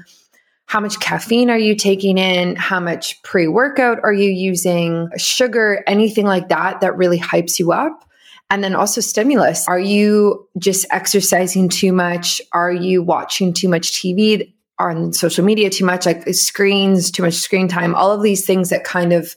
how 0.66 0.82
much 0.82 1.00
caffeine 1.00 1.50
are 1.50 1.58
you 1.58 1.74
taking 1.74 2.18
in? 2.18 2.56
How 2.56 2.80
much 2.80 3.22
pre 3.24 3.48
workout 3.48 4.00
are 4.04 4.14
you 4.14 4.30
using? 4.30 5.10
Sugar, 5.18 5.84
anything 5.88 6.26
like 6.26 6.50
that 6.50 6.82
that 6.82 6.98
really 6.98 7.20
hypes 7.20 7.60
you 7.60 7.72
up. 7.72 8.06
And 8.52 8.64
then 8.64 8.76
also 8.76 9.00
stimulus. 9.00 9.68
Are 9.68 9.80
you 9.80 10.48
just 10.58 10.86
exercising 10.92 11.70
too 11.70 11.94
much? 11.94 12.42
Are 12.52 12.72
you 12.72 13.02
watching 13.02 13.54
too 13.54 13.70
much 13.70 13.94
TV 13.94 14.54
on 14.80 15.14
social 15.14 15.44
media 15.44 15.70
too 15.70 15.86
much, 15.86 16.06
like 16.06 16.28
screens, 16.34 17.12
too 17.12 17.24
much 17.24 17.36
screen 17.36 17.68
time? 17.68 17.96
All 17.96 18.12
of 18.12 18.24
these 18.24 18.46
things 18.46 18.70
that 18.70 18.84
kind 18.84 19.14
of 19.14 19.36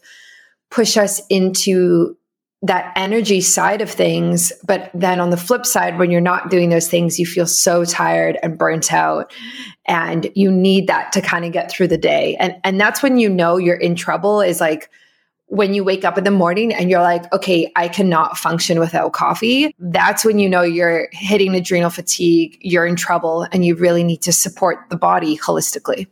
push 0.71 0.97
us 0.97 1.21
into 1.29 2.17
that 2.63 2.93
energy 2.95 3.41
side 3.41 3.81
of 3.81 3.91
things. 3.91 4.53
But 4.65 4.91
then 4.95 5.19
on 5.21 5.31
the 5.31 5.37
flip 5.37 5.67
side, 5.67 5.99
when 5.99 6.11
you're 6.11 6.21
not 6.21 6.49
doing 6.49 6.71
those 6.71 6.89
things, 6.89 7.19
you 7.19 7.27
feel 7.27 7.47
so 7.47 7.85
tired 7.85 8.39
and 8.43 8.57
burnt 8.57 8.93
out. 8.93 9.33
And 9.87 10.31
you 10.35 10.51
need 10.51 10.87
that 10.87 11.13
to 11.13 11.21
kind 11.21 11.45
of 11.45 11.53
get 11.53 11.71
through 11.71 11.89
the 11.89 11.99
day. 11.99 12.37
And 12.39 12.55
and 12.63 12.81
that's 12.81 13.03
when 13.03 13.19
you 13.19 13.29
know 13.29 13.57
you're 13.57 13.77
in 13.77 13.97
trouble 13.97 14.41
is 14.41 14.61
like 14.61 14.89
when 15.53 15.75
you 15.75 15.85
wake 15.85 16.03
up 16.03 16.17
in 16.17 16.25
the 16.25 16.31
morning 16.31 16.73
and 16.73 16.89
you're 16.89 17.03
like, 17.03 17.31
okay, 17.31 17.71
I 17.77 17.87
cannot 17.89 18.39
function 18.39 18.81
without 18.81 19.13
coffee. 19.13 19.75
That's 19.79 20.25
when 20.25 20.39
you 20.39 20.49
know 20.49 20.63
you're 20.63 21.11
hitting 21.13 21.55
adrenal 21.55 21.91
fatigue, 21.91 22.57
you're 22.63 22.87
in 22.87 22.97
trouble, 22.97 23.47
and 23.53 23.63
you 23.63 23.75
really 23.75 24.03
need 24.03 24.23
to 24.23 24.33
support 24.33 24.79
the 24.89 24.97
body 24.97 25.37
holistically. 25.37 26.07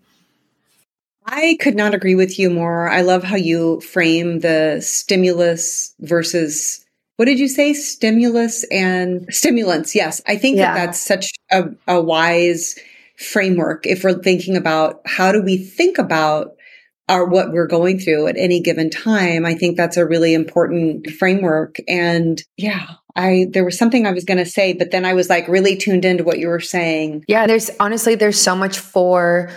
I 1.25 1.57
could 1.59 1.75
not 1.75 1.95
agree 1.95 2.15
with 2.15 2.39
you 2.39 2.51
more. 2.51 2.91
I 2.91 3.01
love 3.01 3.25
how 3.25 3.37
you 3.37 3.81
frame 3.81 4.41
the 4.41 4.83
stimulus 4.83 5.95
versus 6.01 6.85
what 7.17 7.25
did 7.25 7.39
you 7.39 7.49
say? 7.49 7.73
Stimulus 7.73 8.65
and 8.65 9.27
stimulants. 9.33 9.95
Yes. 9.95 10.21
I 10.27 10.37
think 10.37 10.59
yeah. 10.59 10.75
that 10.75 10.85
that's 10.85 11.01
such 11.01 11.33
a, 11.51 11.65
a 11.89 11.99
wise 11.99 12.79
framework 13.17 13.87
if 13.87 14.05
we're 14.05 14.23
thinking 14.23 14.55
about 14.55 15.01
how 15.07 15.33
do 15.33 15.41
we 15.41 15.57
think 15.57 15.97
about 15.97 16.57
our 17.11 17.27
what 17.27 17.53
we're 17.53 17.67
going 17.67 17.99
through 17.99 18.29
at 18.29 18.37
any 18.39 18.61
given 18.61 18.89
time. 18.89 19.45
I 19.45 19.55
think 19.55 19.77
that's 19.77 19.97
a 19.97 20.07
really 20.07 20.33
important 20.33 21.11
framework. 21.11 21.77
And 21.89 22.43
yeah, 22.57 22.87
I 23.17 23.49
there 23.51 23.65
was 23.65 23.77
something 23.77 24.07
I 24.07 24.13
was 24.13 24.25
going 24.25 24.39
to 24.39 24.47
say, 24.47 24.73
but 24.73 24.93
then 24.93 25.05
I 25.05 25.15
was 25.15 25.29
like 25.29 25.49
really 25.49 25.77
tuned 25.77 26.05
into 26.05 26.25
what 26.25 26.39
you 26.39 26.49
were 26.49 26.61
saying. 26.61 27.25
Yeah, 27.27 27.47
there's 27.47 27.69
honestly 27.81 28.15
there's 28.15 28.41
so 28.41 28.55
much 28.55 28.79
for 28.79 29.51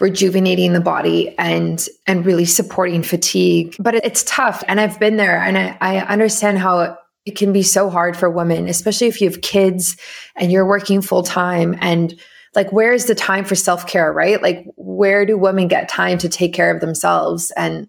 rejuvenating 0.00 0.72
the 0.72 0.80
body 0.80 1.34
and 1.38 1.86
and 2.06 2.26
really 2.26 2.44
supporting 2.44 3.02
fatigue 3.02 3.74
but 3.78 3.94
it's 3.94 4.22
tough 4.24 4.62
and 4.68 4.78
i've 4.78 5.00
been 5.00 5.16
there 5.16 5.40
and 5.40 5.56
i, 5.56 5.74
I 5.80 6.00
understand 6.00 6.58
how 6.58 6.98
it 7.24 7.34
can 7.34 7.50
be 7.50 7.62
so 7.62 7.88
hard 7.88 8.14
for 8.14 8.28
women 8.28 8.68
especially 8.68 9.06
if 9.06 9.22
you 9.22 9.30
have 9.30 9.40
kids 9.40 9.96
and 10.36 10.52
you're 10.52 10.66
working 10.66 11.00
full 11.00 11.22
time 11.22 11.78
and 11.80 12.14
like 12.56 12.72
where 12.72 12.92
is 12.92 13.04
the 13.04 13.14
time 13.14 13.44
for 13.44 13.54
self-care 13.54 14.12
right 14.12 14.42
like 14.42 14.66
where 14.76 15.24
do 15.24 15.38
women 15.38 15.68
get 15.68 15.88
time 15.88 16.18
to 16.18 16.28
take 16.28 16.52
care 16.52 16.74
of 16.74 16.80
themselves 16.80 17.52
and 17.52 17.86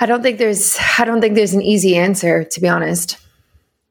i 0.00 0.06
don't 0.06 0.22
think 0.22 0.38
there's 0.38 0.76
i 0.98 1.04
don't 1.04 1.20
think 1.20 1.36
there's 1.36 1.54
an 1.54 1.62
easy 1.62 1.96
answer 1.96 2.42
to 2.42 2.60
be 2.60 2.68
honest 2.68 3.16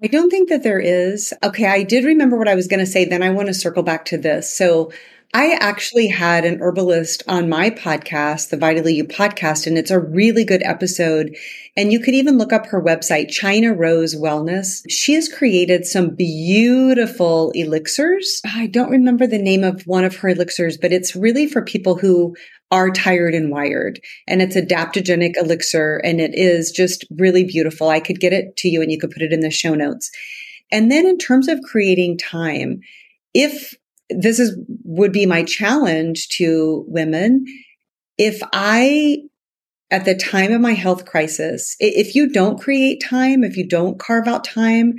I 0.02 0.08
don't 0.08 0.30
think 0.30 0.48
that 0.48 0.64
there 0.64 0.80
is. 0.80 1.34
Okay, 1.44 1.66
I 1.66 1.84
did 1.84 2.06
remember 2.06 2.38
what 2.38 2.48
I 2.48 2.56
was 2.56 2.68
going 2.68 2.80
to 2.80 2.86
say. 2.86 3.04
Then 3.04 3.22
I 3.22 3.32
want 3.32 3.50
to 3.50 3.54
circle 3.54 3.84
back 3.84 4.06
to 4.06 4.18
this. 4.18 4.50
So 4.56 4.94
I 5.32 5.56
actually 5.60 6.08
had 6.08 6.44
an 6.44 6.60
herbalist 6.60 7.22
on 7.28 7.50
my 7.50 7.70
podcast, 7.70 8.50
the 8.50 8.58
Vitally 8.58 8.96
You 8.96 9.06
podcast, 9.06 9.68
and 9.68 9.78
it's 9.78 9.92
a 9.92 10.00
really 10.00 10.44
good 10.44 10.64
episode. 10.64 11.36
And 11.78 11.92
you 11.92 12.00
could 12.00 12.16
even 12.16 12.40
look 12.40 12.52
up 12.52 12.66
her 12.66 12.82
website, 12.82 13.30
China 13.30 13.72
Rose 13.72 14.16
Wellness. 14.16 14.82
She 14.90 15.14
has 15.14 15.30
created 15.30 15.86
some 15.86 16.16
beautiful 16.16 17.52
elixirs. 17.52 18.42
I 18.44 18.66
don't 18.66 18.90
remember 18.90 19.28
the 19.28 19.38
name 19.38 19.64
of 19.64 19.84
one 19.84 20.04
of 20.04 20.16
her 20.18 20.30
elixirs, 20.30 20.78
but 20.78 20.92
it's 20.92 21.16
really 21.16 21.46
for 21.46 21.62
people 21.64 21.96
who 21.96 22.36
are 22.72 22.90
tired 22.90 23.36
and 23.36 23.52
wired. 23.52 24.00
And 24.28 24.42
it's 24.42 24.56
adaptogenic 24.56 25.38
elixir 25.38 26.02
and 26.04 26.20
it 26.20 26.34
is 26.34 26.72
just 26.72 27.06
really 27.20 27.44
beautiful. 27.44 27.90
I 27.90 28.00
could 28.00 28.20
get 28.20 28.34
it 28.34 28.58
to 28.58 28.68
you 28.68 28.82
and 28.82 28.92
you 28.92 29.00
could 29.00 29.12
put 29.12 29.22
it 29.22 29.32
in 29.32 29.42
the 29.42 29.52
show 29.52 29.76
notes. 29.76 30.10
And 30.72 30.92
then 30.92 31.06
in 31.06 31.20
terms 31.20 31.48
of 31.48 31.62
creating 31.62 32.18
time, 32.18 32.80
if 33.36 33.76
this 34.10 34.40
is 34.40 34.58
would 34.84 35.12
be 35.12 35.26
my 35.26 35.44
challenge 35.44 36.30
to 36.30 36.84
women. 36.88 37.46
If 38.18 38.42
I 38.54 39.20
at 39.92 40.06
the 40.06 40.16
time 40.16 40.52
of 40.52 40.62
my 40.62 40.74
health 40.74 41.06
crisis, 41.06 41.76
if 41.80 42.16
you 42.16 42.30
don't 42.30 42.60
create 42.60 43.04
time, 43.04 43.44
if 43.44 43.58
you 43.58 43.68
don't 43.68 44.00
carve 44.00 44.28
out 44.28 44.44
time, 44.44 44.94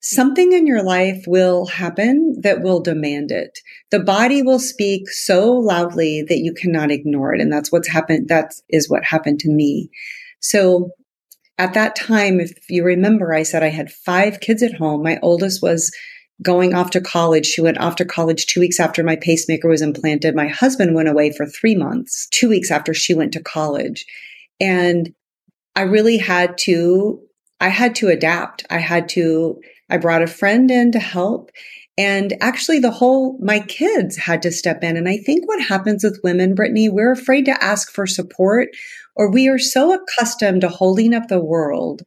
something 0.00 0.52
in 0.52 0.66
your 0.66 0.82
life 0.82 1.24
will 1.26 1.66
happen 1.66 2.34
that 2.40 2.62
will 2.62 2.80
demand 2.80 3.30
it. 3.30 3.58
The 3.90 4.00
body 4.00 4.42
will 4.42 4.58
speak 4.58 5.10
so 5.10 5.52
loudly 5.52 6.22
that 6.22 6.38
you 6.38 6.54
cannot 6.54 6.90
ignore 6.90 7.34
it. 7.34 7.40
And 7.40 7.52
that's 7.52 7.70
what's 7.70 7.88
happened. 7.88 8.28
That 8.28 8.54
is 8.70 8.88
what 8.88 9.04
happened 9.04 9.40
to 9.40 9.50
me. 9.50 9.90
So 10.40 10.92
at 11.58 11.74
that 11.74 11.94
time, 11.94 12.40
if 12.40 12.70
you 12.70 12.82
remember, 12.82 13.34
I 13.34 13.42
said 13.42 13.62
I 13.62 13.68
had 13.68 13.92
five 13.92 14.40
kids 14.40 14.62
at 14.62 14.74
home. 14.74 15.02
My 15.02 15.18
oldest 15.22 15.60
was 15.60 15.94
going 16.42 16.74
off 16.74 16.90
to 16.90 17.00
college. 17.00 17.46
She 17.46 17.60
went 17.60 17.78
off 17.78 17.96
to 17.96 18.04
college 18.04 18.46
two 18.46 18.60
weeks 18.60 18.80
after 18.80 19.02
my 19.02 19.16
pacemaker 19.16 19.68
was 19.68 19.82
implanted. 19.82 20.34
My 20.34 20.48
husband 20.48 20.94
went 20.94 21.08
away 21.08 21.32
for 21.32 21.46
three 21.46 21.74
months, 21.74 22.28
two 22.30 22.48
weeks 22.48 22.70
after 22.70 22.94
she 22.94 23.14
went 23.14 23.32
to 23.32 23.42
college. 23.42 24.06
And 24.60 25.14
I 25.76 25.82
really 25.82 26.16
had 26.18 26.56
to, 26.58 27.20
I 27.60 27.68
had 27.68 27.94
to 27.96 28.08
adapt. 28.08 28.64
I 28.70 28.78
had 28.78 29.08
to, 29.10 29.60
I 29.88 29.98
brought 29.98 30.22
a 30.22 30.26
friend 30.26 30.70
in 30.70 30.92
to 30.92 30.98
help. 30.98 31.50
And 31.98 32.34
actually, 32.40 32.78
the 32.78 32.90
whole, 32.90 33.36
my 33.40 33.60
kids 33.60 34.16
had 34.16 34.40
to 34.42 34.52
step 34.52 34.82
in. 34.82 34.96
And 34.96 35.08
I 35.08 35.18
think 35.18 35.46
what 35.46 35.62
happens 35.62 36.02
with 36.02 36.20
women, 36.24 36.54
Brittany, 36.54 36.88
we're 36.88 37.12
afraid 37.12 37.44
to 37.44 37.62
ask 37.62 37.92
for 37.92 38.06
support, 38.06 38.68
or 39.16 39.30
we 39.30 39.48
are 39.48 39.58
so 39.58 39.92
accustomed 39.92 40.62
to 40.62 40.68
holding 40.68 41.12
up 41.12 41.28
the 41.28 41.40
world 41.40 42.02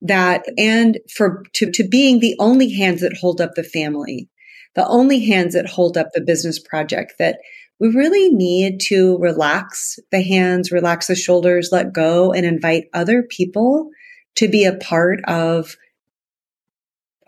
that 0.00 0.44
and 0.56 0.98
for 1.12 1.42
to, 1.54 1.70
to 1.70 1.86
being 1.86 2.20
the 2.20 2.36
only 2.38 2.72
hands 2.72 3.00
that 3.00 3.16
hold 3.16 3.40
up 3.40 3.54
the 3.54 3.64
family 3.64 4.28
the 4.74 4.86
only 4.86 5.24
hands 5.24 5.54
that 5.54 5.66
hold 5.66 5.96
up 5.96 6.08
the 6.14 6.20
business 6.20 6.58
project 6.58 7.14
that 7.18 7.38
we 7.80 7.88
really 7.88 8.30
need 8.30 8.80
to 8.80 9.18
relax 9.18 9.98
the 10.10 10.22
hands 10.22 10.70
relax 10.70 11.08
the 11.08 11.16
shoulders 11.16 11.70
let 11.72 11.92
go 11.92 12.32
and 12.32 12.46
invite 12.46 12.84
other 12.94 13.22
people 13.22 13.90
to 14.36 14.48
be 14.48 14.64
a 14.64 14.76
part 14.76 15.20
of 15.26 15.76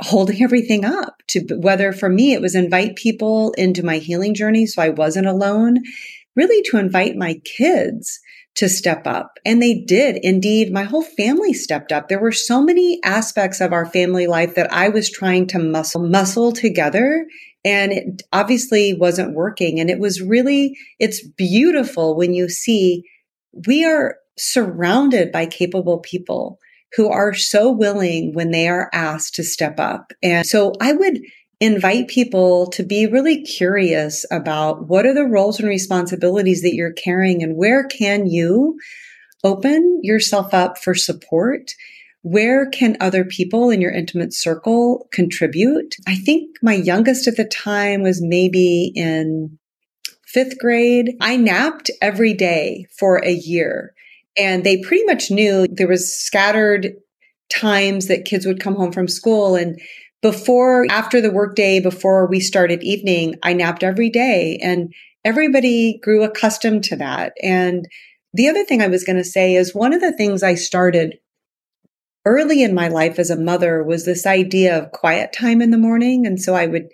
holding 0.00 0.42
everything 0.42 0.84
up. 0.84 1.22
To 1.28 1.40
whether 1.58 1.92
for 1.92 2.08
me 2.08 2.32
it 2.32 2.40
was 2.40 2.54
invite 2.54 2.96
people 2.96 3.52
into 3.52 3.84
my 3.84 3.98
healing 3.98 4.34
journey 4.34 4.66
so 4.66 4.82
i 4.82 4.88
wasn't 4.88 5.26
alone 5.26 5.78
really 6.34 6.62
to 6.70 6.78
invite 6.78 7.14
my 7.14 7.34
kids 7.44 8.18
to 8.60 8.68
step 8.68 9.06
up. 9.06 9.38
And 9.46 9.62
they 9.62 9.74
did. 9.74 10.18
Indeed, 10.22 10.70
my 10.70 10.82
whole 10.82 11.02
family 11.02 11.54
stepped 11.54 11.92
up. 11.92 12.08
There 12.08 12.20
were 12.20 12.30
so 12.30 12.62
many 12.62 13.00
aspects 13.02 13.58
of 13.62 13.72
our 13.72 13.86
family 13.86 14.26
life 14.26 14.54
that 14.54 14.70
I 14.70 14.90
was 14.90 15.10
trying 15.10 15.46
to 15.48 15.58
muscle, 15.58 16.06
muscle 16.06 16.52
together. 16.52 17.26
And 17.64 17.90
it 17.90 18.22
obviously 18.34 18.92
wasn't 18.92 19.34
working. 19.34 19.80
And 19.80 19.88
it 19.88 19.98
was 19.98 20.20
really, 20.20 20.76
it's 20.98 21.26
beautiful 21.26 22.18
when 22.18 22.34
you 22.34 22.50
see 22.50 23.02
we 23.66 23.82
are 23.86 24.16
surrounded 24.36 25.32
by 25.32 25.46
capable 25.46 26.00
people 26.00 26.58
who 26.96 27.08
are 27.08 27.32
so 27.32 27.70
willing 27.70 28.34
when 28.34 28.50
they 28.50 28.68
are 28.68 28.90
asked 28.92 29.36
to 29.36 29.42
step 29.42 29.80
up. 29.80 30.12
And 30.22 30.46
so 30.46 30.74
I 30.82 30.92
would 30.92 31.18
invite 31.60 32.08
people 32.08 32.68
to 32.68 32.82
be 32.82 33.06
really 33.06 33.42
curious 33.42 34.24
about 34.30 34.88
what 34.88 35.04
are 35.04 35.14
the 35.14 35.26
roles 35.26 35.60
and 35.60 35.68
responsibilities 35.68 36.62
that 36.62 36.74
you're 36.74 36.92
carrying 36.92 37.42
and 37.42 37.54
where 37.54 37.86
can 37.86 38.26
you 38.26 38.78
open 39.44 40.00
yourself 40.02 40.54
up 40.54 40.78
for 40.78 40.94
support? 40.94 41.72
Where 42.22 42.68
can 42.68 42.96
other 43.00 43.24
people 43.24 43.70
in 43.70 43.80
your 43.80 43.92
intimate 43.92 44.32
circle 44.32 45.08
contribute? 45.12 45.96
I 46.06 46.16
think 46.16 46.56
my 46.62 46.74
youngest 46.74 47.26
at 47.26 47.36
the 47.36 47.44
time 47.44 48.02
was 48.02 48.22
maybe 48.22 48.92
in 48.94 49.58
fifth 50.26 50.58
grade. 50.58 51.16
I 51.20 51.36
napped 51.36 51.90
every 52.00 52.34
day 52.34 52.86
for 52.98 53.18
a 53.24 53.32
year 53.32 53.94
and 54.36 54.64
they 54.64 54.80
pretty 54.82 55.04
much 55.04 55.30
knew 55.30 55.66
there 55.70 55.88
was 55.88 56.14
scattered 56.14 56.94
times 57.50 58.06
that 58.06 58.24
kids 58.24 58.46
would 58.46 58.60
come 58.60 58.76
home 58.76 58.92
from 58.92 59.08
school 59.08 59.56
and 59.56 59.80
before, 60.22 60.86
after 60.90 61.20
the 61.20 61.30
workday, 61.30 61.80
before 61.80 62.26
we 62.26 62.40
started 62.40 62.82
evening, 62.82 63.36
I 63.42 63.52
napped 63.52 63.82
every 63.82 64.10
day 64.10 64.58
and 64.62 64.92
everybody 65.24 65.98
grew 66.02 66.22
accustomed 66.22 66.84
to 66.84 66.96
that. 66.96 67.32
And 67.42 67.86
the 68.34 68.48
other 68.48 68.64
thing 68.64 68.82
I 68.82 68.88
was 68.88 69.04
going 69.04 69.16
to 69.16 69.24
say 69.24 69.54
is 69.54 69.74
one 69.74 69.92
of 69.92 70.00
the 70.00 70.12
things 70.12 70.42
I 70.42 70.54
started 70.54 71.18
early 72.26 72.62
in 72.62 72.74
my 72.74 72.88
life 72.88 73.18
as 73.18 73.30
a 73.30 73.40
mother 73.40 73.82
was 73.82 74.04
this 74.04 74.26
idea 74.26 74.78
of 74.78 74.92
quiet 74.92 75.32
time 75.32 75.62
in 75.62 75.70
the 75.70 75.78
morning. 75.78 76.26
And 76.26 76.40
so 76.40 76.54
I 76.54 76.66
would, 76.66 76.88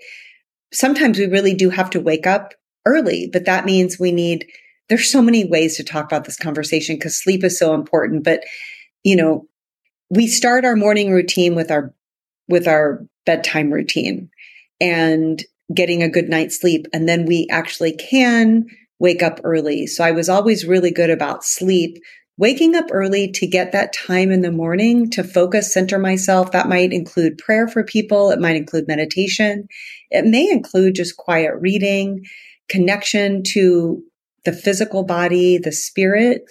sometimes 0.72 1.18
we 1.18 1.26
really 1.26 1.54
do 1.54 1.70
have 1.70 1.90
to 1.90 2.00
wake 2.00 2.26
up 2.26 2.54
early, 2.86 3.28
but 3.32 3.44
that 3.44 3.64
means 3.64 3.98
we 3.98 4.12
need 4.12 4.46
there's 4.88 5.10
so 5.10 5.20
many 5.20 5.44
ways 5.44 5.76
to 5.76 5.84
talk 5.84 6.04
about 6.04 6.24
this 6.26 6.36
conversation 6.36 6.94
because 6.94 7.20
sleep 7.20 7.42
is 7.42 7.58
so 7.58 7.74
important. 7.74 8.22
But, 8.22 8.44
you 9.02 9.16
know, 9.16 9.48
we 10.10 10.28
start 10.28 10.64
our 10.64 10.76
morning 10.76 11.10
routine 11.10 11.56
with 11.56 11.72
our, 11.72 11.92
with 12.48 12.68
our 12.68 13.04
bedtime 13.26 13.70
routine 13.70 14.30
and 14.80 15.42
getting 15.74 16.02
a 16.02 16.08
good 16.08 16.28
night's 16.28 16.60
sleep. 16.60 16.86
And 16.92 17.08
then 17.08 17.26
we 17.26 17.46
actually 17.50 17.92
can 17.92 18.66
wake 18.98 19.22
up 19.22 19.40
early. 19.44 19.86
So 19.86 20.04
I 20.04 20.12
was 20.12 20.28
always 20.28 20.66
really 20.66 20.90
good 20.90 21.10
about 21.10 21.44
sleep 21.44 21.98
waking 22.38 22.74
up 22.74 22.86
early 22.90 23.30
to 23.32 23.46
get 23.46 23.72
that 23.72 23.94
time 23.94 24.30
in 24.30 24.42
the 24.42 24.52
morning 24.52 25.10
to 25.10 25.24
focus, 25.24 25.72
center 25.72 25.98
myself. 25.98 26.52
That 26.52 26.68
might 26.68 26.92
include 26.92 27.38
prayer 27.38 27.66
for 27.66 27.82
people. 27.82 28.30
It 28.30 28.40
might 28.40 28.56
include 28.56 28.88
meditation. 28.88 29.68
It 30.10 30.26
may 30.26 30.48
include 30.50 30.94
just 30.94 31.16
quiet 31.16 31.54
reading, 31.60 32.24
connection 32.68 33.42
to 33.42 34.02
the 34.44 34.52
physical 34.52 35.02
body, 35.02 35.58
the 35.58 35.72
spirit. 35.72 36.42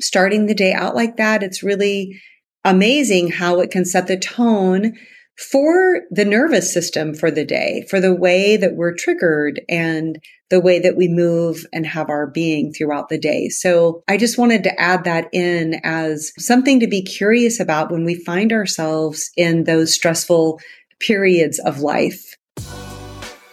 Starting 0.00 0.46
the 0.46 0.54
day 0.54 0.72
out 0.72 0.94
like 0.94 1.16
that, 1.16 1.42
it's 1.42 1.62
really 1.62 2.20
amazing 2.64 3.28
how 3.28 3.60
it 3.60 3.70
can 3.70 3.84
set 3.84 4.06
the 4.06 4.16
tone 4.16 4.94
for 5.42 6.02
the 6.10 6.24
nervous 6.24 6.72
system 6.72 7.14
for 7.14 7.30
the 7.30 7.44
day, 7.44 7.84
for 7.90 8.00
the 8.00 8.14
way 8.14 8.56
that 8.56 8.76
we're 8.76 8.94
triggered 8.94 9.60
and 9.68 10.18
the 10.50 10.60
way 10.60 10.78
that 10.78 10.96
we 10.96 11.08
move 11.08 11.66
and 11.72 11.86
have 11.86 12.08
our 12.08 12.26
being 12.26 12.72
throughout 12.72 13.08
the 13.08 13.18
day. 13.18 13.48
So 13.48 14.02
I 14.06 14.16
just 14.16 14.38
wanted 14.38 14.62
to 14.64 14.80
add 14.80 15.04
that 15.04 15.28
in 15.32 15.80
as 15.82 16.32
something 16.38 16.80
to 16.80 16.86
be 16.86 17.02
curious 17.02 17.58
about 17.58 17.90
when 17.90 18.04
we 18.04 18.14
find 18.14 18.52
ourselves 18.52 19.30
in 19.36 19.64
those 19.64 19.94
stressful 19.94 20.60
periods 21.00 21.58
of 21.60 21.80
life. 21.80 22.36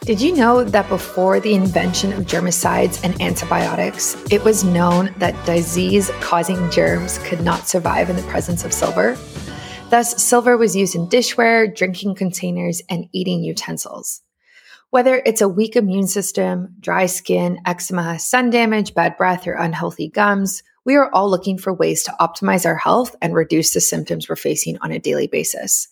Did 0.02 0.22
you 0.22 0.36
know 0.36 0.64
that 0.64 0.90
before 0.90 1.40
the 1.40 1.54
invention 1.54 2.14
of 2.14 2.26
germicides 2.26 3.04
and 3.04 3.22
antibiotics, 3.22 4.16
it 4.32 4.44
was 4.44 4.64
known 4.64 5.14
that 5.18 5.46
disease 5.46 6.10
causing 6.20 6.70
germs 6.72 7.20
could 7.20 7.42
not 7.42 7.68
survive 7.68 8.10
in 8.10 8.16
the 8.16 8.24
presence 8.24 8.66
of 8.66 8.74
silver? 8.74 9.18
Thus, 9.90 10.22
silver 10.24 10.56
was 10.56 10.76
used 10.76 10.94
in 10.94 11.08
dishware, 11.08 11.76
drinking 11.76 12.14
containers, 12.14 12.84
and 12.92 13.10
eating 13.12 13.44
utensils. 13.44 14.22
Whether 14.92 15.24
it's 15.26 15.42
a 15.42 15.50
weak 15.50 15.76
immune 15.76 16.06
system, 16.06 16.76
dry 16.80 17.08
skin, 17.08 17.60
eczema, 17.66 18.20
sun 18.20 18.52
damage, 18.52 18.94
bad 18.94 19.18
breath, 19.18 19.48
or 19.48 19.54
unhealthy 19.54 20.08
gums, 20.08 20.62
we 20.86 20.96
are 20.96 21.10
all 21.12 21.28
looking 21.28 21.58
for 21.58 21.74
ways 21.74 22.04
to 22.04 22.16
optimize 22.20 22.68
our 22.68 22.76
health 22.76 23.16
and 23.20 23.34
reduce 23.34 23.74
the 23.74 23.82
symptoms 23.82 24.30
we're 24.30 24.36
facing 24.36 24.78
on 24.82 24.92
a 24.92 25.00
daily 25.00 25.26
basis. 25.26 25.88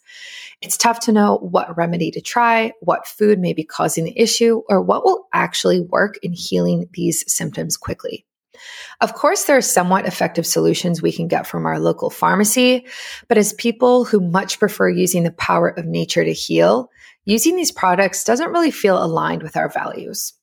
It's 0.61 0.77
tough 0.77 0.99
to 1.01 1.11
know 1.11 1.37
what 1.37 1.75
remedy 1.75 2.11
to 2.11 2.21
try, 2.21 2.73
what 2.81 3.07
food 3.07 3.39
may 3.39 3.53
be 3.53 3.63
causing 3.63 4.05
the 4.05 4.19
issue, 4.19 4.61
or 4.69 4.79
what 4.79 5.05
will 5.05 5.27
actually 5.33 5.79
work 5.79 6.19
in 6.21 6.33
healing 6.33 6.87
these 6.93 7.23
symptoms 7.31 7.77
quickly. 7.77 8.26
Of 9.01 9.13
course, 9.13 9.45
there 9.45 9.57
are 9.57 9.61
somewhat 9.61 10.05
effective 10.05 10.45
solutions 10.45 11.01
we 11.01 11.11
can 11.11 11.27
get 11.27 11.47
from 11.47 11.65
our 11.65 11.79
local 11.79 12.09
pharmacy, 12.09 12.85
but 13.27 13.37
as 13.37 13.53
people 13.53 14.05
who 14.05 14.19
much 14.19 14.59
prefer 14.59 14.89
using 14.89 15.23
the 15.23 15.31
power 15.31 15.69
of 15.69 15.85
nature 15.85 16.23
to 16.23 16.33
heal, 16.33 16.89
using 17.25 17.55
these 17.55 17.71
products 17.71 18.23
doesn't 18.23 18.51
really 18.51 18.71
feel 18.71 19.01
aligned 19.01 19.43
with 19.43 19.57
our 19.57 19.69
values. 19.69 20.33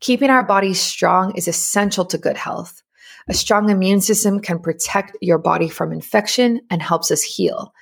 Keeping 0.00 0.30
our 0.30 0.42
bodies 0.42 0.80
strong 0.80 1.32
is 1.36 1.46
essential 1.46 2.04
to 2.06 2.18
good 2.18 2.36
health. 2.36 2.82
A 3.28 3.34
strong 3.34 3.70
immune 3.70 4.00
system 4.00 4.40
can 4.40 4.58
protect 4.58 5.16
your 5.20 5.38
body 5.38 5.68
from 5.68 5.92
infection 5.92 6.60
and 6.70 6.82
helps 6.82 7.10
us 7.10 7.22
heal. 7.22 7.72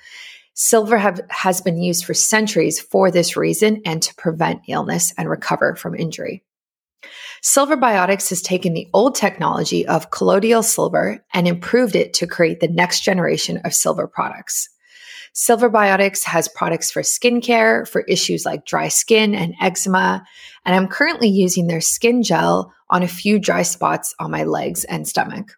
Silver 0.53 0.97
have, 0.97 1.21
has 1.29 1.61
been 1.61 1.81
used 1.81 2.05
for 2.05 2.13
centuries 2.13 2.79
for 2.79 3.09
this 3.09 3.35
reason 3.35 3.81
and 3.85 4.03
to 4.03 4.13
prevent 4.15 4.61
illness 4.67 5.13
and 5.17 5.29
recover 5.29 5.75
from 5.75 5.95
injury. 5.95 6.43
Silver 7.41 7.75
Biotics 7.75 8.29
has 8.29 8.41
taken 8.41 8.73
the 8.73 8.87
old 8.93 9.15
technology 9.15 9.85
of 9.87 10.11
colloidal 10.11 10.63
silver 10.63 11.23
and 11.33 11.47
improved 11.47 11.95
it 11.95 12.13
to 12.15 12.27
create 12.27 12.59
the 12.59 12.67
next 12.67 13.01
generation 13.01 13.57
of 13.65 13.73
silver 13.73 14.07
products. 14.07 14.69
Silver 15.33 15.69
Biotics 15.69 16.23
has 16.23 16.49
products 16.49 16.91
for 16.91 17.01
skincare 17.01 17.87
for 17.87 18.01
issues 18.01 18.45
like 18.45 18.65
dry 18.65 18.89
skin 18.89 19.33
and 19.33 19.55
eczema, 19.61 20.23
and 20.65 20.75
I'm 20.75 20.87
currently 20.87 21.29
using 21.29 21.67
their 21.67 21.81
skin 21.81 22.21
gel 22.21 22.73
on 22.89 23.01
a 23.01 23.07
few 23.07 23.39
dry 23.39 23.61
spots 23.61 24.13
on 24.19 24.29
my 24.29 24.43
legs 24.43 24.83
and 24.83 25.07
stomach. 25.07 25.53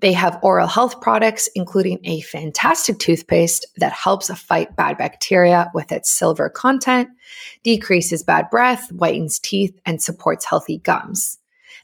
They 0.00 0.12
have 0.12 0.38
oral 0.42 0.68
health 0.68 1.00
products, 1.00 1.48
including 1.54 1.98
a 2.04 2.20
fantastic 2.20 2.98
toothpaste 2.98 3.66
that 3.76 3.92
helps 3.92 4.32
fight 4.38 4.76
bad 4.76 4.96
bacteria 4.96 5.70
with 5.74 5.90
its 5.90 6.10
silver 6.10 6.48
content, 6.48 7.08
decreases 7.64 8.22
bad 8.22 8.48
breath, 8.50 8.90
whitens 8.90 9.40
teeth, 9.40 9.78
and 9.84 10.02
supports 10.02 10.44
healthy 10.44 10.78
gums. 10.78 11.38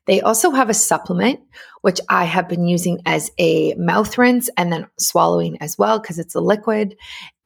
They 0.06 0.20
also 0.20 0.50
have 0.50 0.68
a 0.68 0.74
supplement, 0.74 1.40
which 1.80 1.98
I 2.08 2.24
have 2.24 2.48
been 2.48 2.66
using 2.66 3.00
as 3.06 3.30
a 3.38 3.74
mouth 3.74 4.16
rinse 4.18 4.50
and 4.56 4.72
then 4.72 4.86
swallowing 4.98 5.56
as 5.60 5.78
well 5.78 5.98
because 5.98 6.18
it's 6.18 6.34
a 6.34 6.40
liquid. 6.40 6.96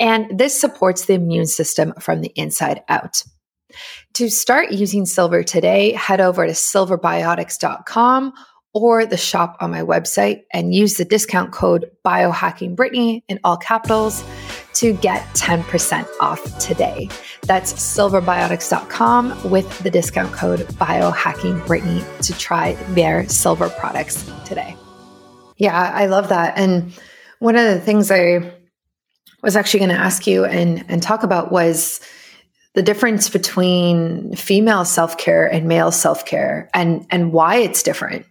And 0.01 0.39
this 0.39 0.61
supports 0.61 1.07
the 1.07 1.15
immune 1.15 1.47
system 1.47 1.95
from 2.01 2.21
the 2.21 2.33
inside 2.35 2.83
out. 2.89 3.23
To 4.15 4.29
start 4.29 4.73
using 4.73 5.07
silver 5.07 5.45
today, 5.45 5.93
head 5.93 6.21
over 6.21 6.47
to 6.47 6.53
silverbiotics.com 6.53 8.33
or 8.75 9.07
the 9.07 9.17
shop 9.17 9.57
on 9.61 9.71
my 9.71 9.81
website 9.81 10.43
and 10.53 10.75
use 10.75 10.95
the 10.95 11.05
discount 11.05 11.53
code 11.53 11.91
biohackingbrittany 12.05 13.23
in 13.29 13.41
all 13.43 13.57
capitals 13.57 14.23
to 14.75 14.93
get 14.95 15.23
10% 15.35 16.07
off 16.21 16.59
today. 16.59 17.09
That's 17.43 17.73
silverbiotics.com 17.73 19.51
with 19.51 19.79
the 19.81 19.91
discount 19.91 20.33
code 20.33 20.61
biohackingbrittany 20.61 22.23
to 22.27 22.39
try 22.39 22.75
their 22.91 23.29
silver 23.29 23.71
products 23.71 24.31
today. 24.45 24.77
Yeah, 25.57 25.77
I 25.77 26.07
love 26.07 26.29
that. 26.29 26.57
And 26.57 26.93
one 27.41 27.57
of 27.57 27.65
the 27.65 27.81
things 27.81 28.11
I 28.11 28.53
was 29.43 29.57
actually 29.57 29.81
going 29.81 29.91
to 29.91 29.97
ask 29.97 30.27
you 30.27 30.45
and, 30.45 30.85
and 30.89 31.03
talk 31.03 31.23
about 31.23 31.51
was 31.51 32.01
the 32.75 32.83
difference 32.83 33.29
between 33.29 34.37
female 34.37 34.85
self-care 34.85 35.47
and 35.47 35.67
male 35.67 35.91
self-care 35.91 36.71
and 36.75 37.05
and 37.11 37.33
why 37.33 37.57
it's 37.57 37.83
different 37.83 38.25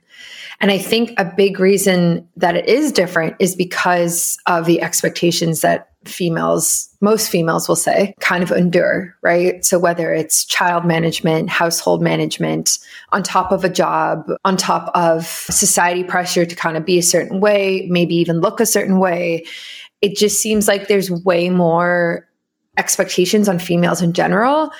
and 0.60 0.72
I 0.72 0.78
think 0.78 1.14
a 1.18 1.26
big 1.26 1.60
reason 1.60 2.28
that 2.36 2.56
it 2.56 2.68
is 2.68 2.92
different 2.92 3.36
is 3.40 3.56
because 3.56 4.38
of 4.48 4.66
the 4.66 4.82
expectations 4.82 5.62
that 5.62 5.90
females, 6.06 6.90
most 7.02 7.30
females 7.30 7.68
will 7.68 7.76
say, 7.76 8.16
kind 8.22 8.42
of 8.42 8.52
endure, 8.52 9.16
right? 9.22 9.64
So 9.64 9.78
whether 9.78 10.14
it's 10.14 10.46
child 10.46 10.86
management, 10.86 11.50
household 11.50 12.02
management, 12.02 12.80
on 13.12 13.24
top 13.24 13.52
of 13.52 13.64
a 13.64 13.70
job, 13.70 14.26
on 14.46 14.58
top 14.58 14.90
of 14.96 15.26
society 15.26 16.04
pressure 16.04 16.46
to 16.46 16.56
kind 16.56 16.78
of 16.78 16.86
be 16.86 16.98
a 16.98 17.04
certain 17.04 17.40
way, 17.40 17.88
maybe 17.90 18.16
even 18.16 18.40
look 18.40 18.60
a 18.60 18.66
certain 18.66 19.00
way, 19.00 19.46
it 20.02 20.16
just 20.16 20.42
seems 20.42 20.68
like 20.68 20.88
there's 20.88 21.12
way 21.12 21.50
more 21.50 22.28
expectations 22.78 23.50
on 23.50 23.60
females 23.60 24.02
in 24.02 24.14
general. 24.14 24.72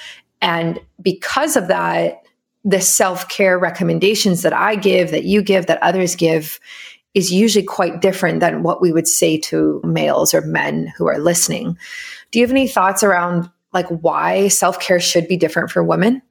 And 0.42 0.80
because 1.02 1.56
of 1.56 1.68
that, 1.68 2.24
the 2.68 2.82
self 2.82 3.30
care 3.30 3.58
recommendations 3.58 4.42
that 4.42 4.52
I 4.52 4.76
give, 4.76 5.12
that 5.12 5.24
you 5.24 5.42
give, 5.42 5.68
that 5.68 5.82
others 5.82 6.18
give 6.18 6.60
is 7.14 7.32
usually 7.32 7.64
quite 7.64 8.02
different 8.02 8.42
than 8.42 8.62
what 8.62 8.82
we 8.82 8.92
would 8.92 9.08
say 9.08 9.38
to 9.38 9.82
males 9.86 10.34
or 10.34 10.42
men 10.42 10.94
who 10.98 11.08
are 11.08 11.18
listening. 11.18 11.78
Do 12.30 12.40
you 12.40 12.44
have 12.44 12.52
any 12.52 12.68
thoughts 12.68 13.04
around 13.04 13.50
like 13.72 13.88
why 13.88 14.50
self 14.50 14.82
care 14.82 15.00
should 15.00 15.30
be 15.30 15.38
different 15.38 15.72
for 15.72 15.82
women? 15.82 16.22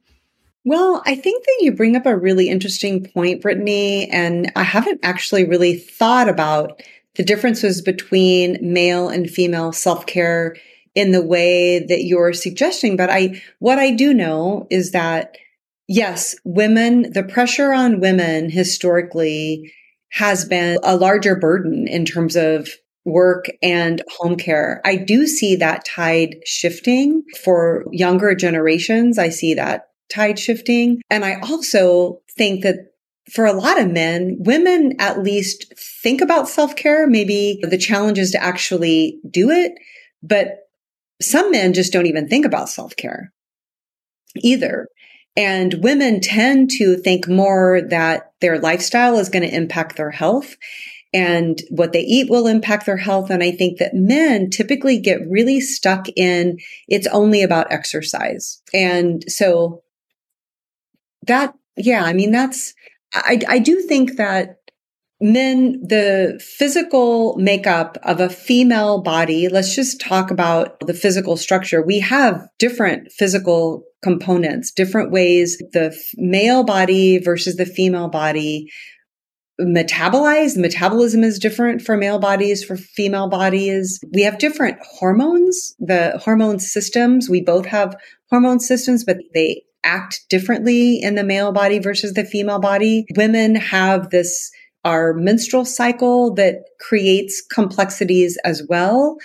Well, 0.63 1.01
I 1.05 1.15
think 1.15 1.43
that 1.43 1.57
you 1.61 1.71
bring 1.71 1.95
up 1.95 2.05
a 2.05 2.15
really 2.15 2.49
interesting 2.49 3.05
point, 3.05 3.41
Brittany, 3.41 4.07
and 4.11 4.51
I 4.55 4.63
haven't 4.63 4.99
actually 5.01 5.45
really 5.45 5.75
thought 5.75 6.29
about 6.29 6.83
the 7.15 7.23
differences 7.23 7.81
between 7.81 8.59
male 8.61 9.09
and 9.09 9.27
female 9.27 9.71
self 9.71 10.05
care 10.05 10.55
in 10.93 11.13
the 11.13 11.23
way 11.23 11.79
that 11.79 12.03
you're 12.03 12.33
suggesting. 12.33 12.95
But 12.95 13.09
I, 13.09 13.41
what 13.57 13.79
I 13.79 13.89
do 13.91 14.13
know 14.13 14.67
is 14.69 14.91
that 14.91 15.37
Yes, 15.87 16.35
women, 16.43 17.11
the 17.13 17.23
pressure 17.23 17.71
on 17.71 18.01
women 18.01 18.49
historically 18.49 19.71
has 20.11 20.45
been 20.45 20.77
a 20.83 20.97
larger 20.97 21.35
burden 21.35 21.87
in 21.87 22.05
terms 22.05 22.35
of 22.35 22.69
work 23.05 23.45
and 23.61 24.01
home 24.17 24.35
care. 24.35 24.81
I 24.83 24.97
do 24.97 25.27
see 25.27 25.55
that 25.55 25.85
tide 25.85 26.35
shifting 26.45 27.23
for 27.41 27.85
younger 27.91 28.35
generations. 28.35 29.17
I 29.17 29.29
see 29.29 29.53
that 29.53 29.87
tide 30.13 30.37
shifting. 30.37 31.01
And 31.09 31.23
I 31.23 31.39
also 31.39 32.21
think 32.37 32.63
that 32.63 32.91
for 33.31 33.45
a 33.45 33.53
lot 33.53 33.79
of 33.79 33.89
men, 33.89 34.37
women 34.39 34.93
at 34.99 35.23
least 35.23 35.73
think 36.03 36.21
about 36.21 36.49
self 36.49 36.75
care. 36.75 37.07
Maybe 37.07 37.59
the 37.61 37.77
challenge 37.77 38.19
is 38.19 38.31
to 38.31 38.43
actually 38.43 39.19
do 39.29 39.49
it, 39.51 39.73
but 40.21 40.69
some 41.21 41.51
men 41.51 41.73
just 41.73 41.93
don't 41.93 42.05
even 42.05 42.27
think 42.27 42.45
about 42.45 42.69
self 42.69 42.95
care 42.95 43.31
either. 44.43 44.87
And 45.37 45.75
women 45.75 46.19
tend 46.19 46.71
to 46.71 46.97
think 46.97 47.27
more 47.29 47.81
that 47.89 48.33
their 48.41 48.59
lifestyle 48.59 49.17
is 49.17 49.29
going 49.29 49.47
to 49.47 49.55
impact 49.55 49.95
their 49.95 50.11
health 50.11 50.57
and 51.13 51.61
what 51.69 51.93
they 51.93 52.01
eat 52.01 52.29
will 52.29 52.47
impact 52.47 52.85
their 52.85 52.97
health. 52.97 53.29
And 53.29 53.41
I 53.41 53.51
think 53.51 53.77
that 53.77 53.93
men 53.93 54.49
typically 54.49 54.99
get 54.99 55.27
really 55.29 55.61
stuck 55.61 56.07
in 56.15 56.57
it's 56.87 57.07
only 57.07 57.43
about 57.43 57.71
exercise. 57.71 58.61
And 58.73 59.23
so 59.27 59.83
that, 61.27 61.53
yeah, 61.77 62.03
I 62.03 62.13
mean, 62.13 62.31
that's, 62.31 62.73
I, 63.13 63.39
I 63.47 63.59
do 63.59 63.81
think 63.81 64.17
that 64.17 64.57
men, 65.19 65.81
the 65.81 66.39
physical 66.43 67.35
makeup 67.37 67.97
of 68.03 68.19
a 68.19 68.29
female 68.29 69.01
body, 69.01 69.49
let's 69.49 69.75
just 69.75 69.99
talk 69.99 70.29
about 70.31 70.79
the 70.81 70.93
physical 70.93 71.37
structure. 71.37 71.81
We 71.81 71.99
have 71.99 72.47
different 72.59 73.11
physical 73.11 73.83
components, 74.03 74.71
different 74.71 75.11
ways 75.11 75.57
the 75.73 75.97
male 76.15 76.63
body 76.63 77.17
versus 77.17 77.55
the 77.55 77.65
female 77.65 78.09
body 78.09 78.71
metabolize. 79.59 80.55
Metabolism 80.55 81.23
is 81.23 81.39
different 81.39 81.81
for 81.81 81.97
male 81.97 82.19
bodies, 82.19 82.63
for 82.63 82.77
female 82.77 83.27
bodies. 83.27 83.99
We 84.13 84.21
have 84.21 84.37
different 84.37 84.77
hormones, 84.81 85.75
the 85.79 86.21
hormone 86.23 86.59
systems. 86.59 87.27
We 87.27 87.41
both 87.41 87.65
have 87.65 87.95
hormone 88.29 88.59
systems, 88.59 89.03
but 89.03 89.17
they 89.33 89.63
act 89.83 90.25
differently 90.29 90.99
in 91.01 91.15
the 91.15 91.23
male 91.23 91.51
body 91.51 91.79
versus 91.79 92.13
the 92.13 92.25
female 92.25 92.59
body. 92.59 93.05
Women 93.15 93.55
have 93.55 94.09
this 94.09 94.51
our 94.87 95.13
menstrual 95.13 95.65
cycle 95.65 96.33
that 96.35 96.63
creates 96.79 97.41
complexities 97.41 98.37
as 98.45 98.63
well. 98.69 99.17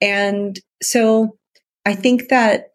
And 0.00 0.58
so 0.80 1.36
I 1.84 1.96
think 1.96 2.28
that 2.28 2.72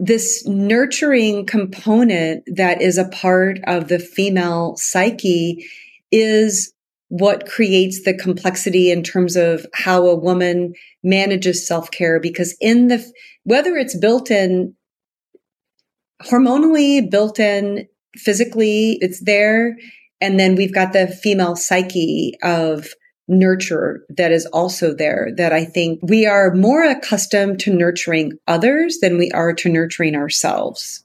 this 0.00 0.44
nurturing 0.46 1.46
component 1.46 2.42
that 2.52 2.82
is 2.82 2.98
a 2.98 3.08
part 3.08 3.60
of 3.68 3.86
the 3.86 4.00
female 4.00 4.74
psyche 4.76 5.64
is 6.10 6.72
what 7.08 7.46
creates 7.46 8.02
the 8.02 8.12
complexity 8.12 8.90
in 8.90 9.04
terms 9.04 9.36
of 9.36 9.64
how 9.72 10.04
a 10.06 10.16
woman 10.16 10.74
manages 11.04 11.66
self-care 11.66 12.18
because 12.18 12.56
in 12.60 12.88
the 12.88 13.12
whether 13.44 13.76
it's 13.76 13.96
built 13.96 14.30
in 14.30 14.74
hormonally 16.24 17.08
built 17.08 17.38
in 17.38 17.86
physically 18.16 18.98
it's 19.00 19.20
there 19.20 19.76
and 20.20 20.38
then 20.38 20.54
we've 20.54 20.74
got 20.74 20.92
the 20.92 21.06
female 21.06 21.56
psyche 21.56 22.34
of 22.42 22.88
nurture 23.28 24.04
that 24.08 24.32
is 24.32 24.46
also 24.46 24.94
there 24.94 25.30
that 25.36 25.52
I 25.52 25.64
think 25.64 26.00
we 26.02 26.26
are 26.26 26.54
more 26.54 26.84
accustomed 26.84 27.58
to 27.60 27.74
nurturing 27.74 28.38
others 28.46 28.98
than 28.98 29.18
we 29.18 29.30
are 29.32 29.52
to 29.54 29.68
nurturing 29.68 30.14
ourselves. 30.14 31.04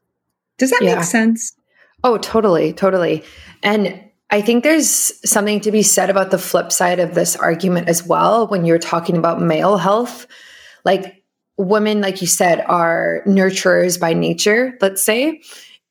Does 0.57 0.70
that 0.70 0.82
yeah. 0.84 0.95
make 0.95 1.03
sense? 1.03 1.55
Oh, 2.03 2.18
totally, 2.18 2.74
totally. 2.74 3.24
And 3.64 3.99
I 4.30 4.41
think 4.41 4.64
there's 4.64 5.12
something 5.30 5.59
to 5.62 5.72
be 5.72 5.84
said 5.84 6.09
about 6.09 6.32
the 6.32 6.38
flip 6.38 6.72
side 6.72 6.99
of 6.99 7.16
this 7.16 7.36
argument 7.36 7.89
as 7.89 8.05
well 8.05 8.47
when 8.47 8.66
you're 8.66 8.80
talking 8.80 9.18
about 9.18 9.41
male 9.41 9.78
health. 9.78 10.28
Like 10.86 11.24
women, 11.57 12.01
like 12.01 12.22
you 12.22 12.28
said, 12.28 12.64
are 12.68 13.22
nurturers 13.26 13.99
by 13.99 14.14
nature, 14.14 14.78
let's 14.80 15.03
say, 15.03 15.41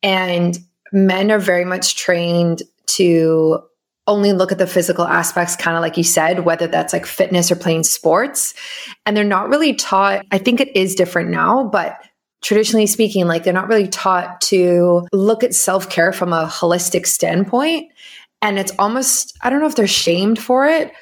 and 0.02 0.58
men 0.92 1.30
are 1.30 1.38
very 1.38 1.64
much 1.64 1.96
trained 1.96 2.62
to 2.96 3.62
only 4.06 4.32
look 4.32 4.50
at 4.50 4.58
the 4.58 4.66
physical 4.66 5.06
aspects, 5.06 5.56
kind 5.56 5.76
of 5.76 5.82
like 5.82 5.96
you 5.96 6.04
said, 6.04 6.44
whether 6.44 6.66
that's 6.66 6.92
like 6.92 7.06
fitness 7.06 7.50
or 7.50 7.56
playing 7.56 7.84
sports. 7.84 8.54
And 9.06 9.16
they're 9.16 9.24
not 9.24 9.48
really 9.48 9.74
taught, 9.74 10.26
I 10.30 10.38
think 10.38 10.60
it 10.60 10.74
is 10.76 10.94
different 10.94 11.30
now, 11.30 11.64
but 11.64 11.96
traditionally 12.42 12.86
speaking, 12.86 13.26
like 13.26 13.44
they're 13.44 13.52
not 13.52 13.68
really 13.68 13.88
taught 13.88 14.40
to 14.40 15.06
look 15.12 15.44
at 15.44 15.54
self 15.54 15.88
care 15.90 16.12
from 16.12 16.32
a 16.32 16.46
holistic 16.46 17.06
standpoint. 17.06 17.90
And 18.42 18.58
it's 18.58 18.72
almost, 18.78 19.36
I 19.42 19.50
don't 19.50 19.60
know 19.60 19.66
if 19.66 19.76
they're 19.76 19.86
shamed 19.86 20.38
for 20.38 20.66
it, 20.66 20.92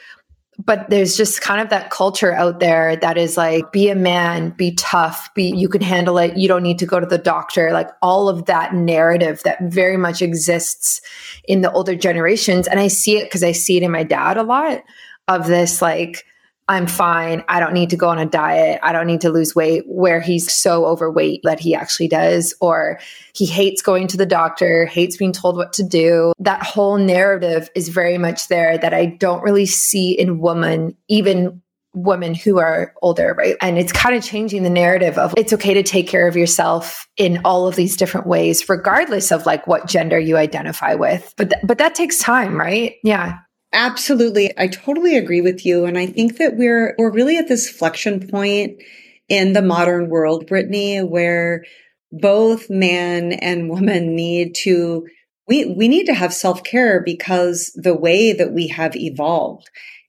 but 0.58 0.90
there's 0.90 1.16
just 1.16 1.40
kind 1.40 1.60
of 1.60 1.70
that 1.70 1.90
culture 1.90 2.32
out 2.32 2.58
there 2.58 2.96
that 2.96 3.16
is 3.16 3.36
like 3.36 3.70
be 3.70 3.88
a 3.88 3.94
man 3.94 4.50
be 4.50 4.74
tough 4.74 5.32
be 5.34 5.54
you 5.54 5.68
can 5.68 5.80
handle 5.80 6.18
it. 6.18 6.36
You 6.36 6.48
don't 6.48 6.64
need 6.64 6.80
to 6.80 6.86
go 6.86 6.98
to 6.98 7.06
the 7.06 7.18
doctor. 7.18 7.72
Like 7.72 7.88
all 8.02 8.28
of 8.28 8.46
that 8.46 8.74
narrative 8.74 9.40
that 9.44 9.58
very 9.62 9.96
much 9.96 10.20
exists 10.20 11.00
in 11.44 11.60
the 11.60 11.70
older 11.72 11.94
generations. 11.94 12.66
And 12.66 12.80
i 12.80 12.88
see 12.88 13.16
it 13.16 13.24
because 13.24 13.44
i 13.44 13.52
see 13.52 13.76
it 13.76 13.82
in 13.82 13.92
my 13.92 14.02
dad 14.02 14.36
a 14.36 14.42
lot 14.42 14.82
of 15.28 15.46
this 15.46 15.80
like 15.80 16.24
I'm 16.68 16.86
fine. 16.86 17.42
I 17.48 17.60
don't 17.60 17.72
need 17.72 17.90
to 17.90 17.96
go 17.96 18.08
on 18.08 18.18
a 18.18 18.26
diet. 18.26 18.78
I 18.82 18.92
don't 18.92 19.06
need 19.06 19.22
to 19.22 19.30
lose 19.30 19.54
weight 19.54 19.84
where 19.86 20.20
he's 20.20 20.52
so 20.52 20.84
overweight 20.84 21.40
that 21.44 21.58
he 21.58 21.74
actually 21.74 22.08
does, 22.08 22.54
or 22.60 23.00
he 23.34 23.46
hates 23.46 23.80
going 23.80 24.06
to 24.08 24.18
the 24.18 24.26
doctor, 24.26 24.84
hates 24.84 25.16
being 25.16 25.32
told 25.32 25.56
what 25.56 25.72
to 25.74 25.82
do. 25.82 26.32
That 26.38 26.62
whole 26.62 26.98
narrative 26.98 27.70
is 27.74 27.88
very 27.88 28.18
much 28.18 28.48
there 28.48 28.76
that 28.76 28.92
I 28.92 29.06
don't 29.06 29.42
really 29.42 29.66
see 29.66 30.12
in 30.12 30.40
women, 30.40 30.94
even 31.08 31.62
women 31.94 32.34
who 32.34 32.58
are 32.58 32.92
older, 33.00 33.34
right? 33.36 33.56
And 33.62 33.78
it's 33.78 33.92
kind 33.92 34.14
of 34.14 34.22
changing 34.22 34.62
the 34.62 34.70
narrative 34.70 35.16
of 35.16 35.32
it's 35.36 35.54
okay 35.54 35.74
to 35.74 35.82
take 35.82 36.06
care 36.06 36.28
of 36.28 36.36
yourself 36.36 37.08
in 37.16 37.40
all 37.44 37.66
of 37.66 37.76
these 37.76 37.96
different 37.96 38.26
ways, 38.26 38.68
regardless 38.68 39.32
of 39.32 39.46
like 39.46 39.66
what 39.66 39.86
gender 39.86 40.18
you 40.18 40.36
identify 40.36 40.94
with. 40.94 41.32
But, 41.36 41.50
th- 41.50 41.62
but 41.64 41.78
that 41.78 41.94
takes 41.94 42.18
time, 42.18 42.56
right? 42.56 42.96
Yeah. 43.02 43.38
Absolutely. 43.72 44.52
I 44.56 44.68
totally 44.68 45.16
agree 45.16 45.40
with 45.40 45.64
you. 45.66 45.84
And 45.84 45.98
I 45.98 46.06
think 46.06 46.38
that 46.38 46.56
we're, 46.56 46.94
we're 46.98 47.12
really 47.12 47.36
at 47.36 47.48
this 47.48 47.68
flexion 47.68 48.26
point 48.28 48.82
in 49.28 49.52
the 49.52 49.62
modern 49.62 50.08
world, 50.08 50.46
Brittany, 50.46 51.00
where 51.00 51.64
both 52.10 52.70
man 52.70 53.32
and 53.34 53.68
woman 53.68 54.14
need 54.16 54.54
to, 54.56 55.06
we, 55.46 55.66
we 55.66 55.86
need 55.88 56.06
to 56.06 56.14
have 56.14 56.32
self 56.32 56.64
care 56.64 57.02
because 57.04 57.70
the 57.74 57.94
way 57.94 58.32
that 58.32 58.52
we 58.52 58.68
have 58.68 58.96
evolved 58.96 59.68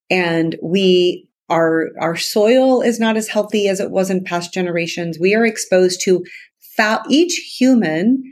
and 0.10 0.56
we 0.64 1.26
our, 1.50 1.88
our 2.00 2.16
soil 2.16 2.82
is 2.82 3.00
not 3.00 3.18
as 3.18 3.28
healthy 3.28 3.68
as 3.68 3.80
it 3.80 3.90
was 3.90 4.12
in 4.12 4.24
past 4.24 4.54
generations. 4.54 5.18
We 5.20 5.34
are 5.34 5.46
exposed 5.46 6.00
to 6.04 6.24
each 7.10 7.56
human 7.60 8.24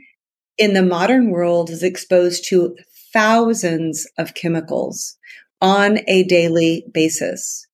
in 0.56 0.74
the 0.74 0.82
modern 0.82 1.30
world 1.30 1.70
is 1.70 1.82
exposed 1.82 2.44
to 2.48 2.76
thousands 3.12 4.06
of 4.18 4.34
chemicals 4.34 5.16
on 5.60 5.98
a 6.06 6.24
daily 6.24 6.84
basis. 6.92 7.66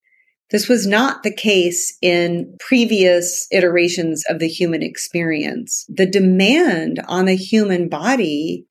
This 0.51 0.69
was 0.69 0.85
not 0.85 1.23
the 1.23 1.33
case 1.33 1.97
in 2.01 2.55
previous 2.59 3.47
iterations 3.51 4.23
of 4.29 4.39
the 4.39 4.47
human 4.47 4.83
experience. 4.83 5.85
The 5.89 6.05
demand 6.05 7.01
on 7.07 7.25
the 7.25 7.35
human 7.35 7.89
body 7.89 8.65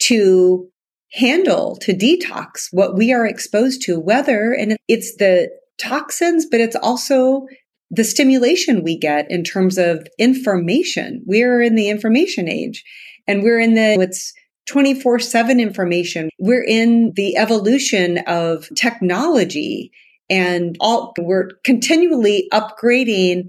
to 0.00 0.68
handle, 1.12 1.76
to 1.76 1.92
detox 1.92 2.68
what 2.70 2.96
we 2.96 3.12
are 3.12 3.26
exposed 3.26 3.82
to, 3.82 3.98
whether, 4.00 4.52
and 4.52 4.76
it's 4.88 5.16
the 5.16 5.50
toxins, 5.78 6.46
but 6.46 6.60
it's 6.60 6.76
also 6.76 7.46
the 7.90 8.04
stimulation 8.04 8.82
we 8.82 8.96
get 8.96 9.30
in 9.30 9.42
terms 9.42 9.76
of 9.76 10.06
information. 10.18 11.22
We're 11.26 11.60
in 11.60 11.74
the 11.74 11.88
information 11.88 12.48
age 12.48 12.84
and 13.26 13.42
we're 13.42 13.58
in 13.58 13.74
the, 13.74 13.94
it's 14.00 14.32
24 14.66 15.18
7 15.18 15.60
information. 15.60 16.30
We're 16.38 16.64
in 16.64 17.12
the 17.14 17.36
evolution 17.36 18.18
of 18.26 18.68
technology 18.76 19.92
and 20.28 20.76
all, 20.80 21.12
we're 21.18 21.50
continually 21.64 22.48
upgrading 22.52 23.48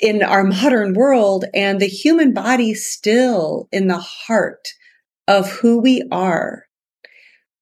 in 0.00 0.22
our 0.22 0.44
modern 0.44 0.94
world 0.94 1.44
and 1.54 1.80
the 1.80 1.86
human 1.86 2.32
body 2.32 2.74
still 2.74 3.68
in 3.72 3.88
the 3.88 3.98
heart 3.98 4.68
of 5.28 5.50
who 5.50 5.80
we 5.80 6.02
are. 6.10 6.66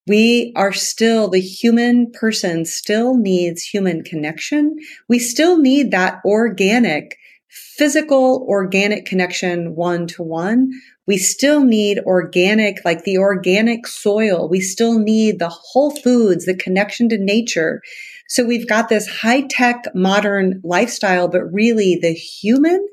We 0.07 0.53
are 0.57 0.73
still, 0.73 1.29
the 1.29 1.41
human 1.41 2.11
person 2.11 2.65
still 2.65 3.17
needs 3.17 3.63
human 3.63 4.03
connection. 4.03 4.77
We 5.09 5.19
still 5.19 5.59
need 5.59 5.91
that 5.91 6.21
organic, 6.25 7.17
physical, 7.51 8.47
organic 8.49 9.05
connection 9.07 9.75
one 9.75 10.07
to 10.07 10.23
one 10.23 10.71
we 11.11 11.19
still 11.19 11.65
need 11.65 11.99
organic, 12.07 12.85
like 12.85 13.03
the 13.03 13.19
organic 13.19 13.89
soil. 13.89 14.49
We 14.49 14.61
still 14.61 15.01
need 15.01 15.41
the 15.41 15.49
whole 15.49 15.91
foods, 15.91 16.45
the 16.45 16.55
connection 16.55 17.09
to 17.09 17.19
nature. 17.19 17.83
So 18.29 18.45
we've 18.45 18.69
got 18.69 18.89
this 18.89 19.09
high 19.09 19.41
tech 19.51 19.87
modern 19.93 20.61
lifestyle, 20.63 21.27
but 21.27 21.53
really 21.53 21.99
the 22.01 22.13
human, 22.13 22.87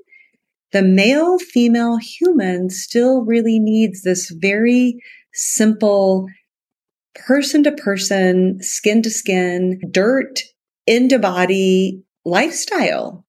the 0.71 0.81
male 0.81 1.37
female 1.37 1.97
human 1.97 2.71
still 2.71 3.21
really 3.21 3.59
needs 3.59 4.01
this 4.01 4.31
very 4.31 4.99
simple 5.31 6.27
person 7.13 7.63
to 7.65 7.71
person, 7.71 8.63
skin 8.63 9.03
to 9.03 9.11
skin, 9.11 9.79
dirt 9.91 10.39
into 10.87 11.19
body 11.19 12.01
lifestyle. 12.25 13.26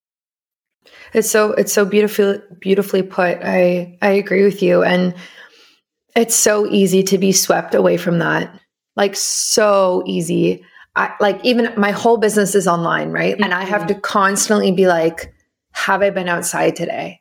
It's 1.14 1.30
so 1.30 1.52
it's 1.52 1.72
so 1.72 1.84
beautifully 1.84 2.40
beautifully 2.60 3.02
put. 3.02 3.38
I 3.42 3.98
I 4.02 4.10
agree 4.10 4.44
with 4.44 4.62
you 4.62 4.82
and 4.82 5.14
it's 6.16 6.34
so 6.34 6.66
easy 6.66 7.02
to 7.04 7.18
be 7.18 7.32
swept 7.32 7.74
away 7.74 7.96
from 7.96 8.18
that. 8.18 8.58
Like 8.96 9.14
so 9.14 10.02
easy. 10.06 10.64
I 10.96 11.12
like 11.20 11.40
even 11.44 11.72
my 11.76 11.92
whole 11.92 12.16
business 12.16 12.54
is 12.54 12.66
online, 12.66 13.10
right? 13.10 13.34
Mm-hmm. 13.34 13.44
And 13.44 13.54
I 13.54 13.64
have 13.64 13.86
to 13.86 13.94
mm-hmm. 13.94 14.02
constantly 14.02 14.72
be 14.72 14.86
like 14.86 15.32
have 15.72 16.02
I 16.02 16.10
been 16.10 16.28
outside 16.28 16.74
today? 16.76 17.20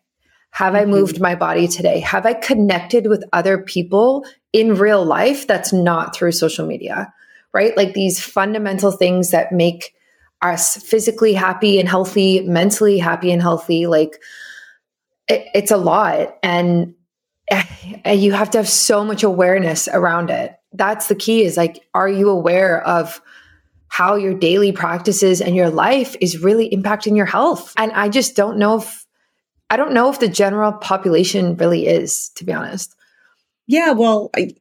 Have 0.51 0.73
mm-hmm. 0.73 0.81
I 0.81 0.85
moved 0.85 1.21
my 1.21 1.35
body 1.35 1.67
today? 1.67 1.99
Have 1.99 2.25
I 2.25 2.33
connected 2.33 3.07
with 3.07 3.23
other 3.33 3.59
people 3.59 4.25
in 4.51 4.75
real 4.75 5.05
life 5.05 5.45
that's 5.45 5.71
not 5.71 6.15
through 6.15 6.31
social 6.31 6.65
media? 6.65 7.13
Right? 7.53 7.77
Like 7.77 7.93
these 7.93 8.19
fundamental 8.19 8.91
things 8.91 9.31
that 9.31 9.51
make 9.51 9.93
us 10.41 10.77
physically 10.77 11.33
happy 11.33 11.79
and 11.79 11.89
healthy, 11.89 12.41
mentally 12.41 12.97
happy 12.97 13.31
and 13.31 13.41
healthy. 13.41 13.87
Like 13.87 14.21
it, 15.27 15.47
it's 15.53 15.71
a 15.71 15.77
lot. 15.77 16.37
And 18.03 18.19
you 18.19 18.33
have 18.33 18.49
to 18.51 18.57
have 18.57 18.67
so 18.67 19.05
much 19.05 19.23
awareness 19.23 19.87
around 19.87 20.29
it. 20.29 20.53
That's 20.73 21.07
the 21.07 21.15
key 21.15 21.45
is 21.45 21.55
like, 21.55 21.81
are 21.93 22.09
you 22.09 22.29
aware 22.29 22.85
of 22.85 23.21
how 23.87 24.15
your 24.15 24.33
daily 24.33 24.73
practices 24.73 25.39
and 25.39 25.55
your 25.55 25.69
life 25.69 26.17
is 26.19 26.43
really 26.43 26.69
impacting 26.69 27.15
your 27.15 27.25
health? 27.25 27.73
And 27.77 27.93
I 27.93 28.09
just 28.09 28.35
don't 28.35 28.57
know 28.57 28.79
if, 28.79 29.05
I 29.69 29.77
don't 29.77 29.93
know 29.93 30.09
if 30.09 30.19
the 30.19 30.27
general 30.27 30.73
population 30.73 31.55
really 31.55 31.87
is, 31.87 32.29
to 32.35 32.43
be 32.43 32.51
honest. 32.51 32.93
Yeah, 33.65 33.91
well, 33.91 34.29
I, 34.35 34.51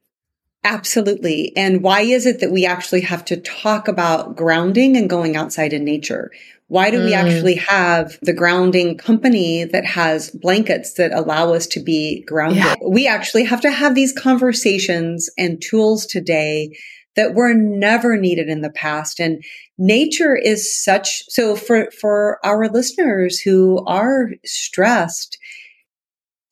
absolutely. 0.67 1.55
And 1.55 1.81
why 1.81 2.01
is 2.01 2.25
it 2.25 2.41
that 2.41 2.51
we 2.51 2.65
actually 2.65 3.01
have 3.01 3.23
to 3.25 3.37
talk 3.37 3.87
about 3.87 4.35
grounding 4.35 4.97
and 4.97 5.09
going 5.09 5.35
outside 5.35 5.73
in 5.73 5.83
nature? 5.83 6.31
Why 6.67 6.91
do 6.91 6.99
mm. 6.99 7.05
we 7.05 7.13
actually 7.13 7.55
have 7.55 8.17
the 8.21 8.33
grounding 8.33 8.97
company 8.97 9.63
that 9.63 9.85
has 9.85 10.29
blankets 10.31 10.93
that 10.95 11.13
allow 11.13 11.53
us 11.53 11.67
to 11.67 11.79
be 11.79 12.23
grounded? 12.27 12.63
Yeah. 12.63 12.75
We 12.85 13.07
actually 13.07 13.45
have 13.45 13.61
to 13.61 13.71
have 13.71 13.95
these 13.95 14.11
conversations 14.11 15.29
and 15.37 15.61
tools 15.61 16.05
today 16.05 16.77
that 17.15 17.33
were 17.33 17.53
never 17.53 18.17
needed 18.17 18.49
in 18.49 18.61
the 18.61 18.69
past. 18.69 19.19
And 19.19 19.43
nature 19.77 20.35
is 20.35 20.83
such, 20.83 21.23
so 21.29 21.55
for, 21.55 21.89
for 21.91 22.39
our 22.45 22.67
listeners 22.67 23.39
who 23.39 23.83
are 23.87 24.31
stressed, 24.45 25.37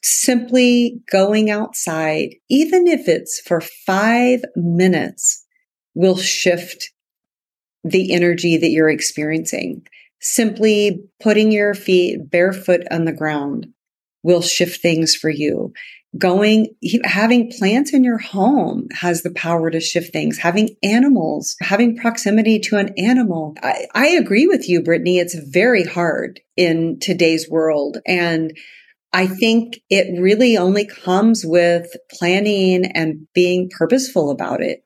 simply 0.08 1.02
going 1.12 1.50
outside, 1.50 2.36
even 2.50 2.88
if 2.88 3.08
it's 3.08 3.40
for 3.40 3.62
five 3.62 4.42
minutes, 4.56 5.46
will 5.94 6.18
shift 6.18 6.92
the 7.84 8.14
energy 8.14 8.58
that 8.58 8.70
you're 8.70 8.90
experiencing 8.90 9.86
simply 10.26 11.04
putting 11.22 11.52
your 11.52 11.76
feet 11.76 12.30
barefoot 12.32 12.82
on 12.90 13.06
the 13.06 13.14
ground 13.14 13.68
will 14.24 14.42
shift 14.42 14.82
things 14.82 15.16
for 15.16 15.30
you. 15.30 15.72
Going, 16.18 16.74
having 17.04 17.52
plants 17.52 17.94
in 17.94 18.04
your 18.04 18.18
home 18.18 18.88
has 18.92 19.22
the 19.22 19.34
power 19.34 19.70
to 19.70 19.80
shift 19.80 20.14
things. 20.14 20.38
Having 20.38 20.70
animals, 20.82 21.56
having 21.60 21.98
proximity 21.98 22.58
to 22.62 22.78
an 22.78 22.94
animal. 22.98 23.54
I, 23.62 23.86
I 23.94 24.08
agree 24.08 24.48
with 24.48 24.68
you, 24.68 24.82
Brittany. 24.82 25.20
It's 25.20 25.36
very 25.36 25.84
hard 25.84 26.40
in 26.56 27.00
today's 27.00 27.50
world. 27.50 27.98
And 28.08 28.58
I 29.16 29.28
think 29.28 29.80
it 29.90 30.22
really 30.22 30.58
only 30.58 30.86
comes 30.86 31.44
with 31.46 31.88
planning 32.12 32.86
and 32.86 33.28
being 33.34 33.70
purposeful 33.70 34.30
about 34.30 34.62
it 34.62 34.84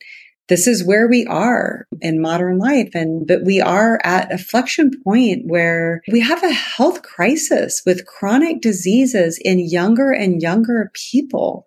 this 0.50 0.66
is 0.66 0.84
where 0.84 1.08
we 1.08 1.26
are 1.28 1.88
in 2.02 2.22
modern 2.22 2.58
life. 2.58 2.90
And, 2.94 3.26
but 3.26 3.44
we 3.46 3.62
are 3.62 4.02
at 4.04 4.34
a 4.34 4.38
flexion 4.38 4.92
point 5.04 5.44
where 5.46 6.02
we 6.12 6.20
have 6.20 6.44
a 6.44 6.52
health 6.52 7.04
crisis 7.04 7.84
with 7.86 8.08
chronic 8.08 8.60
diseases 8.60 9.40
in 9.46 9.60
younger 9.60 10.12
and 10.12 10.42
younger 10.42 10.92
people. 11.12 11.66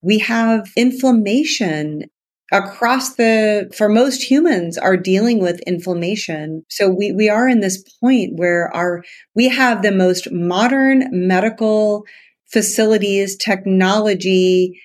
We 0.00 0.18
have 0.20 0.70
inflammation 0.76 2.04
across 2.52 3.14
the 3.14 3.70
for 3.76 3.88
most 3.88 4.22
humans 4.22 4.76
are 4.76 4.96
dealing 4.96 5.40
with 5.40 5.60
inflammation. 5.60 6.64
So 6.68 6.88
we 6.88 7.12
we 7.12 7.28
are 7.28 7.48
in 7.48 7.60
this 7.60 7.82
point 8.00 8.36
where 8.36 8.74
our 8.74 9.04
we 9.34 9.48
have 9.48 9.82
the 9.82 9.92
most 9.92 10.30
modern 10.32 11.08
medical 11.12 12.04
facilities 12.46 13.36
technology 13.36 14.80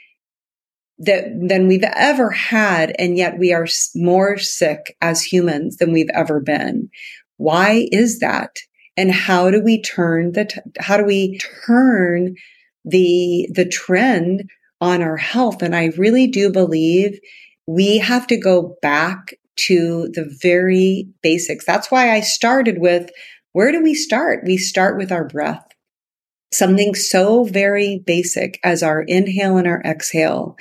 that 0.99 1.25
than 1.41 1.67
we've 1.67 1.83
ever 1.83 2.29
had 2.29 2.95
and 2.97 3.17
yet 3.17 3.37
we 3.37 3.51
are 3.51 3.67
more 3.95 4.37
sick 4.37 4.95
as 5.01 5.21
humans 5.21 5.77
than 5.77 5.91
we've 5.91 6.11
ever 6.13 6.39
been. 6.39 6.89
Why 7.37 7.87
is 7.91 8.19
that? 8.19 8.55
And 8.95 9.11
how 9.11 9.51
do 9.51 9.61
we 9.61 9.81
turn 9.81 10.31
the 10.33 10.45
t- 10.45 10.61
how 10.79 10.97
do 10.97 11.03
we 11.03 11.39
turn 11.65 12.35
the 12.85 13.49
the 13.51 13.67
trend 13.67 14.49
on 14.79 15.01
our 15.01 15.17
health? 15.17 15.63
And 15.63 15.75
i 15.75 15.87
really 15.97 16.27
do 16.27 16.51
believe 16.51 17.19
we 17.67 17.97
have 17.97 18.27
to 18.27 18.37
go 18.37 18.77
back 18.81 19.33
to 19.57 20.09
the 20.13 20.25
very 20.41 21.07
basics 21.23 21.65
that's 21.65 21.89
why 21.89 22.11
i 22.11 22.19
started 22.19 22.79
with 22.79 23.09
where 23.53 23.71
do 23.71 23.81
we 23.81 23.93
start 23.93 24.43
we 24.45 24.57
start 24.57 24.97
with 24.97 25.11
our 25.11 25.25
breath 25.25 25.65
something 26.55 26.95
so 26.95 27.43
very 27.43 28.03
basic 28.05 28.59
as 28.63 28.81
our 28.81 29.01
inhale 29.01 29.57
and 29.57 29.67
our 29.67 29.81
exhale. 29.83 30.55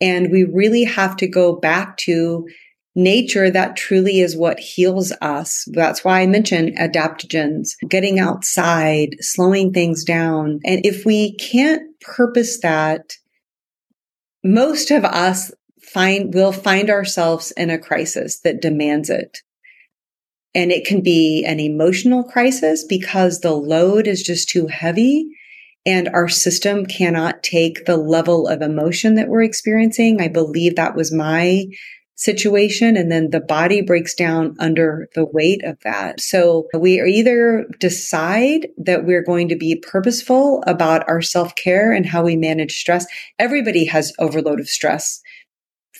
And 0.00 0.30
we 0.30 0.44
really 0.44 0.84
have 0.84 1.16
to 1.16 1.28
go 1.28 1.56
back 1.56 1.96
to 1.98 2.46
nature 2.94 3.50
that 3.50 3.76
truly 3.76 4.20
is 4.20 4.36
what 4.36 4.58
heals 4.58 5.12
us. 5.20 5.64
That's 5.72 6.04
why 6.04 6.20
I 6.20 6.26
mentioned 6.26 6.76
adaptogens, 6.76 7.70
getting 7.88 8.18
outside, 8.18 9.16
slowing 9.20 9.72
things 9.72 10.02
down. 10.04 10.60
And 10.64 10.84
if 10.84 11.04
we 11.04 11.36
can't 11.36 11.82
purpose 12.00 12.60
that, 12.60 13.12
most 14.42 14.90
of 14.90 15.04
us 15.04 15.52
find 15.86 16.34
we'll 16.34 16.52
find 16.52 16.90
ourselves 16.90 17.52
in 17.52 17.70
a 17.70 17.78
crisis 17.78 18.40
that 18.40 18.60
demands 18.60 19.10
it. 19.10 19.38
And 20.54 20.72
it 20.72 20.86
can 20.86 21.02
be 21.02 21.44
an 21.46 21.60
emotional 21.60 22.24
crisis 22.24 22.84
because 22.84 23.40
the 23.40 23.52
load 23.52 24.06
is 24.06 24.22
just 24.22 24.48
too 24.48 24.66
heavy 24.66 25.28
and 25.84 26.08
our 26.08 26.28
system 26.28 26.86
cannot 26.86 27.42
take 27.42 27.84
the 27.84 27.96
level 27.96 28.48
of 28.48 28.60
emotion 28.60 29.14
that 29.14 29.28
we're 29.28 29.42
experiencing. 29.42 30.20
I 30.20 30.28
believe 30.28 30.74
that 30.76 30.96
was 30.96 31.12
my 31.12 31.66
situation. 32.16 32.96
And 32.96 33.12
then 33.12 33.30
the 33.30 33.40
body 33.40 33.82
breaks 33.82 34.14
down 34.14 34.56
under 34.58 35.08
the 35.14 35.26
weight 35.26 35.62
of 35.64 35.78
that. 35.84 36.20
So 36.20 36.66
we 36.74 37.00
either 37.00 37.66
decide 37.78 38.68
that 38.78 39.04
we're 39.04 39.22
going 39.22 39.48
to 39.50 39.56
be 39.56 39.76
purposeful 39.76 40.64
about 40.66 41.08
our 41.08 41.22
self 41.22 41.54
care 41.54 41.92
and 41.92 42.06
how 42.06 42.24
we 42.24 42.36
manage 42.36 42.72
stress. 42.72 43.06
Everybody 43.38 43.84
has 43.84 44.12
overload 44.18 44.58
of 44.58 44.68
stress. 44.68 45.20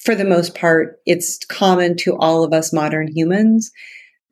For 0.06 0.14
the 0.14 0.24
most 0.24 0.54
part, 0.54 1.00
it's 1.04 1.44
common 1.44 1.96
to 1.98 2.16
all 2.16 2.42
of 2.42 2.54
us 2.54 2.72
modern 2.72 3.08
humans 3.08 3.70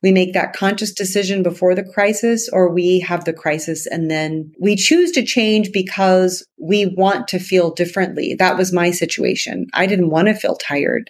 we 0.05 0.11
make 0.11 0.33
that 0.33 0.53
conscious 0.53 0.93
decision 0.93 1.41
before 1.41 1.73
the 1.73 1.83
crisis 1.83 2.47
or 2.53 2.71
we 2.71 2.99
have 2.99 3.25
the 3.25 3.33
crisis 3.33 3.87
and 3.87 4.11
then 4.11 4.51
we 4.59 4.75
choose 4.75 5.11
to 5.13 5.25
change 5.25 5.71
because 5.71 6.45
we 6.59 6.85
want 6.85 7.27
to 7.29 7.39
feel 7.39 7.71
differently. 7.73 8.35
That 8.37 8.55
was 8.55 8.71
my 8.71 8.91
situation. 8.91 9.65
I 9.73 9.87
didn't 9.87 10.11
want 10.11 10.27
to 10.27 10.35
feel 10.35 10.57
tired. 10.57 11.09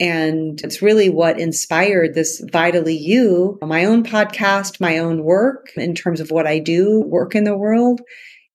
And 0.00 0.60
it's 0.64 0.82
really 0.82 1.08
what 1.08 1.38
inspired 1.38 2.14
this 2.14 2.42
Vitally 2.50 2.96
You, 2.96 3.60
my 3.62 3.84
own 3.84 4.02
podcast, 4.02 4.80
my 4.80 4.98
own 4.98 5.22
work 5.22 5.68
in 5.76 5.94
terms 5.94 6.20
of 6.20 6.32
what 6.32 6.48
I 6.48 6.58
do, 6.58 7.02
work 7.02 7.36
in 7.36 7.44
the 7.44 7.56
world 7.56 8.00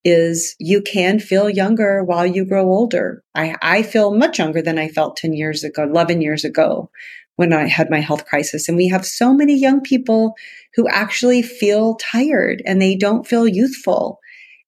is 0.03 0.55
you 0.59 0.81
can 0.81 1.19
feel 1.19 1.49
younger 1.49 2.03
while 2.03 2.25
you 2.25 2.45
grow 2.45 2.65
older. 2.65 3.23
I, 3.35 3.55
I 3.61 3.83
feel 3.83 4.15
much 4.15 4.39
younger 4.39 4.61
than 4.61 4.79
I 4.79 4.87
felt 4.87 5.17
10 5.17 5.33
years 5.33 5.63
ago, 5.63 5.83
11 5.83 6.21
years 6.21 6.43
ago 6.43 6.89
when 7.35 7.53
I 7.53 7.67
had 7.67 7.89
my 7.89 7.99
health 7.99 8.25
crisis. 8.25 8.67
And 8.67 8.77
we 8.77 8.87
have 8.89 9.05
so 9.05 9.33
many 9.33 9.57
young 9.57 9.81
people 9.81 10.35
who 10.75 10.87
actually 10.87 11.41
feel 11.41 11.95
tired 11.95 12.61
and 12.65 12.81
they 12.81 12.95
don't 12.95 13.27
feel 13.27 13.47
youthful. 13.47 14.19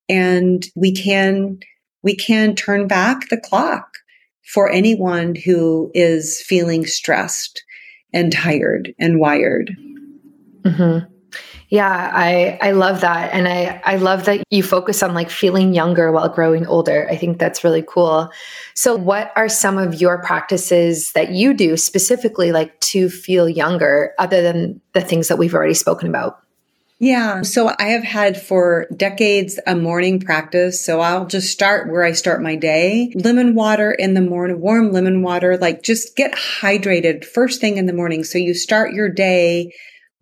And 0.08 0.66
we 0.74 0.92
can, 0.92 1.60
we 2.02 2.14
can 2.14 2.54
turn 2.54 2.86
back 2.86 3.28
the 3.28 3.40
clock 3.40 3.98
for 4.42 4.70
anyone 4.70 5.34
who 5.34 5.90
is 5.94 6.40
feeling 6.42 6.86
stressed 6.86 7.64
and 8.12 8.32
tired 8.32 8.94
and 8.98 9.18
wired. 9.18 9.76
Mm-hmm. 10.62 11.13
Yeah, 11.74 12.12
I 12.14 12.56
I 12.62 12.70
love 12.70 13.00
that 13.00 13.32
and 13.32 13.48
I 13.48 13.82
I 13.84 13.96
love 13.96 14.26
that 14.26 14.44
you 14.48 14.62
focus 14.62 15.02
on 15.02 15.12
like 15.12 15.28
feeling 15.28 15.74
younger 15.74 16.12
while 16.12 16.28
growing 16.28 16.68
older. 16.68 17.08
I 17.10 17.16
think 17.16 17.40
that's 17.40 17.64
really 17.64 17.82
cool. 17.82 18.30
So 18.74 18.94
what 18.94 19.32
are 19.34 19.48
some 19.48 19.76
of 19.76 20.00
your 20.00 20.22
practices 20.22 21.10
that 21.12 21.30
you 21.30 21.52
do 21.52 21.76
specifically 21.76 22.52
like 22.52 22.78
to 22.92 23.08
feel 23.10 23.48
younger 23.48 24.14
other 24.20 24.40
than 24.40 24.82
the 24.92 25.00
things 25.00 25.26
that 25.26 25.36
we've 25.36 25.52
already 25.52 25.74
spoken 25.74 26.08
about? 26.08 26.38
Yeah. 27.00 27.42
So 27.42 27.74
I 27.76 27.86
have 27.86 28.04
had 28.04 28.40
for 28.40 28.86
decades 28.96 29.58
a 29.66 29.74
morning 29.74 30.20
practice. 30.20 30.86
So 30.86 31.00
I'll 31.00 31.26
just 31.26 31.50
start 31.50 31.90
where 31.90 32.04
I 32.04 32.12
start 32.12 32.40
my 32.40 32.54
day. 32.54 33.12
Lemon 33.16 33.56
water 33.56 33.90
in 33.90 34.14
the 34.14 34.20
morning, 34.20 34.60
warm 34.60 34.92
lemon 34.92 35.22
water, 35.22 35.58
like 35.58 35.82
just 35.82 36.14
get 36.14 36.34
hydrated 36.34 37.24
first 37.24 37.60
thing 37.60 37.78
in 37.78 37.86
the 37.86 37.92
morning. 37.92 38.22
So 38.22 38.38
you 38.38 38.54
start 38.54 38.92
your 38.92 39.08
day 39.08 39.72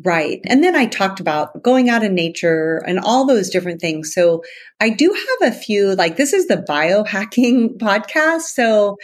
Right. 0.04 0.40
And 0.46 0.64
then 0.64 0.74
I 0.74 0.86
talked 0.86 1.20
about 1.20 1.62
going 1.62 1.88
out 1.88 2.02
in 2.02 2.14
nature 2.14 2.82
and 2.86 2.98
all 2.98 3.26
those 3.26 3.50
different 3.50 3.80
things. 3.80 4.12
So 4.12 4.42
I 4.80 4.90
do 4.90 5.14
have 5.40 5.52
a 5.52 5.56
few, 5.56 5.94
like 5.94 6.16
this 6.16 6.32
is 6.32 6.46
the 6.46 6.64
biohacking 6.68 7.76
podcast. 7.78 8.42
So 8.42 8.96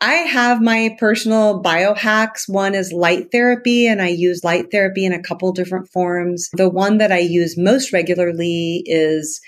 I 0.00 0.12
have 0.12 0.60
my 0.60 0.96
personal 0.98 1.62
biohacks. 1.62 2.48
One 2.48 2.74
is 2.74 2.92
light 2.92 3.32
therapy 3.32 3.86
and 3.86 4.02
I 4.02 4.08
use 4.08 4.44
light 4.44 4.70
therapy 4.70 5.06
in 5.06 5.12
a 5.12 5.22
couple 5.22 5.52
different 5.52 5.88
forms. 5.88 6.50
The 6.52 6.68
one 6.68 6.98
that 6.98 7.12
I 7.12 7.18
use 7.18 7.56
most 7.56 7.92
regularly 7.92 8.82
is 8.86 9.40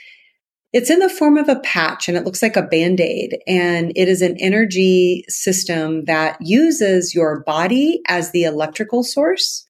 it's 0.72 0.90
in 0.90 0.98
the 1.00 1.08
form 1.08 1.36
of 1.36 1.48
a 1.48 1.60
patch 1.60 2.08
and 2.08 2.16
it 2.16 2.24
looks 2.24 2.42
like 2.42 2.56
a 2.56 2.62
band 2.62 3.00
aid. 3.00 3.38
And 3.46 3.92
it 3.94 4.08
is 4.08 4.22
an 4.22 4.36
energy 4.38 5.24
system 5.28 6.04
that 6.04 6.38
uses 6.40 7.14
your 7.14 7.42
body 7.44 8.00
as 8.06 8.30
the 8.30 8.44
electrical 8.44 9.02
source. 9.02 9.67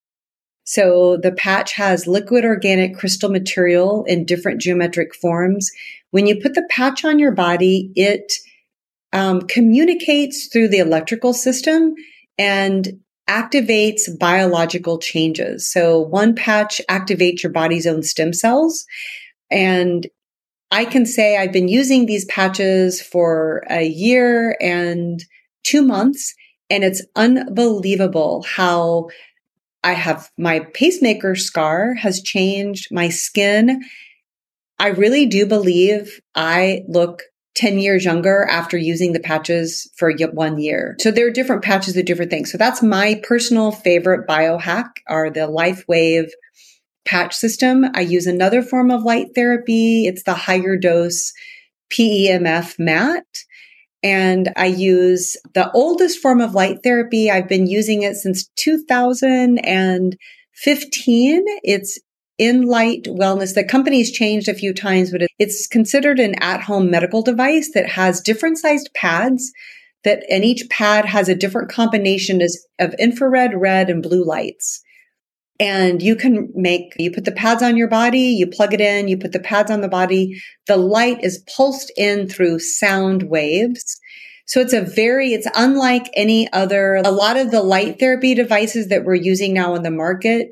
So 0.69 1.17
the 1.17 1.33
patch 1.33 1.73
has 1.73 2.07
liquid 2.07 2.45
organic 2.45 2.95
crystal 2.95 3.31
material 3.31 4.05
in 4.05 4.27
different 4.27 4.61
geometric 4.61 5.15
forms. 5.15 5.71
When 6.11 6.27
you 6.27 6.39
put 6.43 6.53
the 6.53 6.69
patch 6.69 7.07
on 7.07 7.19
your 7.19 7.33
body, 7.33 7.91
it 7.97 8.31
um, 9.15 9.41
communicates 9.49 10.49
through 10.49 10.69
the 10.69 10.81
electrical 10.81 11.33
system 11.33 11.95
and 12.37 13.01
activates 13.31 14.11
biological 14.19 14.99
changes. 14.99 15.67
So 15.67 16.01
one 16.01 16.35
patch 16.35 16.83
activates 16.91 17.43
your 17.43 17.53
body's 17.53 17.87
own 17.87 18.03
stem 18.03 18.35
cells. 18.35 18.85
And 19.51 20.07
I 20.71 20.85
can 20.85 21.07
say 21.07 21.39
I've 21.39 21.51
been 21.51 21.69
using 21.69 22.05
these 22.05 22.27
patches 22.27 23.01
for 23.01 23.65
a 23.71 23.85
year 23.85 24.55
and 24.61 25.25
two 25.65 25.81
months. 25.81 26.35
And 26.69 26.85
it's 26.85 27.03
unbelievable 27.17 28.45
how 28.47 29.09
I 29.83 29.93
have 29.93 30.31
my 30.37 30.61
pacemaker 30.75 31.35
scar 31.35 31.95
has 31.95 32.23
changed 32.23 32.89
my 32.91 33.09
skin. 33.09 33.83
I 34.79 34.89
really 34.89 35.27
do 35.27 35.47
believe 35.47 36.21
I 36.35 36.83
look 36.89 37.23
10 37.59 37.81
years 37.81 38.05
younger 38.05 38.45
after 38.49 38.79
using 38.79 39.13
the 39.13 39.21
patches 39.21 39.91
for 39.97 40.13
one 40.33 40.59
year. 40.59 40.95
So 41.01 41.11
there 41.11 41.27
are 41.27 41.31
different 41.31 41.65
patches 41.65 41.97
of 41.97 42.05
different 42.05 42.31
things. 42.31 42.53
So 42.53 42.59
that's 42.59 42.83
my 42.83 43.21
personal 43.25 43.73
favorite 43.73 44.29
biohack 44.29 44.91
are 45.09 45.29
the 45.29 45.41
LifeWave 45.41 46.31
patch 47.05 47.35
system. 47.35 47.87
I 47.95 48.03
use 48.03 48.27
another 48.27 48.63
form 48.63 48.93
of 48.93 49.03
light 49.03 49.29
therapy. 49.35 50.07
It's 50.07 50.23
the 50.23 50.35
HigherDOSE 50.35 51.33
PEMF 51.93 52.79
mat. 52.79 53.25
And 54.03 54.53
I 54.57 54.67
use 54.67 55.37
the 55.55 55.71
oldest 55.73 56.21
form 56.21 56.41
of 56.41 56.55
light 56.55 56.79
therapy. 56.85 57.31
I've 57.31 57.49
been 57.49 57.67
using 57.67 58.03
it 58.03 58.15
since 58.15 58.49
2015. 58.57 61.45
It's 61.65 61.99
Inlight 62.41 63.09
Wellness. 63.09 63.55
The 63.55 63.65
company's 63.65 64.13
changed 64.13 64.49
a 64.49 64.55
few 64.55 64.73
times, 64.73 65.11
but 65.11 65.23
it's 65.41 65.67
considered 65.67 66.21
an 66.21 66.37
at-home 66.41 66.89
medical 66.89 67.23
device 67.23 67.73
that 67.75 67.89
has 67.89 68.21
different 68.21 68.59
sized 68.59 68.91
pads 68.95 69.51
that, 70.05 70.23
and 70.31 70.45
each 70.45 70.71
pad 70.71 71.05
has 71.05 71.29
a 71.29 71.35
different 71.35 71.69
combination 71.69 72.41
of 72.79 72.95
infrared, 73.01 73.61
red, 73.61 73.91
and 73.91 74.01
blue 74.01 74.25
lights. 74.25 74.81
And 75.61 76.01
you 76.01 76.15
can 76.15 76.51
make, 76.55 76.95
you 76.99 77.11
put 77.11 77.25
the 77.25 77.33
pads 77.33 77.63
on 77.63 77.77
your 77.77 77.89
body, 77.89 78.21
you 78.21 78.47
plug 78.47 78.73
it 78.73 78.81
in, 78.81 79.09
you 79.09 79.19
put 79.19 79.33
the 79.33 79.41
pads 79.41 79.71
on 79.71 79.81
the 79.81 79.89
body. 79.89 80.41
The 80.69 80.77
light 80.77 81.25
is 81.25 81.45
pulsed 81.57 81.91
in 81.97 82.29
through 82.29 82.61
sound 82.61 83.25
waves. 83.25 83.99
So 84.47 84.61
it's 84.61 84.73
a 84.73 84.81
very, 84.81 85.33
it's 85.33 85.49
unlike 85.57 86.09
any 86.15 86.51
other, 86.53 86.95
a 86.97 87.11
lot 87.11 87.37
of 87.37 87.51
the 87.51 87.63
light 87.63 87.99
therapy 87.99 88.35
devices 88.35 88.89
that 88.89 89.05
we're 89.05 89.15
using 89.17 89.53
now 89.53 89.75
on 89.75 89.83
the 89.83 89.91
market 89.91 90.51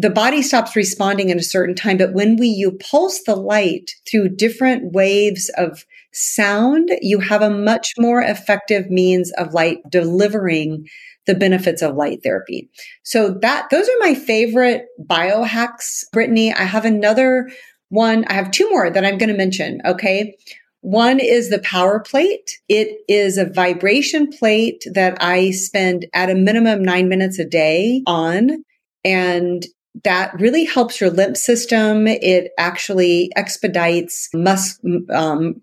the 0.00 0.10
body 0.10 0.40
stops 0.40 0.74
responding 0.74 1.28
in 1.28 1.38
a 1.38 1.42
certain 1.42 1.74
time. 1.74 1.98
But 1.98 2.14
when 2.14 2.36
we, 2.36 2.48
you 2.48 2.72
pulse 2.72 3.22
the 3.24 3.36
light 3.36 3.90
through 4.10 4.30
different 4.30 4.94
waves 4.94 5.50
of 5.58 5.84
sound, 6.12 6.90
you 7.00 7.20
have 7.20 7.42
a 7.42 7.50
much 7.50 7.92
more 7.98 8.20
effective 8.22 8.90
means 8.90 9.32
of 9.32 9.54
light 9.54 9.78
delivering 9.88 10.86
the 11.26 11.34
benefits 11.34 11.82
of 11.82 11.96
light 11.96 12.20
therapy. 12.24 12.68
So 13.02 13.38
that, 13.42 13.68
those 13.70 13.88
are 13.88 13.98
my 14.00 14.14
favorite 14.14 14.86
biohacks, 15.04 16.04
Brittany. 16.12 16.52
I 16.52 16.64
have 16.64 16.84
another 16.84 17.50
one. 17.90 18.24
I 18.26 18.34
have 18.34 18.50
two 18.50 18.68
more 18.70 18.90
that 18.90 19.04
I'm 19.04 19.18
going 19.18 19.30
to 19.30 19.36
mention. 19.36 19.80
Okay. 19.84 20.36
One 20.82 21.20
is 21.20 21.50
the 21.50 21.58
power 21.58 22.00
plate. 22.00 22.58
It 22.68 23.00
is 23.06 23.36
a 23.36 23.44
vibration 23.44 24.28
plate 24.28 24.82
that 24.94 25.18
I 25.20 25.50
spend 25.50 26.06
at 26.14 26.30
a 26.30 26.34
minimum 26.34 26.82
nine 26.82 27.08
minutes 27.08 27.38
a 27.38 27.44
day 27.44 28.02
on. 28.06 28.64
And 29.04 29.64
that 30.04 30.32
really 30.40 30.64
helps 30.64 31.00
your 31.00 31.10
lymph 31.10 31.36
system. 31.36 32.06
It 32.06 32.52
actually 32.58 33.30
expedites 33.36 34.28
mus- 34.32 34.80
um, 35.12 35.60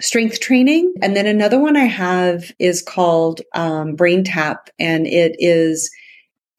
strength 0.00 0.40
training. 0.40 0.94
And 1.02 1.16
then 1.16 1.26
another 1.26 1.58
one 1.58 1.76
I 1.76 1.84
have 1.84 2.52
is 2.58 2.82
called 2.82 3.40
um, 3.54 3.96
BrainTap, 3.96 4.68
and 4.78 5.06
it 5.06 5.36
is 5.38 5.90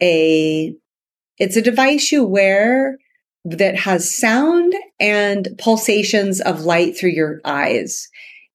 a 0.01 0.75
it's 1.37 1.57
a 1.57 1.61
device 1.61 2.11
you 2.11 2.23
wear 2.23 2.97
that 3.43 3.75
has 3.77 4.17
sound 4.17 4.73
and 4.99 5.49
pulsations 5.59 6.41
of 6.41 6.61
light 6.61 6.97
through 6.97 7.11
your 7.11 7.41
eyes. 7.45 8.07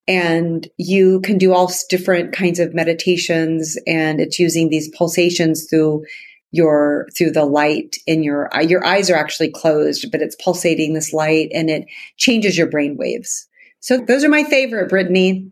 And 0.08 0.66
you 0.76 1.20
can 1.20 1.38
do 1.38 1.52
all 1.52 1.70
different 1.88 2.32
kinds 2.32 2.58
of 2.58 2.74
meditations, 2.74 3.78
and 3.86 4.20
it's 4.20 4.38
using 4.38 4.68
these 4.68 4.90
pulsations 4.96 5.68
through 5.68 6.04
your 6.52 7.06
through 7.16 7.30
the 7.30 7.44
light 7.44 7.96
in 8.06 8.24
your 8.24 8.50
your 8.62 8.84
eyes 8.84 9.08
are 9.08 9.16
actually 9.16 9.50
closed 9.50 10.10
but 10.10 10.20
it's 10.20 10.34
pulsating 10.42 10.94
this 10.94 11.12
light 11.12 11.48
and 11.54 11.70
it 11.70 11.86
changes 12.16 12.58
your 12.58 12.66
brain 12.66 12.96
waves 12.96 13.46
so 13.80 13.98
those 13.98 14.24
are 14.24 14.28
my 14.28 14.44
favorite 14.44 14.88
brittany 14.88 15.50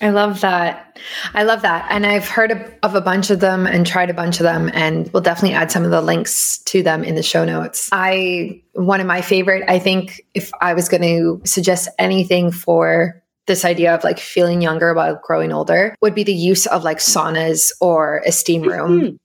I 0.00 0.10
love 0.10 0.40
that. 0.40 0.98
I 1.34 1.44
love 1.44 1.62
that. 1.62 1.86
And 1.90 2.06
I've 2.06 2.28
heard 2.28 2.50
of, 2.50 2.74
of, 2.82 2.94
a 2.94 3.00
bunch 3.00 3.30
of 3.30 3.40
them 3.40 3.66
and 3.66 3.86
tried 3.86 4.10
a 4.10 4.14
bunch 4.14 4.40
of 4.40 4.44
them 4.44 4.70
and 4.72 5.12
we'll 5.12 5.22
definitely 5.22 5.54
add 5.54 5.70
some 5.70 5.84
of 5.84 5.90
the 5.90 6.00
links 6.00 6.58
to 6.64 6.82
them 6.82 7.04
in 7.04 7.14
the 7.14 7.22
show 7.22 7.44
notes. 7.44 7.88
I 7.92 8.62
one 8.72 9.00
of 9.00 9.06
my 9.06 9.20
favorite, 9.20 9.64
I 9.68 9.78
think 9.78 10.22
if 10.34 10.50
I 10.60 10.74
was 10.74 10.88
going 10.88 11.02
to 11.02 11.40
suggest 11.44 11.88
anything 11.98 12.50
for 12.50 13.22
this 13.46 13.64
idea 13.64 13.94
of 13.94 14.04
like 14.04 14.18
feeling 14.18 14.62
younger 14.62 14.94
while 14.94 15.20
growing 15.22 15.52
older 15.52 15.94
would 16.00 16.14
be 16.14 16.24
the 16.24 16.34
use 16.34 16.66
of 16.66 16.84
like 16.84 16.98
saunas 16.98 17.72
or 17.80 18.22
a 18.24 18.32
steam 18.32 18.62
room. 18.62 19.00
Mm-hmm. 19.00 19.16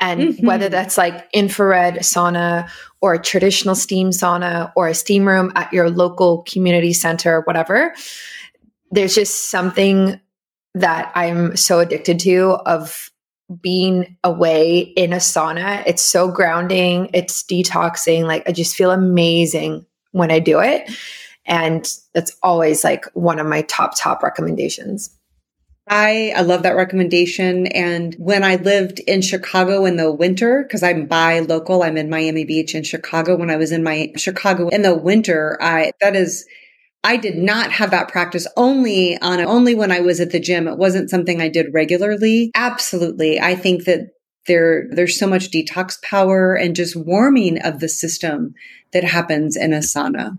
And 0.00 0.20
mm-hmm. 0.20 0.46
whether 0.46 0.68
that's 0.68 0.98
like 0.98 1.28
infrared 1.32 1.96
sauna 1.96 2.68
or 3.00 3.14
a 3.14 3.22
traditional 3.22 3.74
steam 3.74 4.10
sauna 4.10 4.72
or 4.76 4.88
a 4.88 4.94
steam 4.94 5.26
room 5.26 5.52
at 5.54 5.72
your 5.72 5.88
local 5.90 6.42
community 6.42 6.92
center, 6.92 7.36
or 7.36 7.40
whatever, 7.42 7.94
there's 8.90 9.14
just 9.14 9.50
something 9.50 10.20
that 10.74 11.12
I'm 11.14 11.56
so 11.56 11.78
addicted 11.78 12.18
to 12.20 12.58
of 12.66 13.10
being 13.60 14.16
away 14.24 14.78
in 14.80 15.12
a 15.12 15.18
sauna. 15.18 15.82
It's 15.86 16.02
so 16.02 16.30
grounding, 16.30 17.10
it's 17.12 17.42
detoxing. 17.42 18.24
Like 18.24 18.48
I 18.48 18.52
just 18.52 18.74
feel 18.74 18.90
amazing 18.90 19.86
when 20.12 20.30
I 20.30 20.38
do 20.38 20.60
it. 20.60 20.90
And 21.46 21.86
that's 22.14 22.34
always 22.42 22.82
like 22.84 23.04
one 23.12 23.38
of 23.38 23.46
my 23.46 23.62
top, 23.62 23.98
top 23.98 24.22
recommendations. 24.22 25.14
I, 25.86 26.32
I 26.34 26.40
love 26.40 26.62
that 26.62 26.76
recommendation. 26.76 27.66
And 27.66 28.14
when 28.14 28.42
I 28.42 28.56
lived 28.56 29.00
in 29.00 29.20
Chicago 29.20 29.84
in 29.84 29.96
the 29.96 30.10
winter, 30.10 30.62
because 30.62 30.82
I'm 30.82 31.06
bi 31.06 31.40
local, 31.40 31.82
I'm 31.82 31.98
in 31.98 32.08
Miami 32.08 32.44
Beach 32.44 32.74
in 32.74 32.84
Chicago. 32.84 33.36
When 33.36 33.50
I 33.50 33.56
was 33.56 33.70
in 33.70 33.82
my 33.82 34.12
Chicago 34.16 34.68
in 34.68 34.82
the 34.82 34.96
winter, 34.96 35.58
I, 35.60 35.92
that 36.00 36.16
is, 36.16 36.46
I 37.02 37.18
did 37.18 37.36
not 37.36 37.70
have 37.70 37.90
that 37.90 38.08
practice 38.08 38.46
only 38.56 39.18
on 39.20 39.40
only 39.40 39.74
when 39.74 39.92
I 39.92 40.00
was 40.00 40.20
at 40.20 40.30
the 40.30 40.40
gym. 40.40 40.66
It 40.66 40.78
wasn't 40.78 41.10
something 41.10 41.42
I 41.42 41.48
did 41.48 41.74
regularly. 41.74 42.50
Absolutely. 42.54 43.38
I 43.38 43.54
think 43.54 43.84
that 43.84 44.12
there, 44.46 44.88
there's 44.90 45.18
so 45.18 45.26
much 45.26 45.50
detox 45.50 46.00
power 46.00 46.54
and 46.54 46.74
just 46.74 46.96
warming 46.96 47.60
of 47.60 47.80
the 47.80 47.88
system 47.90 48.54
that 48.92 49.04
happens 49.04 49.54
in 49.54 49.74
a 49.74 49.78
sauna. 49.78 50.38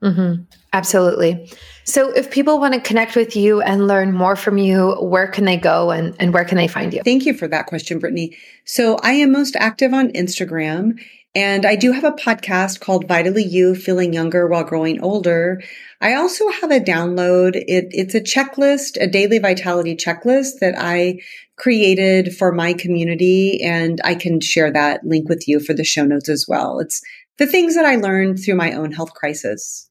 Mm-hmm. 0.00 0.44
Absolutely. 0.72 1.50
So, 1.86 2.10
if 2.10 2.30
people 2.30 2.58
want 2.58 2.74
to 2.74 2.80
connect 2.80 3.14
with 3.14 3.36
you 3.36 3.60
and 3.60 3.86
learn 3.86 4.12
more 4.12 4.34
from 4.34 4.58
you, 4.58 4.96
where 5.00 5.28
can 5.28 5.44
they 5.44 5.56
go 5.56 5.92
and, 5.92 6.16
and 6.18 6.34
where 6.34 6.44
can 6.44 6.58
they 6.58 6.66
find 6.66 6.92
you? 6.92 7.00
Thank 7.04 7.26
you 7.26 7.32
for 7.32 7.46
that 7.46 7.66
question, 7.66 8.00
Brittany. 8.00 8.36
So, 8.64 8.98
I 9.02 9.12
am 9.12 9.30
most 9.30 9.54
active 9.56 9.94
on 9.94 10.08
Instagram 10.10 10.98
and 11.36 11.66
I 11.66 11.76
do 11.76 11.92
have 11.92 12.02
a 12.02 12.12
podcast 12.12 12.80
called 12.80 13.06
Vitally 13.06 13.44
You 13.44 13.74
Feeling 13.74 14.14
Younger 14.14 14.48
While 14.48 14.64
Growing 14.64 15.02
Older. 15.02 15.62
I 16.00 16.14
also 16.14 16.48
have 16.48 16.70
a 16.70 16.80
download. 16.80 17.56
It, 17.56 17.88
it's 17.90 18.14
a 18.14 18.22
checklist, 18.22 18.96
a 18.98 19.06
daily 19.06 19.38
vitality 19.38 19.94
checklist 19.94 20.60
that 20.60 20.76
I 20.78 21.20
created 21.56 22.34
for 22.34 22.52
my 22.52 22.72
community. 22.72 23.62
And 23.62 24.00
I 24.02 24.14
can 24.14 24.40
share 24.40 24.72
that 24.72 25.04
link 25.04 25.28
with 25.28 25.46
you 25.46 25.60
for 25.60 25.74
the 25.74 25.84
show 25.84 26.06
notes 26.06 26.30
as 26.30 26.46
well. 26.48 26.80
It's 26.80 27.02
the 27.36 27.46
things 27.46 27.74
that 27.74 27.84
I 27.84 27.96
learned 27.96 28.38
through 28.42 28.56
my 28.56 28.72
own 28.72 28.92
health 28.92 29.12
crisis. 29.12 29.85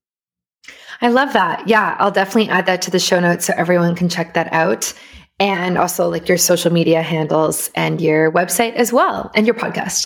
I 1.01 1.09
love 1.09 1.33
that. 1.33 1.67
Yeah, 1.67 1.95
I'll 1.99 2.11
definitely 2.11 2.49
add 2.49 2.65
that 2.67 2.81
to 2.83 2.91
the 2.91 2.99
show 2.99 3.19
notes 3.19 3.45
so 3.45 3.53
everyone 3.55 3.95
can 3.95 4.09
check 4.09 4.33
that 4.33 4.51
out. 4.53 4.93
And 5.37 5.77
also 5.77 6.09
like 6.09 6.29
your 6.29 6.37
social 6.37 6.71
media 6.71 7.01
handles 7.01 7.69
and 7.75 7.99
your 7.99 8.31
website 8.31 8.75
as 8.75 8.93
well 8.93 9.31
and 9.35 9.45
your 9.45 9.55
podcast. 9.55 10.05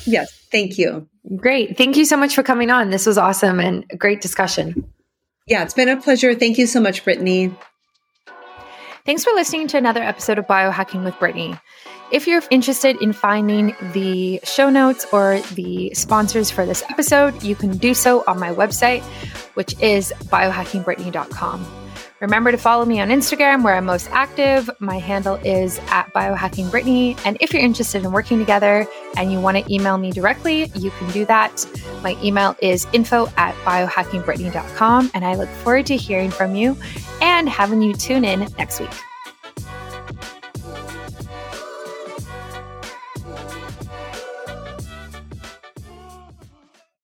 yes, 0.06 0.32
thank 0.50 0.78
you. 0.78 1.08
Great. 1.36 1.78
Thank 1.78 1.96
you 1.96 2.04
so 2.04 2.16
much 2.16 2.34
for 2.34 2.42
coming 2.42 2.70
on. 2.70 2.90
This 2.90 3.06
was 3.06 3.16
awesome 3.16 3.60
and 3.60 3.84
a 3.90 3.96
great 3.96 4.20
discussion. 4.20 4.92
Yeah, 5.46 5.62
it's 5.62 5.74
been 5.74 5.88
a 5.88 6.00
pleasure. 6.00 6.34
Thank 6.34 6.58
you 6.58 6.66
so 6.66 6.80
much, 6.80 7.04
Brittany. 7.04 7.54
Thanks 9.06 9.22
for 9.22 9.32
listening 9.34 9.68
to 9.68 9.76
another 9.76 10.02
episode 10.02 10.38
of 10.38 10.46
Biohacking 10.46 11.04
with 11.04 11.18
Brittany. 11.18 11.54
If 12.14 12.28
you're 12.28 12.42
interested 12.48 13.02
in 13.02 13.12
finding 13.12 13.74
the 13.92 14.38
show 14.44 14.70
notes 14.70 15.04
or 15.12 15.40
the 15.54 15.92
sponsors 15.94 16.48
for 16.48 16.64
this 16.64 16.84
episode, 16.88 17.42
you 17.42 17.56
can 17.56 17.76
do 17.76 17.92
so 17.92 18.22
on 18.28 18.38
my 18.38 18.54
website, 18.54 19.02
which 19.54 19.74
is 19.80 20.12
biohackingbrittany.com. 20.26 21.66
Remember 22.20 22.52
to 22.52 22.56
follow 22.56 22.84
me 22.84 23.00
on 23.00 23.08
Instagram 23.08 23.64
where 23.64 23.74
I'm 23.74 23.86
most 23.86 24.08
active. 24.12 24.70
My 24.78 25.00
handle 25.00 25.40
is 25.44 25.80
at 25.88 26.12
biohackingbrittany. 26.14 27.20
And 27.26 27.36
if 27.40 27.52
you're 27.52 27.60
interested 27.60 28.04
in 28.04 28.12
working 28.12 28.38
together 28.38 28.86
and 29.16 29.32
you 29.32 29.40
want 29.40 29.56
to 29.56 29.74
email 29.74 29.98
me 29.98 30.12
directly, 30.12 30.70
you 30.76 30.92
can 30.92 31.10
do 31.10 31.24
that. 31.24 31.66
My 32.04 32.16
email 32.22 32.54
is 32.62 32.86
info 32.92 33.26
at 33.36 33.56
biohackingbrittany.com. 33.64 35.10
And 35.14 35.24
I 35.24 35.34
look 35.34 35.48
forward 35.48 35.86
to 35.86 35.96
hearing 35.96 36.30
from 36.30 36.54
you 36.54 36.76
and 37.20 37.48
having 37.48 37.82
you 37.82 37.92
tune 37.92 38.24
in 38.24 38.46
next 38.56 38.78
week. 38.78 38.94